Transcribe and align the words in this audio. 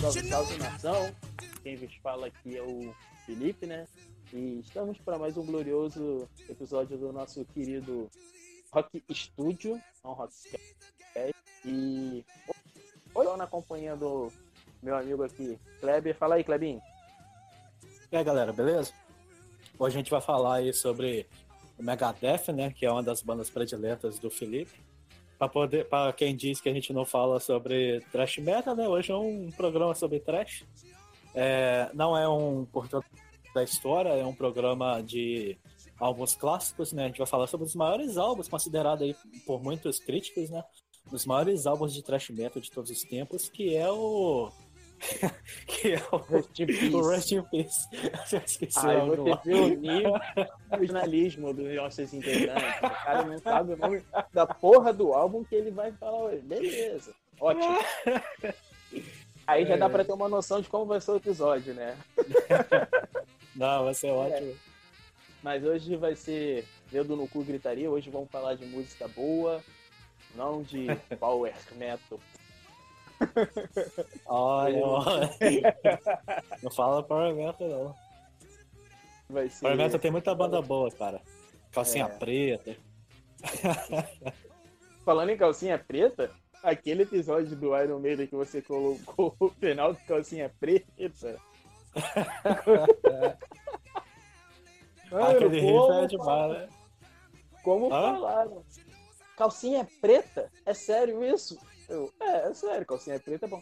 Salve, 0.00 0.28
salve 0.28 0.56
nação! 0.58 1.14
Quem 1.64 1.76
vos 1.76 1.92
fala 2.02 2.28
aqui 2.28 2.56
é 2.56 2.62
o 2.62 2.94
Felipe, 3.26 3.66
né? 3.66 3.84
E 4.32 4.60
estamos 4.60 4.96
para 4.98 5.18
mais 5.18 5.36
um 5.36 5.44
glorioso 5.44 6.28
episódio 6.48 6.96
do 6.96 7.12
nosso 7.12 7.44
querido 7.46 8.08
Rock 8.74 9.04
Studio, 9.12 9.80
não 10.02 10.14
Rock 10.14 10.34
E 11.64 12.24
hoje 13.14 13.36
na 13.36 13.46
companhia 13.46 13.94
do 13.94 14.32
meu 14.82 14.96
amigo 14.96 15.22
aqui, 15.22 15.56
Kleber. 15.78 16.16
Fala 16.16 16.34
aí, 16.34 16.42
Klebinho. 16.42 16.82
E 18.10 18.16
aí, 18.16 18.24
galera, 18.24 18.52
beleza? 18.52 18.92
Hoje 19.78 19.94
a 19.94 19.98
gente 19.98 20.10
vai 20.10 20.20
falar 20.20 20.56
aí 20.56 20.72
sobre 20.72 21.24
o 21.78 21.84
Megadeth, 21.84 22.52
né? 22.52 22.72
Que 22.72 22.84
é 22.84 22.90
uma 22.90 23.02
das 23.02 23.22
bandas 23.22 23.48
prediletas 23.48 24.18
do 24.18 24.28
Felipe. 24.28 24.82
Para 25.38 25.48
poder, 25.48 25.88
para 25.88 26.12
quem 26.12 26.34
diz 26.34 26.60
que 26.60 26.68
a 26.68 26.74
gente 26.74 26.92
não 26.92 27.04
fala 27.04 27.38
sobre 27.38 28.00
thrash 28.10 28.38
metal, 28.38 28.74
né? 28.74 28.88
Hoje 28.88 29.12
é 29.12 29.16
um 29.16 29.52
programa 29.52 29.94
sobre 29.94 30.18
thrash. 30.18 30.64
É, 31.32 31.90
não 31.94 32.18
é 32.18 32.28
um 32.28 32.64
portanto 32.64 33.06
da 33.54 33.62
história, 33.62 34.08
é 34.08 34.26
um 34.26 34.34
programa 34.34 35.00
de 35.00 35.56
álbuns 36.04 36.36
clássicos, 36.36 36.92
né? 36.92 37.04
A 37.04 37.06
gente 37.06 37.18
vai 37.18 37.26
falar 37.26 37.46
sobre 37.46 37.66
os 37.66 37.74
maiores 37.74 38.18
álbuns 38.18 38.46
considerados 38.46 39.02
aí 39.02 39.16
por 39.46 39.62
muitos 39.62 39.98
críticos, 39.98 40.50
né? 40.50 40.62
Os 41.10 41.24
maiores 41.24 41.66
álbuns 41.66 41.94
de 41.94 42.02
thrash 42.02 42.30
metal 42.30 42.60
de 42.60 42.70
todos 42.70 42.90
os 42.90 43.02
tempos, 43.02 43.48
que 43.48 43.74
é 43.74 43.90
o 43.90 44.52
que 45.66 45.92
é 45.92 46.02
o 46.12 46.16
Rest 46.18 46.60
in 46.60 46.66
Peace. 46.66 46.92
o 46.94 47.08
Rest 47.08 47.32
in 47.32 47.42
Peace. 47.42 47.88
Eu 48.32 48.40
esqueci 48.44 48.86
Aí 48.86 48.96
o 48.96 49.16
nome. 49.16 49.30
você 49.30 49.76
viu 49.76 50.12
o 50.12 50.76
do 50.76 50.86
jornalismo 50.86 51.54
dos 51.54 51.74
nossos 51.74 52.12
integrantes. 52.12 52.78
O 52.78 53.04
cara 53.04 53.24
não 53.24 53.38
sabe 53.38 53.72
o 53.72 53.76
nome 53.76 54.02
da 54.32 54.46
porra 54.46 54.92
do 54.92 55.14
álbum 55.14 55.42
que 55.42 55.54
ele 55.54 55.70
vai 55.70 55.90
falar 55.92 56.18
hoje. 56.18 56.42
Beleza, 56.42 57.14
ótimo. 57.40 57.78
Aí 59.46 59.66
já 59.66 59.76
dá 59.76 59.88
pra 59.88 60.04
ter 60.04 60.12
uma 60.12 60.28
noção 60.28 60.60
de 60.60 60.68
como 60.68 60.86
vai 60.86 61.00
ser 61.00 61.12
o 61.12 61.16
episódio, 61.16 61.74
né? 61.74 61.96
Não, 63.54 63.84
vai 63.84 63.94
ser 63.94 64.10
ótimo. 64.10 64.54
Mas 65.44 65.62
hoje 65.62 65.94
vai 65.94 66.16
ser 66.16 66.64
dedo 66.90 67.14
no 67.14 67.28
cu 67.28 67.44
gritaria. 67.44 67.90
Hoje 67.90 68.08
vamos 68.08 68.30
falar 68.30 68.54
de 68.54 68.64
música 68.64 69.06
boa, 69.08 69.62
não 70.34 70.62
de 70.62 70.86
power 71.20 71.54
metal. 71.76 72.18
Olha, 74.26 74.84
olha. 74.84 75.30
Não 76.62 76.70
fala 76.70 77.02
Power 77.02 77.32
Metal, 77.34 77.68
não. 77.68 77.94
Vai 79.30 79.48
ser... 79.48 79.60
Power 79.60 79.76
Metal 79.76 80.00
tem 80.00 80.10
muita 80.10 80.34
banda 80.34 80.60
boa, 80.60 80.90
cara. 80.90 81.22
Calcinha 81.70 82.06
É. 82.06 82.08
preta. 82.08 82.76
Falando 85.06 85.30
em 85.30 85.36
calcinha 85.36 85.78
preta, 85.78 86.30
aquele 86.62 87.04
episódio 87.04 87.54
do 87.54 87.78
Iron 87.78 88.00
Maiden 88.00 88.26
que 88.26 88.34
você 88.34 88.60
colocou 88.60 89.36
o 89.38 89.48
final 89.48 89.92
de 89.94 90.02
calcinha 90.04 90.52
preta. 90.58 91.38
Aquele 95.22 95.60
riff 95.60 95.90
é 95.90 96.06
demais, 96.06 96.52
né? 96.52 96.68
Como 97.62 97.86
Hã? 97.86 98.14
falaram? 98.14 98.64
Calcinha 99.36 99.88
preta? 100.00 100.50
É 100.64 100.74
sério 100.74 101.24
isso? 101.24 101.58
Eu, 101.88 102.12
é, 102.20 102.48
é 102.48 102.54
sério, 102.54 102.86
calcinha 102.86 103.20
preta 103.20 103.46
é 103.46 103.48
bom. 103.48 103.60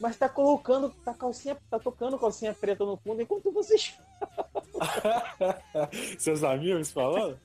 Mas 0.00 0.16
tá 0.16 0.28
colocando, 0.28 0.90
tá 1.04 1.12
calcinha, 1.12 1.56
tá 1.68 1.78
tocando 1.78 2.18
calcinha 2.18 2.54
preta 2.54 2.84
no 2.84 2.96
fundo 2.96 3.20
enquanto 3.20 3.52
vocês. 3.52 3.98
Seus 6.18 6.42
amigos 6.42 6.90
falando? 6.90 7.38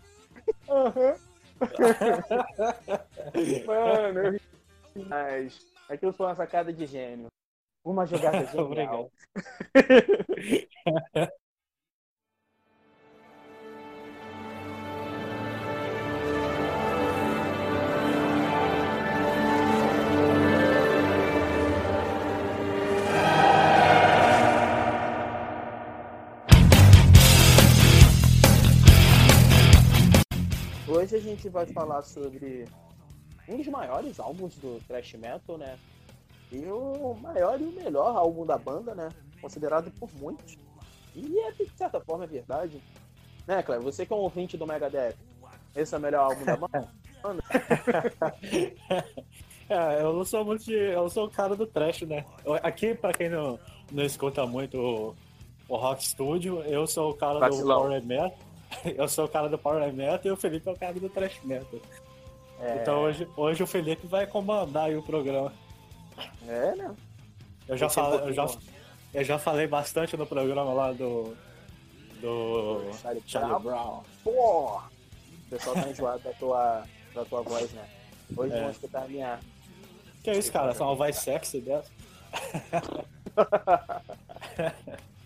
Aham. 0.69 1.15
Mano, 3.65 4.19
eu 4.19 4.31
ri. 4.31 4.41
Mas 5.07 5.59
aquilo 5.89 6.13
foi 6.13 6.27
uma 6.27 6.35
sacada 6.35 6.71
de 6.71 6.85
gênio. 6.85 7.27
Uma 7.83 8.05
jogada 8.05 8.43
genial. 8.47 8.65
Obrigado. 8.65 9.11
Hoje 31.05 31.17
a 31.17 31.19
gente 31.19 31.49
vai 31.49 31.67
falar 31.67 32.01
sobre 32.01 32.65
um 33.47 33.57
dos 33.57 33.67
maiores 33.67 34.19
álbuns 34.19 34.55
do 34.55 34.81
thrash 34.87 35.13
metal, 35.13 35.55
né? 35.55 35.77
E 36.51 36.65
o 36.65 37.15
maior 37.21 37.61
e 37.61 37.63
o 37.63 37.71
melhor 37.71 38.17
álbum 38.17 38.43
da 38.43 38.57
banda, 38.57 38.95
né? 38.95 39.09
Considerado 39.39 39.91
por 39.99 40.09
muitos. 40.15 40.57
E 41.13 41.39
é 41.41 41.51
de 41.51 41.69
certa 41.77 42.01
forma 42.01 42.23
é 42.23 42.27
verdade. 42.27 42.81
Né, 43.45 43.61
Cleber? 43.61 43.83
Você 43.83 44.03
que 44.03 44.13
é 44.13 44.15
um 44.15 44.21
ouvinte 44.21 44.57
do 44.57 44.65
Megadeth, 44.65 45.13
esse 45.75 45.93
é 45.93 45.97
o 45.99 46.01
melhor 46.01 46.31
álbum 46.31 46.43
da 46.43 46.57
banda? 46.57 46.89
É, 49.67 49.99
eu 49.99 50.13
não 50.13 50.23
sou 50.23 50.45
muito 50.45 50.63
de. 50.63 50.75
Eu 50.75 51.09
sou 51.09 51.25
o 51.25 51.29
cara 51.29 51.55
do 51.55 51.65
trash, 51.65 52.03
né? 52.03 52.23
Aqui, 52.61 52.93
pra 52.93 53.11
quem 53.11 53.29
não, 53.29 53.57
não 53.91 54.03
escuta 54.03 54.45
muito 54.45 54.77
o, 54.77 55.15
o 55.67 55.75
Rock 55.75 56.05
Studio, 56.05 56.61
eu 56.61 56.85
sou 56.85 57.09
o 57.09 57.15
cara 57.15 57.39
Vacilão. 57.39 57.81
do 57.81 57.87
Power 57.87 58.05
Metal. 58.05 58.37
Eu 58.97 59.07
sou 59.07 59.25
o 59.25 59.29
cara 59.29 59.47
do 59.49 59.57
Power 59.57 59.91
Metal 59.93 60.19
e 60.25 60.31
o 60.31 60.37
Felipe 60.37 60.67
é 60.67 60.71
o 60.71 60.77
cara 60.77 60.93
do 60.93 61.09
Trash 61.09 61.39
Metal. 61.43 61.79
É, 62.59 62.81
Então 62.81 63.01
hoje, 63.03 63.27
hoje 63.35 63.63
o 63.63 63.67
Felipe 63.67 64.07
vai 64.07 64.25
comandar 64.27 64.89
o 64.91 65.03
programa. 65.03 65.51
é 66.47 66.75
né? 66.75 66.95
Eu 67.67 67.77
já, 67.77 67.87
é 67.87 67.89
falei, 67.89 68.19
eu, 68.29 68.33
já, 68.33 68.47
eu 69.13 69.23
já 69.23 69.39
falei 69.39 69.67
bastante 69.67 70.15
no 70.15 70.25
programa 70.27 70.73
lá 70.73 70.91
do. 70.93 71.35
Do. 72.21 72.81
Charlie 73.01 73.23
Charlie 73.25 73.59
Brown. 73.59 73.61
Brown. 73.61 74.03
Pô! 74.23 74.77
O 74.77 75.49
pessoal 75.49 75.75
tá 75.75 75.89
enjoado 75.89 76.23
da 76.23 76.31
tua, 76.33 76.83
da 77.13 77.25
tua 77.25 77.41
voz, 77.41 77.71
né? 77.73 77.87
Hoje 78.35 78.53
É. 78.53 78.61
vão 78.61 78.71
escutar 78.71 79.03
a 79.03 79.07
minha. 79.07 79.39
Que 80.23 80.29
é 80.31 80.37
isso, 80.37 80.51
cara? 80.51 80.73
Só 80.73 80.85
uma 80.85 80.95
voz 80.95 81.15
sexy 81.17 81.59
dessa. 81.61 81.91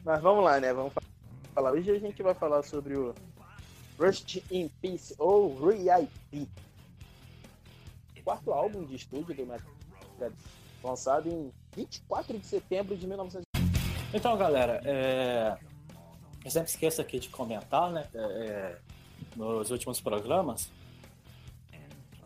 Mas 0.04 0.22
vamos 0.22 0.44
lá, 0.44 0.60
né? 0.60 0.74
Vamos 0.74 0.94
falar. 1.54 1.72
Hoje 1.72 1.92
a 1.92 2.00
gente 2.00 2.22
vai 2.24 2.34
falar 2.34 2.64
sobre 2.64 2.96
o 2.98 3.14
Rust 4.00 4.42
in 4.50 4.70
Peace 4.82 5.14
ou 5.20 5.54
RIP. 5.60 6.48
Quarto 8.24 8.54
álbum 8.54 8.86
de 8.86 8.96
estúdio 8.96 9.36
do 9.36 9.46
Metallica, 9.46 10.34
lançado 10.84 11.28
em 11.28 11.52
24 11.76 12.38
de 12.38 12.46
setembro 12.46 12.96
de 12.96 13.06
1900. 13.06 13.44
Então, 14.14 14.38
galera, 14.38 14.82
é... 14.86 15.58
eu 16.46 16.52
sempre 16.52 16.70
esqueço 16.70 17.02
aqui 17.02 17.20
de 17.20 17.28
comentar, 17.30 17.92
né? 17.92 18.08
é, 18.14 18.20
é, 18.20 18.78
Nos 19.36 19.70
últimos 19.72 20.00
programas. 20.00 20.72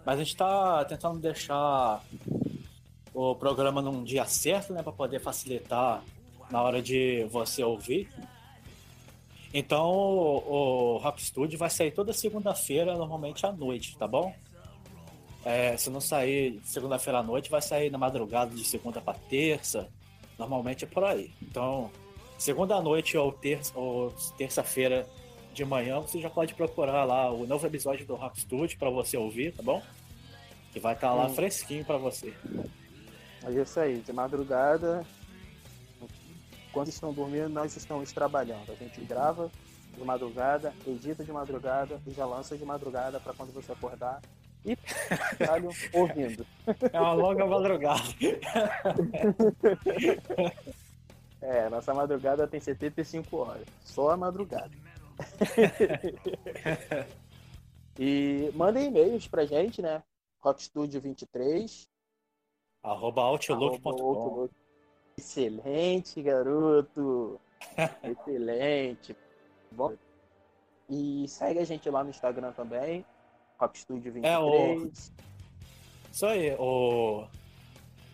Mas 0.06 0.20
a 0.20 0.24
gente 0.24 0.36
tá 0.36 0.86
tentando 0.86 1.20
deixar 1.20 2.04
o 3.14 3.34
programa 3.36 3.82
num 3.82 4.04
dia 4.04 4.26
certo, 4.26 4.74
né? 4.74 4.84
Pra 4.84 4.92
poder 4.92 5.20
facilitar 5.20 6.04
na 6.52 6.62
hora 6.62 6.82
de 6.82 7.24
você 7.32 7.64
ouvir. 7.64 8.10
Então, 9.53 9.91
o, 9.91 10.96
o 10.96 10.97
Rock 10.97 11.22
Studio 11.24 11.59
vai 11.59 11.69
sair 11.69 11.91
toda 11.91 12.12
segunda-feira, 12.12 12.97
normalmente 12.97 13.46
à 13.46 13.52
noite, 13.52 13.96
tá 13.97 14.08
bom? 14.08 14.34
É, 15.46 15.75
se 15.78 15.90
não 15.90 16.02
sair 16.02 16.60
segunda-feira 16.63 17.19
à 17.19 17.24
noite, 17.24 17.51
vai 17.51 17.62
sair 17.62 17.92
na 17.92 17.98
madrugada 17.98 18.56
de 18.56 18.63
segunda 18.63 19.00
para 19.00 19.13
terça. 19.30 19.89
Normalmente 20.39 20.86
é 20.86 20.88
por 20.88 21.04
aí. 21.04 21.31
Então, 21.42 21.92
segunda 22.38 22.75
à 22.75 22.81
noite 22.81 23.16
ou, 23.18 23.31
terça, 23.31 23.78
ou 23.78 24.12
terça-feira 24.38 25.07
de 25.54 25.63
manhã, 25.63 26.00
você 26.00 26.19
já 26.19 26.30
pode 26.30 26.56
procurar 26.56 27.04
lá 27.04 27.31
o 27.31 27.45
novo 27.45 27.68
episódio 27.68 28.07
do 28.07 28.16
Rock 28.16 28.39
Studio 28.42 28.80
para 28.80 28.89
você 28.89 29.16
ouvir, 29.18 29.54
tá 29.54 29.62
bom? 29.62 29.83
Que 30.72 30.80
vai 30.80 30.95
estar 30.95 31.13
lá 31.13 31.28
Hum. 31.28 31.33
fresquinho 31.36 31.86
para 31.86 31.98
você. 31.98 32.33
É 33.45 33.51
isso 33.51 33.80
aí, 33.80 34.00
de 34.00 34.12
madrugada. 34.12 35.06
Quando 36.74 36.90
estão 36.90 37.14
dormindo, 37.14 37.50
nós 37.50 37.78
estamos 37.78 38.12
trabalhando. 38.12 38.72
A 38.72 38.75
gente 38.75 39.00
grava 39.02 39.50
de 39.96 40.04
madrugada, 40.04 40.74
edita 40.86 41.24
de 41.24 41.31
madrugada 41.31 42.02
e 42.06 42.12
já 42.12 42.25
lança 42.25 42.58
de 42.58 42.66
madrugada 42.66 43.20
para 43.20 43.34
quando 43.34 43.54
você 43.54 43.72
acordar 43.72 44.22
e 44.66 44.75
trabalho 45.38 45.70
ouvindo. 45.94 46.46
É 46.92 47.00
uma 47.00 47.14
longa 47.14 47.46
madrugada. 47.46 48.04
É, 51.46 51.70
nossa 51.70 51.94
madrugada 51.94 52.48
tem 52.48 52.62
75 52.62 53.36
horas. 53.36 53.68
Só 53.81 54.12
a 54.12 54.16
madrugada. 54.16 54.72
e 58.00 58.50
mandem 58.56 58.88
e-mails 58.88 59.28
pra 59.28 59.46
gente, 59.46 59.81
né? 59.81 60.02
rockstudio23. 60.42 61.86
Arroba 62.81 63.24
outlook.com. 63.24 64.48
Excelente, 65.18 66.21
garoto. 66.21 67.39
Excelente. 68.04 69.15
Bom. 69.71 69.94
E 70.89 71.27
segue 71.27 71.60
a 71.60 71.65
gente 71.65 71.89
lá 71.89 72.04
no 72.04 72.10
Instagram 72.10 72.51
também. 72.51 73.06
Rockstudio23. 73.60 74.24
É 74.24 74.38
o... 74.38 74.92
Isso 76.12 76.25
aí, 76.25 76.56
o 76.60 77.25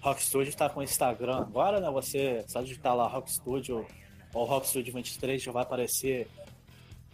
Rock 0.01 0.23
Studio 0.23 0.49
está 0.49 0.69
com 0.69 0.79
o 0.79 0.83
Instagram 0.83 1.37
agora, 1.37 1.81
né? 1.81 1.89
Você 1.91 2.45
só 2.47 2.61
digitar 2.61 2.95
lá 2.95 3.07
Rock 3.07 3.31
Studio 3.31 3.85
ou 4.33 4.45
Rock 4.45 4.67
Studio 4.67 4.93
23 4.93 5.41
já 5.41 5.51
vai 5.51 5.63
aparecer 5.63 6.29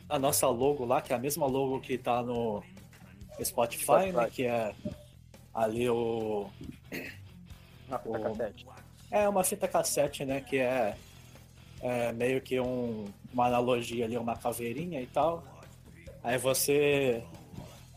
a 0.08 0.20
nossa 0.20 0.48
logo 0.48 0.86
lá, 0.86 1.02
que 1.02 1.12
é 1.12 1.16
a 1.16 1.20
mesma 1.20 1.48
logo 1.48 1.80
que 1.80 1.94
está 1.94 2.22
no 2.22 2.62
Spotify, 3.44 3.84
Spotify, 3.84 4.12
né? 4.12 4.30
Que 4.30 4.46
é 4.46 4.76
ali 5.54 5.90
o. 5.90 6.48
Uma 7.88 8.00
fita 8.00 8.20
o... 8.20 8.22
cassete. 8.22 8.68
É 9.16 9.30
uma 9.30 9.46
fita 9.46 9.66
cassete, 9.66 10.26
né? 10.26 10.42
Que 10.42 10.58
é, 10.58 10.94
é 11.82 12.12
meio 12.12 12.42
que 12.42 12.60
um, 12.60 13.06
uma 13.32 13.46
analogia 13.46 14.04
ali, 14.04 14.18
uma 14.18 14.36
caveirinha 14.36 15.00
e 15.02 15.08
tal. 15.08 15.42
Aí 16.22 16.38
você 16.38 17.24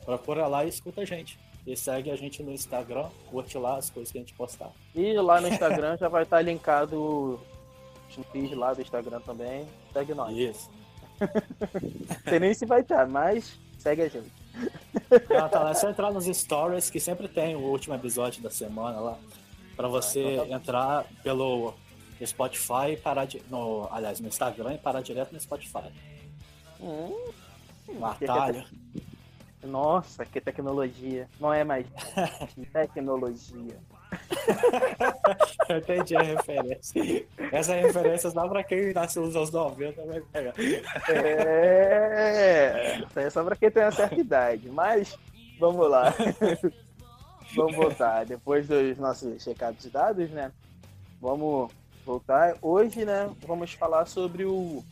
procura 0.05 0.47
lá 0.47 0.65
e 0.65 0.69
escuta 0.69 1.01
a 1.01 1.05
gente. 1.05 1.37
E 1.67 1.77
segue 1.77 2.09
a 2.13 2.15
gente 2.15 2.41
no 2.41 2.53
Instagram, 2.53 3.09
curte 3.33 3.59
lá 3.59 3.79
as 3.79 3.91
coisas 3.91 4.13
que 4.13 4.19
a 4.19 4.21
gente 4.21 4.33
postar. 4.35 4.71
E 4.95 5.13
lá 5.15 5.41
no 5.41 5.49
Instagram 5.49 5.97
já 5.99 6.09
vai 6.09 6.23
estar 6.23 6.41
linkado 6.41 6.97
o 6.97 8.23
feed 8.31 8.55
lá 8.55 8.73
do 8.73 8.81
Instagram 8.81 9.21
também. 9.21 9.67
Segue 9.93 10.15
nós. 10.15 10.37
Isso. 10.37 10.71
Sei 12.29 12.39
nem 12.39 12.55
se 12.55 12.65
vai 12.65 12.83
estar, 12.83 13.09
mas 13.09 13.59
segue 13.77 14.03
a 14.03 14.09
gente. 14.09 14.33
Não, 15.29 15.49
tá 15.49 15.65
lá, 15.65 15.71
é 15.73 15.75
só 15.75 15.91
entrar 15.91 16.13
nos 16.13 16.27
stories 16.27 16.91
que 16.91 17.01
sempre 17.01 17.27
tem 17.27 17.57
o 17.57 17.61
último 17.61 17.97
episódio 17.97 18.41
da 18.41 18.51
semana 18.51 19.01
lá. 19.01 19.19
Pra 19.79 19.87
você 19.87 20.19
ah, 20.19 20.33
então 20.33 20.49
tá 20.49 20.55
entrar 20.57 21.07
pelo 21.23 21.73
Spotify 22.27 22.95
e 22.95 22.97
parar 22.97 23.27
de. 23.27 23.41
No, 23.49 23.89
aliás, 23.93 24.19
no 24.19 24.27
Instagram 24.27 24.75
e 24.75 24.79
parar 24.79 25.01
direto 25.03 25.33
no 25.33 25.39
Spotify. 25.39 25.93
Hum, 26.81 27.31
um 27.89 28.05
atalho. 28.05 28.65
Nossa, 29.63 30.25
que 30.27 30.41
tecnologia. 30.41 31.29
Não 31.39 31.55
é 31.55 31.63
mais 31.63 31.87
tecnologia. 32.73 33.79
Eu 35.69 35.79
entendi 35.79 36.17
a 36.17 36.23
referência. 36.23 37.27
Essa 37.53 37.75
referência 37.75 38.31
só 38.31 38.49
pra 38.49 38.65
quem 38.65 38.93
nasceu 38.93 39.27
nos 39.27 39.37
anos 39.37 39.53
90 39.53 40.07
vai 40.07 40.21
pegar. 40.21 40.55
É, 41.09 42.99
isso 42.99 43.17
aí 43.17 43.27
é 43.27 43.31
só 43.31 43.45
pra 43.45 43.55
quem 43.55 43.71
tem 43.71 43.85
uma 43.85 43.93
certa 43.93 44.17
idade. 44.17 44.69
Mas, 44.71 45.17
vamos 45.61 45.89
lá. 45.89 46.13
Vamos 47.55 47.77
voltar. 47.77 48.25
Depois 48.27 48.67
dos 48.69 48.99
nossos 48.99 49.43
checados 49.43 49.83
de 49.83 49.91
dados, 49.91 50.31
né? 50.31 50.53
Vamos 51.21 51.73
voltar. 52.05 52.57
Hoje, 52.63 53.05
né, 53.05 53.31
vamos 53.47 53.73
falar 53.75 54.07
sobre 54.07 54.45
o 54.45 54.85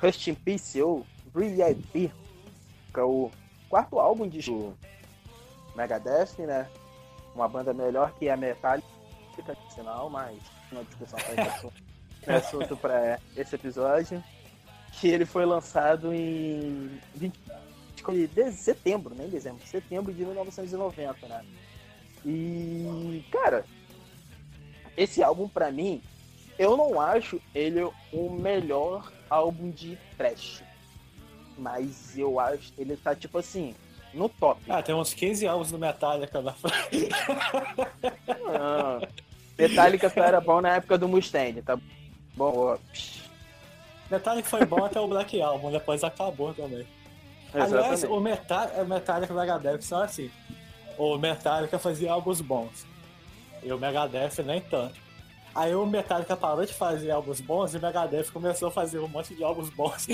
Rust 0.00 0.28
in 0.28 0.34
Peace, 0.34 0.80
ou 0.80 1.04
RIP, 1.34 2.12
que 2.92 3.00
é 3.00 3.02
o 3.02 3.30
quarto 3.68 3.98
álbum 3.98 4.28
de 4.28 4.40
Megadeth, 5.74 6.38
né? 6.38 6.68
Uma 7.34 7.48
banda 7.48 7.72
melhor 7.72 8.12
que 8.18 8.28
a 8.28 8.36
Metallica, 8.36 8.86
sinal, 9.74 10.10
mas 10.10 10.38
uma 10.72 10.84
discussão 10.84 11.18
para 11.18 11.42
esse 11.42 12.30
é 12.30 12.34
assunto 12.34 12.76
para 12.78 13.20
esse 13.36 13.54
episódio. 13.54 14.22
Que 14.92 15.08
ele 15.08 15.24
foi 15.24 15.44
lançado 15.44 16.12
em 16.12 16.98
20 17.14 17.38
de 18.12 18.52
setembro, 18.52 19.14
nem 19.14 19.28
dezembro, 19.28 19.66
setembro 19.66 20.12
de 20.12 20.24
1990, 20.24 21.26
né? 21.26 21.44
E, 22.24 23.24
cara, 23.30 23.64
esse 24.96 25.22
álbum 25.22 25.48
para 25.48 25.70
mim, 25.70 26.02
eu 26.58 26.76
não 26.76 27.00
acho 27.00 27.40
ele 27.54 27.82
o 28.12 28.30
melhor 28.30 29.12
álbum 29.30 29.70
de 29.70 29.96
trash 30.16 30.62
mas 31.58 32.16
eu 32.16 32.38
acho 32.40 32.72
ele 32.78 32.96
tá 32.96 33.14
tipo 33.14 33.38
assim, 33.38 33.74
no 34.14 34.28
top. 34.28 34.60
Ah, 34.68 34.82
tem 34.82 34.94
uns 34.94 35.12
15 35.12 35.46
álbuns 35.46 35.70
do 35.70 35.78
Metallica 35.78 36.40
na 36.40 36.52
frente. 36.52 37.08
Metallica 39.58 40.08
só 40.08 40.22
era 40.22 40.40
bom 40.40 40.60
na 40.60 40.76
época 40.76 40.96
do 40.96 41.08
Mustang, 41.08 41.60
tá 41.62 41.78
bom? 42.36 42.78
Metallica 44.10 44.48
foi 44.48 44.64
bom 44.64 44.84
até 44.84 45.00
o 45.00 45.08
Black 45.08 45.40
Album, 45.42 45.70
depois 45.70 46.02
acabou 46.04 46.54
também. 46.54 46.86
Exatamente. 47.54 47.74
Aliás, 47.74 48.04
o, 48.04 48.20
Metal, 48.20 48.68
o 48.82 48.86
Metallica 48.86 49.32
e 49.32 49.36
o 49.36 49.38
Megadeth 49.38 49.82
são 49.82 50.00
assim. 50.00 50.30
O 50.96 51.16
Metallica 51.16 51.78
fazia 51.78 52.12
álbuns 52.12 52.40
bons. 52.40 52.86
E 53.62 53.72
o 53.72 53.78
Megadeth 53.78 54.42
nem 54.44 54.60
tanto. 54.60 55.00
Aí 55.54 55.74
o 55.74 55.86
Metallica 55.86 56.36
parou 56.36 56.64
de 56.64 56.74
fazer 56.74 57.10
álbuns 57.10 57.40
bons 57.40 57.74
e 57.74 57.78
o 57.78 57.80
Megadeth 57.80 58.30
começou 58.32 58.68
a 58.68 58.70
fazer 58.70 58.98
um 58.98 59.08
monte 59.08 59.34
de 59.34 59.42
álbuns 59.42 59.70
bons. 59.70 60.06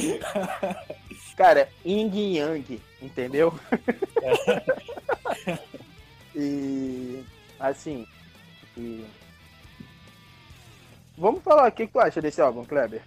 Cara, 1.36 1.69
Ying 1.84 2.36
Yang, 2.36 2.81
entendeu? 3.02 3.58
É. 5.46 5.58
e 6.34 7.25
assim. 7.58 8.06
E... 8.76 9.04
Vamos 11.16 11.42
falar, 11.42 11.69
o 11.69 11.72
que, 11.72 11.86
que 11.86 11.92
tu 11.92 12.00
acha 12.00 12.20
desse 12.20 12.40
álbum, 12.40 12.64
Kleber? 12.64 13.02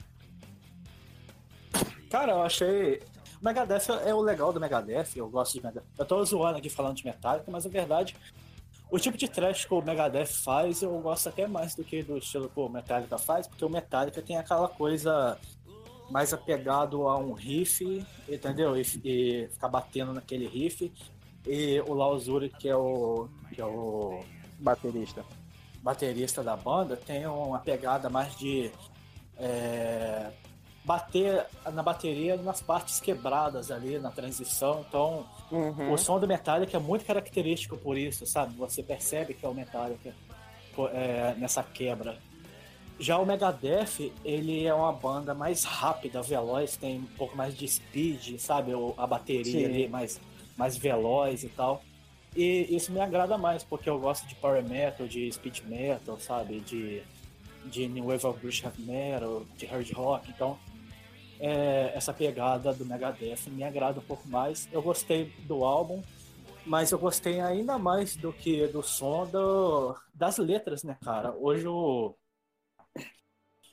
Cara, 2.09 2.33
eu 2.33 2.43
achei. 2.43 3.01
O 3.41 3.45
Megadeth 3.45 3.89
é 4.05 4.13
o 4.13 4.21
legal 4.21 4.51
do 4.51 4.59
Megadeth, 4.59 5.15
eu 5.15 5.29
gosto 5.29 5.53
de 5.53 5.63
Megadeth. 5.63 5.87
Eu 5.97 6.05
tô 6.05 6.23
zoando 6.25 6.57
aqui 6.57 6.69
falando 6.69 6.95
de 6.95 7.05
Metallica, 7.05 7.49
mas 7.51 7.65
a 7.65 7.69
verdade 7.69 8.15
o 8.89 8.97
tipo 8.97 9.17
de 9.17 9.27
trash 9.27 9.65
que 9.65 9.73
o 9.73 9.81
Megadeth 9.81 10.27
faz, 10.27 10.81
eu 10.81 10.97
gosto 10.99 11.27
até 11.27 11.45
mais 11.45 11.75
do 11.75 11.83
que 11.83 12.01
do 12.01 12.17
estilo 12.17 12.49
que 12.49 12.59
o 12.59 12.69
Metallica 12.69 13.17
faz, 13.17 13.45
porque 13.45 13.65
o 13.65 13.69
Metallica 13.69 14.21
tem 14.21 14.37
aquela 14.37 14.69
coisa 14.69 15.37
mais 16.09 16.33
apegado 16.33 17.07
a 17.07 17.17
um 17.17 17.33
riff, 17.33 18.05
entendeu? 18.29 18.77
E, 18.77 18.81
e 19.03 19.49
ficar 19.49 19.67
batendo 19.67 20.13
naquele 20.13 20.47
riff. 20.47 20.91
E 21.45 21.81
o 21.81 21.93
Lauzuri, 21.93 22.49
que 22.49 22.69
é 22.69 22.75
o, 22.75 23.27
que 23.53 23.61
é 23.61 23.65
o 23.65 24.23
baterista. 24.59 25.25
baterista 25.81 26.41
da 26.41 26.55
banda, 26.55 26.95
tem 26.95 27.27
uma 27.27 27.59
pegada 27.59 28.09
mais 28.09 28.37
de 28.37 28.71
é, 29.37 30.31
bater 30.87 31.45
na 31.73 31.83
bateria 31.83 32.37
nas 32.37 32.61
partes 32.61 33.01
quebradas 33.01 33.69
ali, 33.69 33.99
na 33.99 34.09
transição. 34.09 34.85
Então, 34.87 35.25
uhum. 35.51 35.91
o 35.91 35.97
som 35.97 36.17
do 36.17 36.25
Metallica 36.25 36.77
é 36.77 36.79
muito 36.79 37.03
característico 37.03 37.75
por 37.75 37.97
isso, 37.97 38.25
sabe? 38.25 38.55
Você 38.55 38.81
percebe 38.81 39.33
que 39.33 39.45
é 39.45 39.49
o 39.49 39.53
Metallica 39.53 40.15
é, 40.93 41.35
nessa 41.37 41.61
quebra. 41.61 42.17
Já 42.97 43.17
o 43.17 43.25
Megadeth, 43.25 44.13
ele 44.23 44.65
é 44.65 44.73
uma 44.73 44.93
banda 44.93 45.33
mais 45.33 45.65
rápida, 45.65 46.21
veloz, 46.21 46.77
tem 46.77 46.99
um 46.99 47.17
pouco 47.17 47.35
mais 47.35 47.55
de 47.55 47.67
speed, 47.67 48.39
sabe? 48.39 48.71
A 48.97 49.05
bateria 49.05 49.43
Sim. 49.43 49.65
ali 49.65 49.89
mais, 49.89 50.21
mais 50.55 50.77
veloz 50.77 51.43
e 51.43 51.49
tal. 51.49 51.83
E 52.33 52.73
isso 52.73 52.93
me 52.93 53.01
agrada 53.01 53.37
mais, 53.37 53.61
porque 53.61 53.89
eu 53.89 53.99
gosto 53.99 54.25
de 54.25 54.35
power 54.35 54.63
metal, 54.63 55.05
de 55.05 55.29
speed 55.31 55.63
metal, 55.65 56.17
sabe? 56.17 56.61
De, 56.61 57.03
de 57.65 57.89
New 57.89 58.05
Wave 58.05 58.25
of 58.25 58.39
British 58.39 58.63
Metal, 58.79 59.43
de 59.57 59.65
hard 59.65 59.91
rock. 59.91 60.29
Então, 60.29 60.57
é, 61.39 61.91
essa 61.95 62.13
pegada 62.13 62.73
do 62.73 62.85
Megadeth 62.85 63.47
me 63.47 63.63
agrada 63.63 63.99
um 63.99 64.03
pouco 64.03 64.27
mais. 64.27 64.67
Eu 64.71 64.81
gostei 64.81 65.25
do 65.45 65.63
álbum, 65.63 66.01
mas 66.65 66.91
eu 66.91 66.99
gostei 66.99 67.39
ainda 67.39 67.77
mais 67.77 68.15
do 68.15 68.33
que 68.33 68.67
do 68.67 68.83
som 68.83 69.25
do, 69.25 69.95
das 70.13 70.37
letras, 70.37 70.83
né, 70.83 70.97
cara? 71.03 71.33
Hoje 71.33 71.67
o 71.67 72.15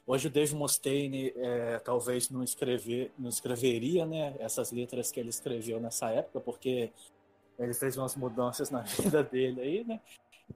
hoje 0.07 0.29
o 0.29 0.31
Dave 0.31 0.55
Mustaine 0.55 1.33
é, 1.35 1.79
talvez 1.79 2.29
não 2.29 2.43
escrever 2.43 3.11
não 3.19 3.31
escreveria, 3.31 4.05
né, 4.05 4.37
essas 4.39 4.71
letras 4.71 5.11
que 5.11 5.19
ele 5.19 5.31
escreveu 5.31 5.81
nessa 5.81 6.11
época, 6.11 6.41
porque 6.41 6.93
ele 7.59 7.73
fez 7.73 7.97
umas 7.97 8.15
mudanças 8.15 8.71
na 8.71 8.83
vida 9.01 9.23
dele 9.23 9.61
aí, 9.61 9.85
né? 9.85 10.01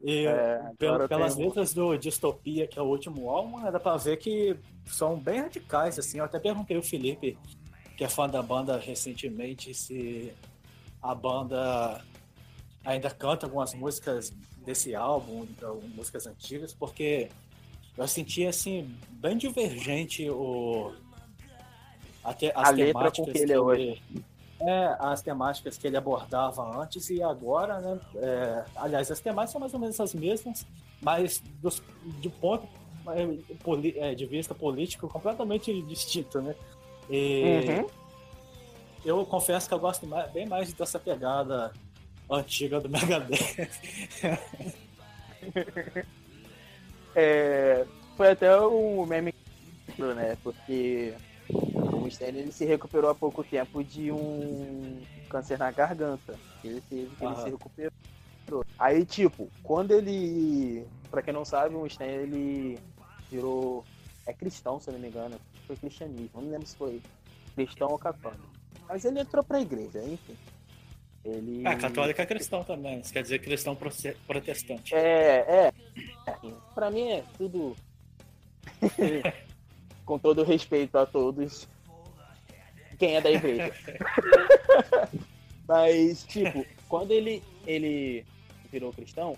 E 0.02 0.26
é, 0.26 0.60
pelas 1.08 1.36
letras 1.36 1.74
do 1.74 1.96
Distopia, 1.96 2.66
que 2.66 2.78
é 2.78 2.82
o 2.82 2.86
último 2.86 3.28
álbum, 3.30 3.60
né, 3.60 3.70
dá 3.70 3.80
pra 3.80 3.96
ver 3.96 4.16
que 4.16 4.56
são 4.86 5.18
bem 5.18 5.40
radicais, 5.40 5.98
assim. 5.98 6.18
Eu 6.18 6.24
até 6.24 6.38
perguntei 6.38 6.76
o 6.76 6.82
Felipe, 6.82 7.36
que 7.96 8.04
é 8.04 8.08
fã 8.08 8.28
da 8.28 8.42
banda 8.42 8.78
recentemente, 8.78 9.74
se 9.74 10.32
a 11.02 11.14
banda 11.14 12.02
ainda 12.84 13.10
canta 13.10 13.46
algumas 13.46 13.74
músicas 13.74 14.32
desse 14.64 14.94
álbum, 14.94 15.44
então, 15.44 15.80
músicas 15.94 16.26
antigas, 16.26 16.72
porque 16.72 17.28
eu 17.96 18.06
senti 18.06 18.46
assim 18.46 18.94
bem 19.10 19.36
divergente 19.36 20.28
o 20.30 20.92
até 22.22 22.52
as 22.54 22.68
a 22.68 22.70
letra 22.70 23.10
com 23.10 23.24
que 23.24 23.38
ele 23.38 23.52
é 23.52 23.60
hoje. 23.60 24.02
É, 24.60 24.96
as 24.98 25.22
temáticas 25.22 25.78
que 25.78 25.86
ele 25.86 25.96
abordava 25.96 26.62
antes 26.80 27.08
e 27.10 27.22
agora, 27.22 27.80
né? 27.80 28.00
É, 28.16 28.64
aliás, 28.74 29.08
as 29.08 29.20
temáticas 29.20 29.52
são 29.52 29.60
mais 29.60 29.72
ou 29.72 29.78
menos 29.78 30.00
as 30.00 30.12
mesmas, 30.12 30.66
mas 31.00 31.40
dos, 31.62 31.80
de 32.20 32.28
ponto 32.28 32.68
é, 33.96 34.14
de 34.14 34.26
vista 34.26 34.54
político 34.54 35.08
completamente 35.08 35.80
distinto, 35.82 36.40
né? 36.42 36.56
E 37.08 37.64
uhum. 37.68 37.86
eu 39.04 39.24
confesso 39.26 39.68
que 39.68 39.74
eu 39.74 39.78
gosto 39.78 40.06
mais, 40.06 40.30
bem 40.32 40.46
mais 40.46 40.72
dessa 40.72 40.98
pegada 40.98 41.72
antiga 42.28 42.80
do 42.80 42.88
Megadeth. 42.90 43.70
é, 47.14 47.86
foi 48.16 48.30
até 48.30 48.60
um 48.60 49.06
meme, 49.06 49.32
né? 49.96 50.36
Porque 50.42 51.14
o 52.08 52.10
Mustaine 52.10 52.38
ele 52.38 52.52
se 52.52 52.64
recuperou 52.64 53.10
há 53.10 53.14
pouco 53.14 53.44
tempo 53.44 53.84
de 53.84 54.10
um 54.10 55.00
câncer 55.28 55.58
na 55.58 55.70
garganta. 55.70 56.38
Ele 56.64 56.80
teve, 56.80 57.10
ele 57.20 57.36
se 57.36 57.50
recuperou. 57.50 57.92
Aí, 58.78 59.04
tipo, 59.04 59.48
quando 59.62 59.92
ele. 59.92 60.86
Pra 61.10 61.22
quem 61.22 61.34
não 61.34 61.44
sabe, 61.44 61.74
o 61.74 61.80
Mustaine 61.80 62.14
ele 62.14 62.78
virou. 63.30 63.84
É 64.26 64.32
cristão, 64.32 64.80
se 64.80 64.88
eu 64.88 64.94
não 64.94 65.00
me 65.00 65.08
engano. 65.08 65.38
Foi 65.66 65.76
cristianismo. 65.76 66.30
Não 66.34 66.50
lembro 66.50 66.66
se 66.66 66.76
foi 66.76 67.00
cristão 67.54 67.88
ou 67.88 67.98
católico. 67.98 68.48
Mas 68.88 69.04
ele 69.04 69.20
entrou 69.20 69.44
pra 69.44 69.60
igreja, 69.60 70.02
enfim. 70.02 70.36
Ele... 71.24 71.66
É, 71.66 71.76
católico 71.76 72.22
é 72.22 72.26
cristão 72.26 72.64
também. 72.64 73.00
Isso 73.00 73.12
quer 73.12 73.22
dizer 73.22 73.38
cristão 73.40 73.76
protestante. 74.26 74.94
É, 74.94 75.66
é. 75.66 75.72
Pra 76.74 76.90
mim 76.90 77.10
é 77.10 77.24
tudo. 77.36 77.76
Com 80.06 80.18
todo 80.18 80.42
respeito 80.42 80.96
a 80.96 81.04
todos. 81.04 81.68
Quem 82.98 83.16
é 83.16 83.20
da 83.20 83.30
igreja. 83.30 83.72
Mas, 85.68 86.24
tipo, 86.24 86.64
quando 86.88 87.12
ele, 87.12 87.42
ele 87.66 88.24
virou 88.70 88.92
cristão, 88.92 89.36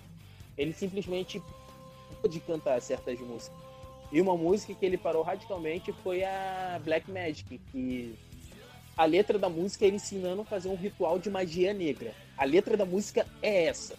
ele 0.57 0.73
simplesmente 0.73 1.43
pôde 2.23 2.41
cantar 2.41 2.81
certas 2.81 3.19
músicas. 3.21 3.59
E 4.13 4.21
uma 4.21 4.37
música 4.37 4.75
que 4.75 4.85
ele 4.85 4.97
parou 4.97 5.23
radicalmente 5.23 5.93
foi 6.03 6.25
a 6.25 6.81
Black 6.85 7.11
Magic, 7.11 7.61
que 7.71 8.15
a 8.97 9.05
letra 9.05 9.39
da 9.39 9.49
música 9.49 9.85
é 9.85 9.89
ele 9.89 9.97
ensinando 9.97 10.43
a 10.43 10.45
fazer 10.45 10.69
um 10.69 10.77
ritual 10.77 11.19
de 11.19 11.31
magia 11.31 11.73
negra. 11.73 12.13
A 12.37 12.45
letra 12.45 12.77
da 12.77 12.85
música 12.85 13.27
é 13.41 13.67
essa, 13.67 13.97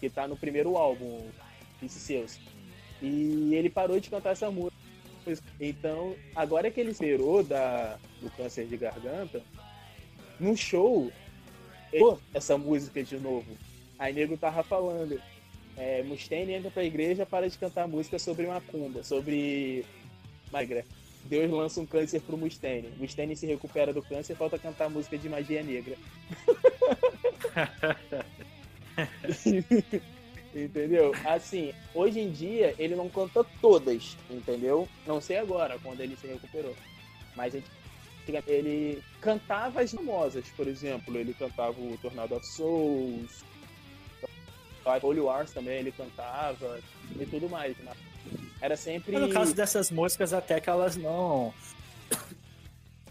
que 0.00 0.10
tá 0.10 0.26
no 0.26 0.36
primeiro 0.36 0.76
álbum, 0.76 1.26
Disse 1.80 2.00
Seus. 2.00 2.38
E 3.00 3.54
ele 3.54 3.70
parou 3.70 4.00
de 4.00 4.10
cantar 4.10 4.30
essa 4.30 4.50
música. 4.50 4.76
Então, 5.60 6.14
agora 6.34 6.70
que 6.70 6.80
ele 6.80 6.90
esperou 6.90 7.42
da, 7.42 7.98
do 8.20 8.30
câncer 8.30 8.66
de 8.66 8.76
garganta, 8.76 9.42
no 10.38 10.56
show, 10.56 11.10
ele, 11.92 12.16
essa 12.34 12.58
música 12.58 13.02
de 13.02 13.18
novo. 13.18 13.46
Aí 13.98 14.12
nego 14.12 14.36
tava 14.36 14.62
falando. 14.62 15.20
É, 15.76 16.02
Mustaine 16.02 16.52
entra 16.52 16.70
pra 16.70 16.84
igreja 16.84 17.26
para 17.26 17.48
de 17.48 17.58
cantar 17.58 17.86
música 17.86 18.18
sobre 18.18 18.46
macumba, 18.46 19.02
sobre 19.02 19.84
magra. 20.50 20.84
Deus 21.24 21.50
lança 21.50 21.80
um 21.80 21.86
câncer 21.86 22.20
pro 22.20 22.36
Mustaine. 22.36 22.92
Mustaine 22.98 23.36
se 23.36 23.46
recupera 23.46 23.92
do 23.92 24.02
câncer, 24.02 24.36
falta 24.36 24.58
cantar 24.58 24.88
música 24.88 25.18
de 25.18 25.28
magia 25.28 25.62
negra. 25.62 25.96
entendeu? 30.64 31.12
Assim, 31.24 31.72
hoje 31.94 32.20
em 32.20 32.30
dia 32.30 32.74
ele 32.78 32.96
não 32.96 33.08
canta 33.08 33.44
todas, 33.60 34.16
entendeu? 34.30 34.88
Não 35.06 35.20
sei 35.20 35.38
agora, 35.38 35.78
quando 35.82 36.00
ele 36.00 36.16
se 36.16 36.26
recuperou. 36.26 36.74
Mas 37.34 37.54
ele 38.48 39.02
cantava 39.20 39.82
as 39.82 39.92
famosas, 39.92 40.46
por 40.56 40.66
exemplo, 40.66 41.16
ele 41.16 41.34
cantava 41.34 41.78
o 41.80 41.96
Tornado 42.02 42.34
of 42.34 42.46
Souls, 42.46 43.44
Holy 45.02 45.20
Wars 45.20 45.50
também 45.52 45.78
ele 45.78 45.92
cantava 45.92 46.80
e 47.18 47.26
tudo 47.26 47.48
mais. 47.48 47.76
Né? 47.78 47.92
Era 48.60 48.76
sempre. 48.76 49.18
No 49.18 49.28
caso 49.30 49.54
dessas 49.54 49.90
músicas, 49.90 50.32
até 50.32 50.60
que 50.60 50.70
elas 50.70 50.96
não. 50.96 51.52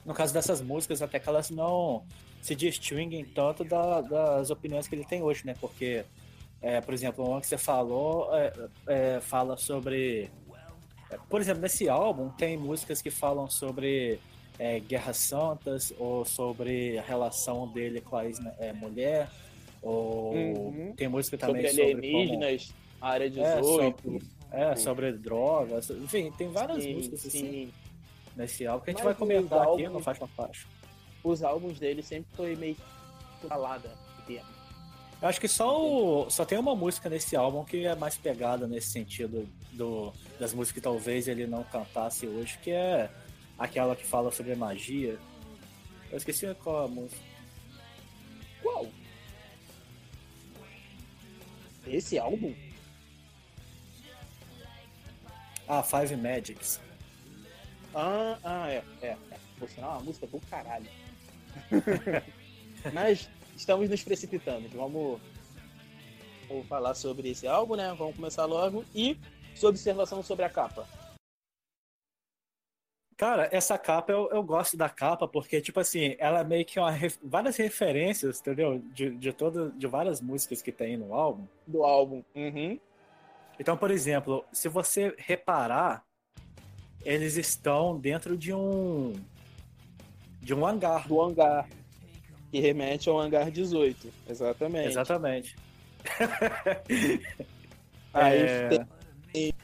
No 0.06 0.14
caso 0.14 0.34
dessas 0.34 0.62
músicas, 0.62 1.02
até 1.02 1.20
que 1.20 1.28
elas 1.28 1.50
não 1.50 2.06
se 2.42 2.56
distinguem 2.56 3.26
tanto 3.26 3.64
da, 3.64 4.02
das 4.02 4.52
opiniões 4.52 4.88
que 4.88 4.94
ele 4.94 5.06
tem 5.06 5.24
hoje, 5.24 5.46
né? 5.46 5.56
Porque, 5.60 6.06
é, 6.66 6.82
por 6.82 6.96
exemplo, 6.96 7.38
o 7.38 7.40
que 7.40 7.46
você 7.46 7.60
falou 7.60 8.36
é, 8.36 8.52
é, 8.88 9.22
fala 9.22 9.56
sobre. 9.56 10.32
É, 11.12 11.18
por 11.30 11.40
exemplo, 11.40 11.62
nesse 11.62 11.88
álbum 11.88 12.30
tem 12.30 12.58
músicas 12.58 13.04
que 13.04 13.12
falam 13.12 13.48
sobre 13.48 14.20
é, 14.58 14.80
guerras 14.80 15.18
santas 15.18 15.94
ou 16.00 16.26
sobre 16.26 16.98
a 16.98 17.04
relação 17.04 17.68
dele 17.68 18.02
com 18.02 18.18
a 18.18 18.26
ex-mulher. 18.26 19.30
Ou 19.80 20.34
uhum. 20.34 20.94
tem 20.98 21.08
música 21.08 21.38
também 21.38 21.68
sobre 21.70 21.84
alienígenas, 21.84 22.64
sobre 22.64 22.76
como... 23.00 23.12
área 23.12 23.30
18. 23.30 24.20
É, 24.52 24.72
é, 24.72 24.76
sobre 24.76 25.12
drogas. 25.12 25.92
Enfim, 25.92 26.32
tem 26.32 26.50
várias 26.50 26.82
sim, 26.82 26.96
músicas 26.96 27.28
assim 27.28 27.40
sim. 27.40 27.74
nesse 28.36 28.66
álbum 28.66 28.86
que 28.86 28.90
a 28.90 28.94
gente 28.94 29.04
Mas 29.04 29.16
vai 29.16 29.28
comentar 29.28 29.60
aqui 29.60 29.86
álbuns, 29.86 29.92
no 29.92 30.00
Faixa 30.00 30.26
Faixa. 30.26 30.66
Os 31.24 31.44
álbuns 31.44 31.78
dele 31.78 32.02
sempre 32.02 32.36
foi 32.36 32.56
meio 32.56 32.76
falada 33.48 33.92
Eu 35.22 35.30
acho 35.30 35.40
que 35.40 35.48
só, 35.48 35.82
o, 35.82 36.30
só 36.30 36.46
tem 36.46 36.58
uma 36.58 36.76
música 36.76 37.10
nesse 37.10 37.36
álbum 37.36 37.64
que 37.64 37.86
é 37.86 37.96
mais 37.96 38.18
pegada 38.18 38.68
nesse 38.68 38.90
sentido 38.90 39.48
do, 39.72 40.14
das 40.40 40.54
músicas 40.54 40.76
que 40.76 40.82
talvez 40.82 41.28
ele 41.28 41.48
não 41.48 41.64
cantasse 41.64 42.28
hoje, 42.28 42.58
que 42.60 42.72
é 42.72 43.10
aquela 43.58 43.96
que 43.96 44.06
fala 44.06 44.32
sobre 44.32 44.56
magia. 44.56 45.18
Eu 46.12 46.18
esqueci 46.18 46.54
qual 46.56 46.86
a 46.86 46.88
música. 46.88 47.22
Qual? 48.62 48.88
Esse 51.88 52.18
álbum? 52.18 52.54
Ah, 55.68 55.82
Five 55.82 56.16
Magics. 56.18 56.80
Ah, 57.94 58.38
ah 58.44 58.70
é, 58.70 58.84
é. 59.02 59.08
é. 59.08 59.18
Por 59.58 59.70
sinal, 59.70 59.92
é 59.92 59.94
uma 59.94 60.04
música 60.04 60.28
do 60.28 60.40
caralho. 60.42 60.86
Mas 62.94 63.30
estamos 63.56 63.90
nos 63.90 64.04
precipitando. 64.04 64.70
Vamos, 64.70 65.20
vamos 66.48 66.68
falar 66.68 66.94
sobre 66.96 67.30
esse 67.30 67.48
álbum, 67.48 67.76
né? 67.76 67.94
Vamos 67.98 68.16
começar 68.16 68.46
logo. 68.46 68.84
E 68.94 69.18
sua 69.56 69.70
observação 69.70 70.22
sobre 70.22 70.46
a 70.46 70.50
capa. 70.50 70.88
Cara, 73.18 73.48
essa 73.50 73.78
capa 73.78 74.12
eu, 74.12 74.30
eu 74.30 74.44
gosto 74.44 74.76
da 74.76 74.90
capa 74.90 75.26
porque, 75.26 75.62
tipo 75.62 75.80
assim, 75.80 76.18
ela 76.20 76.42
é 76.42 76.44
meio 76.44 76.66
que 76.66 76.78
uma, 76.78 76.92
várias 77.24 77.56
referências, 77.56 78.42
entendeu? 78.42 78.80
De, 78.94 79.12
de, 79.12 79.32
todo, 79.32 79.72
de 79.72 79.88
várias 79.88 80.20
músicas 80.20 80.62
que 80.62 80.72
tem 80.72 80.98
no 80.98 81.14
álbum. 81.14 81.48
Do 81.66 81.86
álbum. 81.86 82.22
Uhum. 82.36 82.78
Então, 83.58 83.78
por 83.78 83.90
exemplo, 83.90 84.44
se 84.52 84.68
você 84.68 85.16
reparar, 85.18 86.04
eles 87.06 87.38
estão 87.38 87.98
dentro 87.98 88.36
de 88.36 88.54
um. 88.54 89.14
de 90.42 90.54
um 90.54 90.66
hangar. 90.66 91.08
Do 91.08 91.22
hangar. 91.22 91.70
Que 92.52 92.60
remete 92.60 93.10
ao 93.10 93.20
hangar 93.20 93.52
18. 93.52 94.08
Exatamente. 94.30 94.90
Exatamente. 94.90 95.56
Aí 98.14 98.40
é... 98.40 98.70
tem 98.70 98.86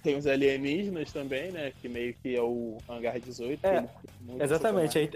tem 0.04 0.18
os 0.18 0.28
alienígenas 0.28 1.12
também, 1.12 1.52
né? 1.52 1.72
Que 1.82 1.88
meio 1.88 2.14
que 2.16 2.36
é 2.36 2.42
o 2.42 2.78
Hangar 2.90 3.20
18. 3.20 3.66
É, 3.66 3.88
exatamente. 4.40 4.98
Aí, 4.98 5.10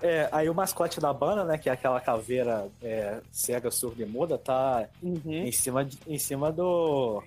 é, 0.00 0.28
aí 0.32 0.48
o 0.48 0.54
mascote 0.54 1.00
da 1.00 1.12
banda, 1.12 1.44
né? 1.44 1.58
Que 1.58 1.68
é 1.68 1.72
aquela 1.72 2.00
caveira 2.00 2.68
é, 2.82 3.20
cega, 3.30 3.70
surda 3.70 4.02
e 4.02 4.06
muda, 4.06 4.38
tá 4.38 4.88
uhum. 5.02 5.20
em, 5.24 5.52
cima, 5.52 5.84
de, 5.84 5.98
em 6.06 6.18
cima 6.18 6.50
do. 6.50 7.22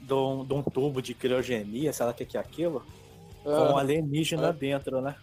De 0.00 0.14
um, 0.14 0.44
de 0.44 0.54
um 0.54 0.62
tubo 0.62 1.02
de 1.02 1.14
criogenia, 1.14 1.92
sei 1.92 2.06
lá 2.06 2.12
o 2.12 2.14
que 2.14 2.36
é 2.36 2.40
aquilo, 2.40 2.84
com 3.42 3.50
um 3.50 3.76
alienígena 3.76 4.52
dentro, 4.52 5.00
né? 5.00 5.16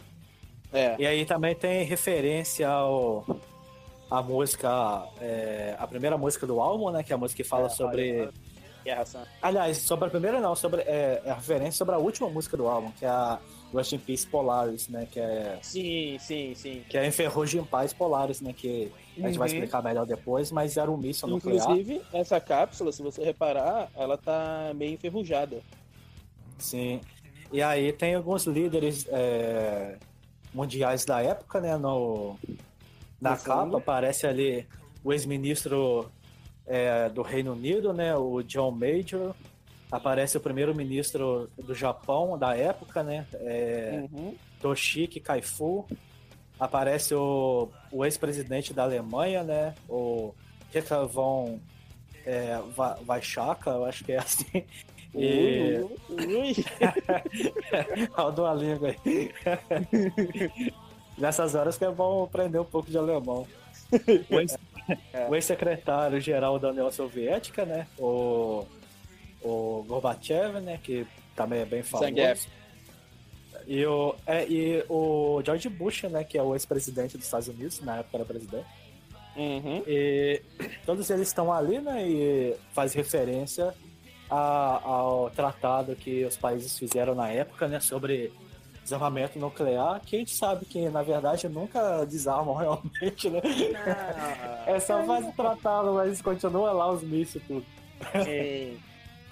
É. 0.73 0.95
E 0.97 1.05
aí 1.05 1.25
também 1.25 1.55
tem 1.55 1.83
referência 1.83 2.67
ao 2.67 3.25
a 4.09 4.21
música, 4.21 5.07
é, 5.19 5.75
a 5.79 5.87
primeira 5.87 6.17
música 6.17 6.45
do 6.45 6.59
álbum, 6.59 6.91
né? 6.91 7.01
Que 7.01 7.13
é 7.13 7.15
a 7.15 7.17
música 7.17 7.41
que 7.41 7.47
fala 7.49 7.65
é, 7.65 7.69
sobre 7.69 8.29
Guerra 8.83 9.05
Santa. 9.05 9.27
Aliás, 9.41 9.77
sobre 9.77 10.07
a 10.07 10.11
primeira 10.11 10.39
não, 10.39 10.55
sobre 10.55 10.81
é, 10.81 11.21
é, 11.25 11.31
a 11.31 11.35
referência 11.35 11.71
sobre 11.71 11.95
a 11.95 11.97
última 11.97 12.29
música 12.29 12.55
do 12.57 12.67
álbum, 12.67 12.91
que 12.91 13.05
é 13.05 13.09
a 13.09 13.39
Rust 13.73 13.93
in 13.93 13.97
Peace 13.97 14.27
Polaris, 14.27 14.87
né? 14.87 15.07
Que 15.09 15.19
é. 15.19 15.57
Sim, 15.61 16.17
sim, 16.19 16.53
sim. 16.53 16.83
Que 16.87 16.97
é 16.97 17.07
Enferrugem 17.07 17.61
em 17.61 17.65
Paz 17.65 17.93
Polaris, 17.93 18.41
né? 18.41 18.53
Que 18.53 18.91
a 19.17 19.21
gente 19.21 19.37
vai 19.37 19.49
uhum. 19.49 19.55
explicar 19.55 19.81
melhor 19.81 20.05
depois, 20.05 20.51
mas 20.51 20.77
era 20.77 20.91
um 20.91 20.97
míssil 20.97 21.27
nuclear. 21.27 21.63
Inclusive, 21.63 22.01
essa 22.13 22.39
cápsula, 22.39 22.91
se 22.91 23.01
você 23.01 23.23
reparar, 23.23 23.89
ela 23.95 24.17
tá 24.17 24.71
meio 24.75 24.93
enferrujada. 24.93 25.61
Sim. 26.59 27.01
E 27.51 27.61
aí 27.61 27.91
tem 27.93 28.15
alguns 28.15 28.45
líderes 28.45 29.07
é, 29.09 29.97
mundiais 30.53 31.05
da 31.05 31.22
época, 31.22 31.60
né? 31.60 31.75
No, 31.77 32.38
na 33.19 33.38
capa 33.38 33.77
aparece 33.77 34.27
ali 34.27 34.67
o 35.03 35.13
ex-ministro 35.13 36.12
é, 36.65 37.10
do 37.10 37.22
Reino 37.22 37.53
Unido, 37.53 37.93
né, 37.93 38.15
o 38.15 38.41
John 38.41 38.72
Major, 38.72 39.36
aparece 39.91 40.38
o 40.38 40.39
primeiro-ministro 40.41 41.50
do 41.57 41.74
Japão 41.74 42.38
da 42.38 42.55
época, 42.55 43.03
né, 43.03 43.25
é, 43.33 44.05
uhum. 44.12 44.36
Toshiki 44.62 45.19
Kaifu, 45.19 45.86
aparece 46.60 47.13
o, 47.13 47.69
o 47.91 48.05
ex-presidente 48.05 48.74
da 48.74 48.83
Alemanha, 48.83 49.43
né, 49.43 49.75
o 49.88 50.33
Richard 50.74 51.12
von 51.12 51.60
é, 52.25 52.57
Weizsäcker, 53.07 53.74
eu 53.74 53.86
acho 53.86 54.03
que 54.03 54.13
é 54.13 54.19
assim. 54.19 54.63
E... 55.15 55.79
Ui, 56.10 56.36
ui. 56.36 56.55
Olha 58.17 58.50
a 58.50 58.53
língua 58.53 58.96
aí. 59.05 59.32
Nessas 61.17 61.53
horas 61.53 61.77
que 61.77 61.86
é 61.86 61.91
bom 61.91 62.24
aprender 62.24 62.60
um 62.60 62.65
pouco 62.65 62.89
de 62.89 62.98
alemão. 62.98 63.48
O 64.29 64.39
ex 64.39 64.58
é. 65.13 65.27
o 65.29 65.36
ex-secretário-geral 65.36 66.60
da 66.60 66.70
União 66.70 66.91
Soviética, 66.91 67.65
né? 67.65 67.88
O, 67.98 68.65
o 69.41 69.86
Gorbachev, 69.88 70.60
né? 70.60 70.79
Que 70.82 71.08
também 71.36 71.62
é 71.62 71.65
bem 71.65 71.84
famoso. 71.84 72.10
Zangief. 72.10 72.48
E 73.65 73.86
o, 73.86 74.15
é, 74.25 74.46
e 74.46 74.84
o 74.89 75.41
George 75.46 75.70
Bush, 75.70 76.03
né? 76.03 76.24
Que 76.24 76.38
é 76.38 76.43
o 76.43 76.53
ex-presidente 76.53 77.17
dos 77.17 77.25
Estados 77.25 77.48
Unidos, 77.48 77.79
na 77.82 78.00
época 78.00 78.17
era 78.17 78.25
presidente. 78.25 78.65
Uhum. 79.36 79.84
E 79.88 80.41
todos 80.86 81.10
eles 81.10 81.27
estão 81.27 81.51
ali, 81.51 81.79
né? 81.79 82.08
E 82.08 82.55
faz 82.74 82.93
referência 82.93 83.74
a, 84.33 84.81
ao 84.83 85.29
tratado 85.29 85.95
que 85.95 86.25
os 86.25 86.35
países 86.35 86.77
fizeram 86.77 87.13
na 87.13 87.29
época, 87.29 87.67
né? 87.67 87.79
Sobre 87.79 88.33
desarmamento 88.81 89.39
nuclear, 89.39 90.01
que 90.01 90.15
a 90.15 90.19
gente 90.19 90.35
sabe 90.35 90.65
que, 90.65 90.89
na 90.89 91.03
verdade, 91.03 91.47
nunca 91.47 92.03
desarmam 92.05 92.55
realmente, 92.57 93.29
né? 93.29 93.41
Ah, 93.85 94.63
é 94.67 94.79
só 94.79 95.03
faz 95.03 95.25
o 95.25 95.31
tratado, 95.31 95.93
mas 95.93 96.21
continua 96.21 96.71
lá 96.71 96.91
os 96.91 97.03
mísseis 97.03 97.43
e 97.43 97.47
tudo. 97.47 97.65
É, 98.13 98.73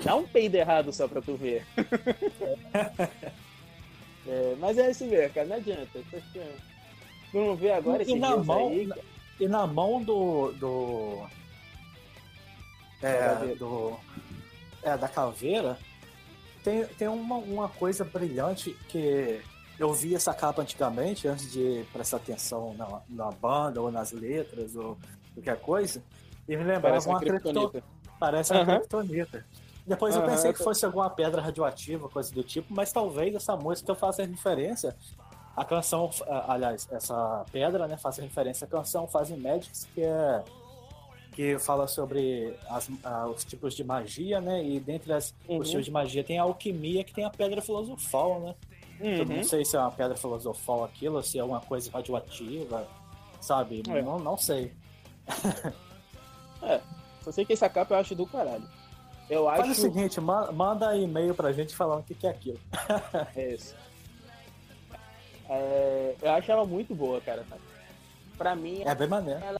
dá 0.03 0.15
um 0.15 0.27
peido 0.27 0.55
errado 0.55 0.93
só 0.93 1.08
pra 1.08 1.22
tu 1.22 1.36
ver. 1.36 1.65
É, 4.27 4.55
mas 4.60 4.77
é 4.77 4.91
isso 4.91 5.03
mesmo, 5.05 5.34
cara, 5.34 5.48
não 5.48 5.55
adianta. 5.55 6.00
Não 7.34 7.55
vê 7.55 7.72
agora 7.72 8.03
esse 8.03 8.13
na 8.13 8.38
mão, 8.38 8.70
aí, 8.70 8.88
E 9.39 9.48
na 9.48 9.65
mão 9.65 10.03
do. 10.03 10.51
do... 10.51 11.25
É, 13.01 13.55
do. 13.55 13.98
É, 14.84 14.98
da 14.98 15.08
caveira, 15.08 15.78
tem, 16.64 16.86
tem 16.86 17.08
uma, 17.08 17.36
uma 17.36 17.70
coisa 17.70 18.04
brilhante 18.04 18.72
que 18.88 19.42
eu 19.80 19.94
vi 19.94 20.16
essa 20.16 20.34
capa 20.34 20.62
antigamente, 20.62 21.28
antes 21.28 21.52
de 21.52 21.86
prestar 21.92 22.18
atenção 22.18 22.74
na, 22.76 23.02
na 23.10 23.32
banda 23.32 23.82
ou 23.82 23.92
nas 23.92 24.12
letras 24.12 24.76
ou 24.76 24.98
qualquer 25.34 25.60
coisa, 25.60 26.04
e 26.48 26.56
me 26.56 26.64
lembrava 26.64 26.82
Parece 26.90 27.08
uma, 27.08 27.16
uma 27.16 27.20
criptonita. 27.22 27.84
Parece 28.20 28.54
uma 28.54 28.66
criptonita. 28.66 29.46
Depois 29.86 30.16
uhum, 30.16 30.22
eu 30.22 30.28
pensei 30.28 30.54
que 30.54 30.64
fosse 30.64 30.86
alguma 30.86 31.10
pedra 31.10 31.42
radioativa, 31.42 32.08
coisa 32.08 32.32
do 32.32 32.44
tipo, 32.44 32.74
mas 32.74 32.92
talvez 32.92 33.34
essa 33.34 33.56
música 33.56 33.96
faça 33.96 34.24
referência 34.24 34.96
à 35.56 35.66
canção, 35.66 36.10
aliás, 36.48 36.88
essa 36.92 37.44
pedra, 37.52 37.88
né, 37.88 37.98
faça 37.98 38.22
referência 38.22 38.66
à 38.66 38.68
canção 38.70 39.08
Fazem 39.08 39.38
Magics, 39.38 39.88
que 39.94 40.02
é 40.02 40.44
que 41.32 41.58
fala 41.58 41.88
sobre 41.88 42.54
as, 42.70 42.90
os 43.34 43.44
tipos 43.44 43.74
de 43.74 43.84
magia, 43.84 44.42
né? 44.42 44.64
E 44.64 44.80
dentre 44.80 45.14
as, 45.14 45.34
uhum. 45.48 45.60
os 45.60 45.70
tipos 45.70 45.86
de 45.86 45.92
magia 45.92 46.24
tem 46.24 46.38
a 46.38 46.44
alquimia, 46.44 47.04
que 47.04 47.14
tem 47.14 47.24
a 47.24 47.30
pedra 47.30 47.62
filosofal, 47.62 48.40
né? 48.40 48.56
Uhum. 49.00 49.16
Eu 49.16 49.26
não 49.26 49.44
sei 49.44 49.66
se 49.66 49.76
é 49.76 49.80
uma 49.80 49.92
pedra 49.92 50.16
filosofal 50.16 50.84
aquilo, 50.84 51.24
se 51.24 51.38
é 51.38 51.42
alguma 51.42 51.62
coisa 51.62 51.90
radioativa, 51.92 52.88
sabe? 53.40 53.82
É. 53.88 54.02
Não, 54.02 54.20
não 54.20 54.38
sei. 54.38 54.74
é, 56.62 56.82
só 57.24 57.32
sei 57.32 57.46
que 57.46 57.54
essa 57.54 57.70
capa 57.70 57.96
eu 57.96 58.00
acho 58.00 58.14
do 58.14 58.26
caralho. 58.26 58.68
Eu 59.30 59.48
acho... 59.48 59.62
Faz 59.62 59.78
o 59.78 59.82
seguinte, 59.82 60.20
manda 60.20 60.96
e-mail 60.98 61.34
pra 61.34 61.54
gente 61.54 61.74
falando 61.74 62.02
o 62.02 62.04
que, 62.04 62.14
que 62.14 62.28
é 62.28 62.30
aquilo. 62.30 62.60
é 63.36 63.54
isso. 63.54 63.74
É, 65.50 66.16
eu 66.22 66.32
acho 66.32 66.52
ela 66.52 66.66
muito 66.66 66.94
boa, 66.94 67.20
cara. 67.22 67.46
Pra 68.38 68.56
mim. 68.56 68.82
É 68.86 68.94
bem 68.94 69.08
maneiro. 69.08 69.42
Ela, 69.44 69.60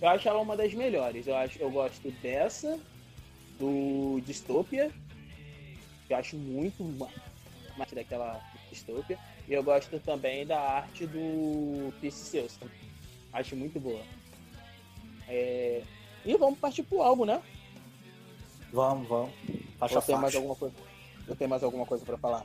eu 0.00 0.08
acho 0.08 0.28
ela 0.28 0.40
uma 0.40 0.56
das 0.56 0.72
melhores. 0.72 1.26
Eu, 1.26 1.36
acho, 1.36 1.58
eu 1.58 1.70
gosto 1.70 2.10
dessa, 2.22 2.78
do 3.58 4.20
Dystopia. 4.24 4.90
Que 6.06 6.14
eu 6.14 6.18
acho 6.18 6.36
muito 6.36 6.82
mais 7.76 7.92
daquela 7.92 8.40
Dystopia. 8.70 9.18
E 9.46 9.52
eu 9.52 9.62
gosto 9.62 9.98
também 10.00 10.46
da 10.46 10.60
arte 10.60 11.06
do 11.06 11.92
Peace 12.00 12.48
Acho 13.32 13.56
muito 13.56 13.78
boa. 13.78 14.02
É... 15.28 15.82
E 16.24 16.36
vamos 16.36 16.58
partir 16.58 16.82
pro 16.82 17.02
álbum, 17.02 17.24
né? 17.24 17.42
Vamos, 18.72 19.08
vamos. 19.08 19.30
Faixa 19.78 19.96
Ou 19.96 20.02
tem 20.02 20.16
mais 20.16 20.34
alguma 20.34 20.56
coisa? 20.56 20.74
Eu 21.26 21.36
tenho 21.36 21.50
mais 21.50 21.62
alguma 21.62 21.86
coisa 21.86 22.04
para 22.04 22.18
falar? 22.18 22.44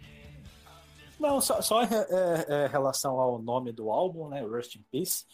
Não, 1.20 1.40
só, 1.40 1.62
só 1.62 1.84
em 1.84 1.88
é, 1.88 2.46
é, 2.48 2.68
relação 2.68 3.20
ao 3.20 3.42
nome 3.42 3.72
do 3.72 3.90
álbum, 3.90 4.28
né? 4.28 4.46
Rest 4.46 4.76
in 4.76 4.84
Peace, 4.92 5.26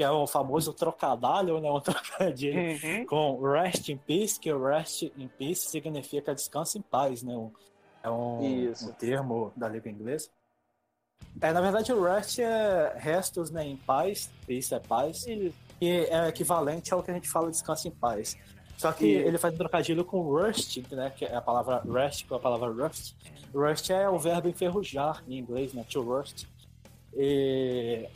que 0.00 0.04
é 0.04 0.10
o 0.10 0.26
famoso 0.26 0.72
trocadilho, 0.72 1.60
né? 1.60 1.68
Um 1.70 1.78
trocadilho 1.78 2.58
uhum. 2.58 3.04
com 3.04 3.42
Rest 3.42 3.90
in 3.90 3.98
Peace, 3.98 4.40
que 4.40 4.50
o 4.50 4.64
Rest 4.64 5.02
in 5.02 5.28
Peace 5.28 5.68
significa 5.68 6.34
descanso 6.34 6.78
em 6.78 6.80
paz, 6.80 7.22
né? 7.22 7.36
Um, 7.36 7.50
é 8.02 8.08
um, 8.08 8.70
um, 8.70 8.92
termo 8.98 9.52
da 9.54 9.68
língua 9.68 9.90
inglesa. 9.90 10.30
É, 11.38 11.52
na 11.52 11.60
verdade, 11.60 11.92
o 11.92 12.02
Rest 12.02 12.38
é 12.38 12.94
restos 12.96 13.50
né, 13.50 13.62
em 13.66 13.76
paz, 13.76 14.30
Peace 14.46 14.74
é 14.74 14.78
paz, 14.78 15.26
Isso. 15.26 15.54
e 15.78 15.90
é 15.90 16.28
equivalente 16.28 16.94
ao 16.94 17.02
que 17.02 17.10
a 17.10 17.14
gente 17.14 17.28
fala 17.28 17.50
descanso 17.50 17.86
em 17.86 17.90
paz. 17.90 18.38
Só 18.78 18.92
que 18.92 19.04
ele 19.04 19.36
faz 19.36 19.52
um 19.52 19.58
trocadilho 19.58 20.02
com 20.02 20.22
rust, 20.22 20.78
né? 20.92 21.12
Que 21.14 21.26
é 21.26 21.36
a 21.36 21.42
palavra 21.42 21.82
rest 21.82 22.26
com 22.26 22.36
a 22.36 22.40
palavra 22.40 22.70
rust. 22.70 23.14
Rust 23.54 23.90
é 23.90 24.08
o 24.08 24.18
verbo 24.18 24.48
enferrujar 24.48 25.22
em 25.28 25.36
inglês, 25.36 25.74
né? 25.74 25.84
To 25.90 26.00
rust. 26.00 26.46
E 27.12 28.08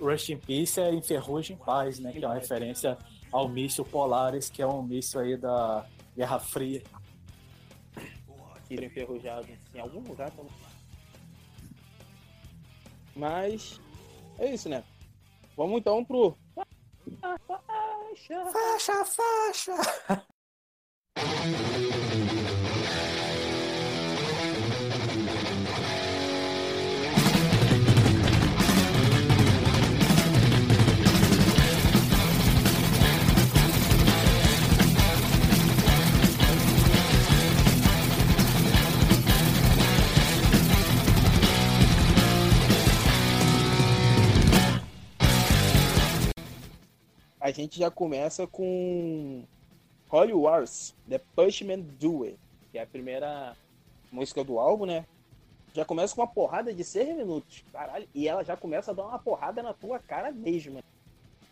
Rust 0.00 0.28
in 0.30 0.38
Peace 0.38 0.80
é 0.80 0.92
enferrugem 0.92 1.56
em 1.56 1.58
paz, 1.58 1.98
né? 1.98 2.12
Que 2.12 2.24
é 2.24 2.26
uma 2.26 2.34
referência 2.34 2.98
ao 3.30 3.48
míssil 3.48 3.84
Polaris, 3.84 4.50
que 4.50 4.60
é 4.62 4.66
um 4.66 4.82
míssil 4.82 5.20
aí 5.20 5.36
da 5.36 5.86
Guerra 6.16 6.38
Fria. 6.38 6.82
Tiro 8.68 8.84
enferrujado 8.84 9.48
em 9.74 9.80
algum 9.80 10.00
lugar 10.00 10.30
também. 10.30 10.52
Mas 13.14 13.80
é 14.38 14.52
isso, 14.52 14.68
né? 14.68 14.82
Vamos 15.56 15.78
então 15.78 16.04
pro 16.04 16.36
faixa. 16.54 18.50
Faixa, 18.50 19.04
faixa. 19.04 19.72
a 47.62 47.64
gente 47.64 47.78
já 47.78 47.90
começa 47.90 48.44
com 48.44 49.44
Holy 50.10 50.32
Wars, 50.32 50.94
The 51.08 51.20
Pushman 51.34 51.80
Do 51.80 52.24
It, 52.24 52.38
que 52.72 52.78
é 52.78 52.82
a 52.82 52.86
primeira 52.86 53.56
música 54.10 54.42
do 54.42 54.58
álbum, 54.58 54.84
né? 54.84 55.06
Já 55.72 55.84
começa 55.84 56.14
com 56.14 56.20
uma 56.20 56.26
porrada 56.26 56.74
de 56.74 56.82
seis 56.82 57.16
minutos, 57.16 57.64
caralho, 57.72 58.06
e 58.12 58.28
ela 58.28 58.44
já 58.44 58.56
começa 58.56 58.90
a 58.90 58.94
dar 58.94 59.06
uma 59.06 59.18
porrada 59.18 59.62
na 59.62 59.72
tua 59.72 60.00
cara 60.00 60.32
mesmo. 60.32 60.82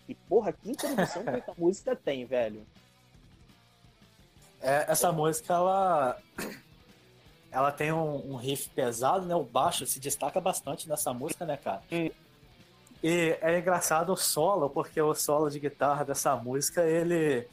E 0.08 0.14
porra, 0.14 0.52
que 0.52 0.72
introdução 0.72 1.22
que 1.22 1.30
essa 1.30 1.54
música 1.56 1.94
tem, 1.94 2.24
velho. 2.24 2.66
É, 4.60 4.86
essa 4.88 5.12
música, 5.12 5.54
ela 5.54 6.20
ela 7.52 7.70
tem 7.70 7.92
um, 7.92 8.32
um, 8.32 8.36
riff 8.36 8.68
pesado, 8.70 9.26
né? 9.26 9.34
O 9.34 9.44
baixo 9.44 9.86
se 9.86 10.00
destaca 10.00 10.40
bastante 10.40 10.88
nessa 10.88 11.14
música, 11.14 11.46
né, 11.46 11.56
cara? 11.56 11.82
E 13.02 13.38
é 13.40 13.58
engraçado 13.58 14.12
o 14.12 14.16
solo, 14.16 14.68
porque 14.68 15.00
o 15.00 15.14
solo 15.14 15.48
de 15.48 15.58
guitarra 15.58 16.04
dessa 16.04 16.36
música, 16.36 16.82
ele 16.82 17.48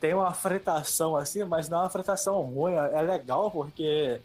tem 0.00 0.14
uma 0.14 0.32
fritação 0.32 1.16
assim, 1.16 1.44
mas 1.44 1.68
não 1.68 1.78
é 1.78 1.82
uma 1.82 1.90
fritação 1.90 2.40
ruim, 2.42 2.74
é 2.74 3.02
legal 3.02 3.50
porque 3.50 4.20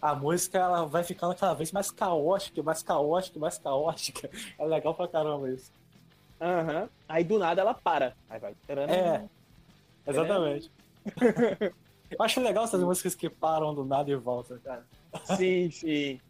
a 0.00 0.14
música 0.14 0.58
ela 0.58 0.84
vai 0.84 1.02
ficando 1.02 1.34
cada 1.34 1.54
vez 1.54 1.72
mais 1.72 1.90
caótica, 1.90 2.62
mais 2.62 2.82
caótica, 2.82 3.38
mais 3.38 3.58
caótica. 3.58 4.30
É 4.58 4.64
legal 4.64 4.94
pra 4.94 5.08
caramba 5.08 5.50
isso. 5.50 5.72
Aham. 6.40 6.82
Uhum. 6.82 6.88
Aí 7.08 7.24
do 7.24 7.38
nada 7.38 7.60
ela 7.60 7.74
para. 7.74 8.14
Aí 8.28 8.38
vai. 8.38 8.54
É. 8.68 9.24
Exatamente. 10.06 10.70
Eu 12.10 12.24
acho 12.24 12.40
legal 12.40 12.64
essas 12.64 12.80
músicas 12.82 13.14
que 13.14 13.28
param 13.28 13.74
do 13.74 13.84
nada 13.84 14.10
e 14.10 14.14
voltam, 14.14 14.58
cara. 14.58 14.84
Sim, 15.36 15.70
sim. 15.70 16.20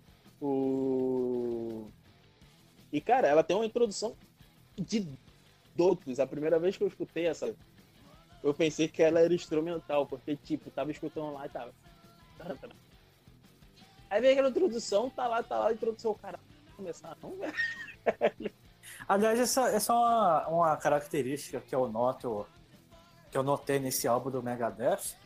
O 0.41 1.89
e, 2.95 3.01
cara, 3.01 3.27
ela 3.27 3.43
tem 3.43 3.57
uma 3.57 3.67
introdução 3.67 4.17
de 4.79 5.09
doutos. 5.75 6.21
A 6.21 6.27
primeira 6.29 6.61
vez 6.61 6.77
que 6.77 6.85
eu 6.85 6.87
escutei 6.87 7.27
essa, 7.27 7.53
eu 8.41 8.55
pensei 8.55 8.87
que 8.87 9.03
ela 9.03 9.19
era 9.19 9.35
instrumental, 9.35 10.07
porque, 10.07 10.37
tipo, 10.37 10.71
tava 10.71 10.93
escutando 10.93 11.33
lá 11.33 11.45
e 11.45 11.49
tava. 11.49 11.73
Aí 14.09 14.21
vem 14.21 14.31
aquela 14.31 14.49
introdução, 14.49 15.11
tá 15.11 15.27
lá, 15.27 15.43
tá 15.43 15.59
lá, 15.59 15.69
a 15.71 15.73
introdução, 15.73 16.15
cara, 16.15 16.39
começar 16.77 17.17
não, 17.21 17.37
velho. 17.37 17.53
Aliás, 19.09 19.41
essa 19.41 19.71
é 19.71 19.93
uma, 19.93 20.47
uma 20.47 20.77
característica 20.77 21.61
que 21.61 21.75
eu 21.75 21.89
noto, 21.89 22.47
que 23.29 23.37
eu 23.37 23.43
notei 23.43 23.81
nesse 23.81 24.07
álbum 24.07 24.31
do 24.31 24.41
Megadeth, 24.41 25.17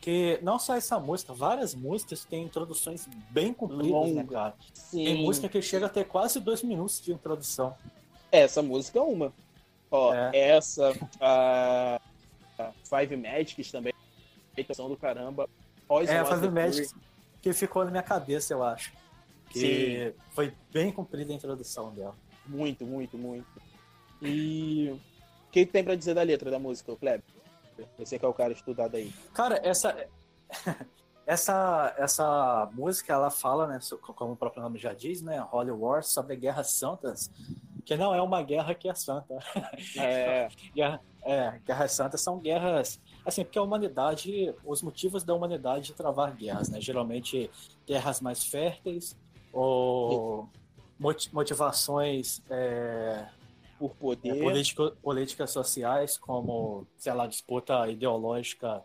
que 0.00 0.38
não 0.42 0.58
só 0.58 0.76
essa 0.76 0.98
música, 0.98 1.32
várias 1.32 1.74
músicas 1.74 2.24
têm 2.24 2.44
introduções 2.44 3.06
bem 3.30 3.52
compridas, 3.52 3.90
Longa. 3.90 4.22
né, 4.22 4.28
cara? 4.30 4.54
Sim. 4.72 5.04
Tem 5.04 5.22
música 5.24 5.48
que 5.48 5.60
chega 5.60 5.86
a 5.86 5.88
ter 5.88 6.04
quase 6.04 6.40
dois 6.40 6.62
minutos 6.62 7.00
de 7.00 7.12
introdução. 7.12 7.76
Essa 8.30 8.62
música 8.62 8.98
é 8.98 9.02
uma. 9.02 9.32
Ó, 9.90 10.14
é. 10.14 10.30
essa, 10.34 10.92
a, 11.20 12.00
a 12.58 12.72
Five 12.84 13.16
Magics 13.16 13.70
também, 13.70 13.92
feitação 14.54 14.88
do 14.88 14.96
caramba. 14.96 15.48
Poison 15.86 16.12
é, 16.12 16.18
a 16.18 16.24
Five 16.24 16.50
Magics 16.50 16.94
que 17.40 17.52
ficou 17.52 17.84
na 17.84 17.90
minha 17.90 18.02
cabeça, 18.02 18.52
eu 18.52 18.62
acho. 18.62 18.92
Que 19.50 20.12
Sim. 20.12 20.20
foi 20.32 20.52
bem 20.72 20.92
comprida 20.92 21.32
a 21.32 21.36
introdução 21.36 21.90
dela. 21.92 22.14
Muito, 22.46 22.84
muito, 22.84 23.16
muito. 23.16 23.46
E 24.20 24.90
o 24.90 25.00
que 25.50 25.64
tem 25.64 25.82
para 25.82 25.94
dizer 25.94 26.14
da 26.14 26.22
letra 26.22 26.50
da 26.50 26.58
música, 26.58 26.94
Kleber? 26.96 27.22
Você 27.98 28.18
que 28.18 28.24
é 28.24 28.28
o 28.28 28.34
cara 28.34 28.52
estudado 28.52 28.96
aí. 28.96 29.12
Cara, 29.34 29.60
essa 29.62 30.08
essa 31.26 31.94
essa 31.98 32.70
música 32.72 33.12
ela 33.12 33.30
fala, 33.30 33.66
né, 33.66 33.78
como 34.16 34.32
o 34.32 34.36
próprio 34.36 34.62
nome 34.62 34.78
já 34.78 34.94
diz, 34.94 35.20
né, 35.20 35.46
Holy 35.52 35.70
War 35.70 36.02
sobre 36.02 36.36
guerras 36.36 36.70
santas, 36.70 37.30
que 37.84 37.96
não 37.96 38.14
é 38.14 38.22
uma 38.22 38.42
guerra 38.42 38.74
que 38.74 38.88
é 38.88 38.94
santa. 38.94 39.38
É, 39.98 40.48
guerra, 40.74 41.00
é, 41.22 41.60
guerras 41.66 41.92
santas 41.92 42.20
são 42.20 42.38
guerras 42.38 43.00
assim, 43.24 43.44
porque 43.44 43.58
a 43.58 43.62
humanidade, 43.62 44.54
os 44.64 44.82
motivos 44.82 45.22
da 45.22 45.34
humanidade 45.34 45.86
de 45.86 45.94
travar 45.94 46.34
guerras, 46.34 46.70
né, 46.70 46.80
geralmente 46.80 47.50
guerras 47.86 48.20
mais 48.20 48.44
férteis 48.44 49.16
ou 49.52 50.48
motivações 51.32 52.42
é, 52.50 53.26
por 53.78 53.94
poder. 53.94 54.36
É, 54.36 54.90
políticas 55.02 55.50
sociais, 55.50 56.18
como, 56.18 56.86
sei 56.96 57.12
lá, 57.12 57.26
disputa 57.26 57.88
ideológica 57.88 58.84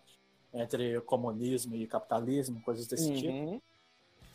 entre 0.53 1.01
comunismo 1.01 1.75
e 1.75 1.87
capitalismo, 1.87 2.61
coisas 2.61 2.87
desse 2.87 3.09
uhum. 3.09 3.15
tipo. 3.15 3.63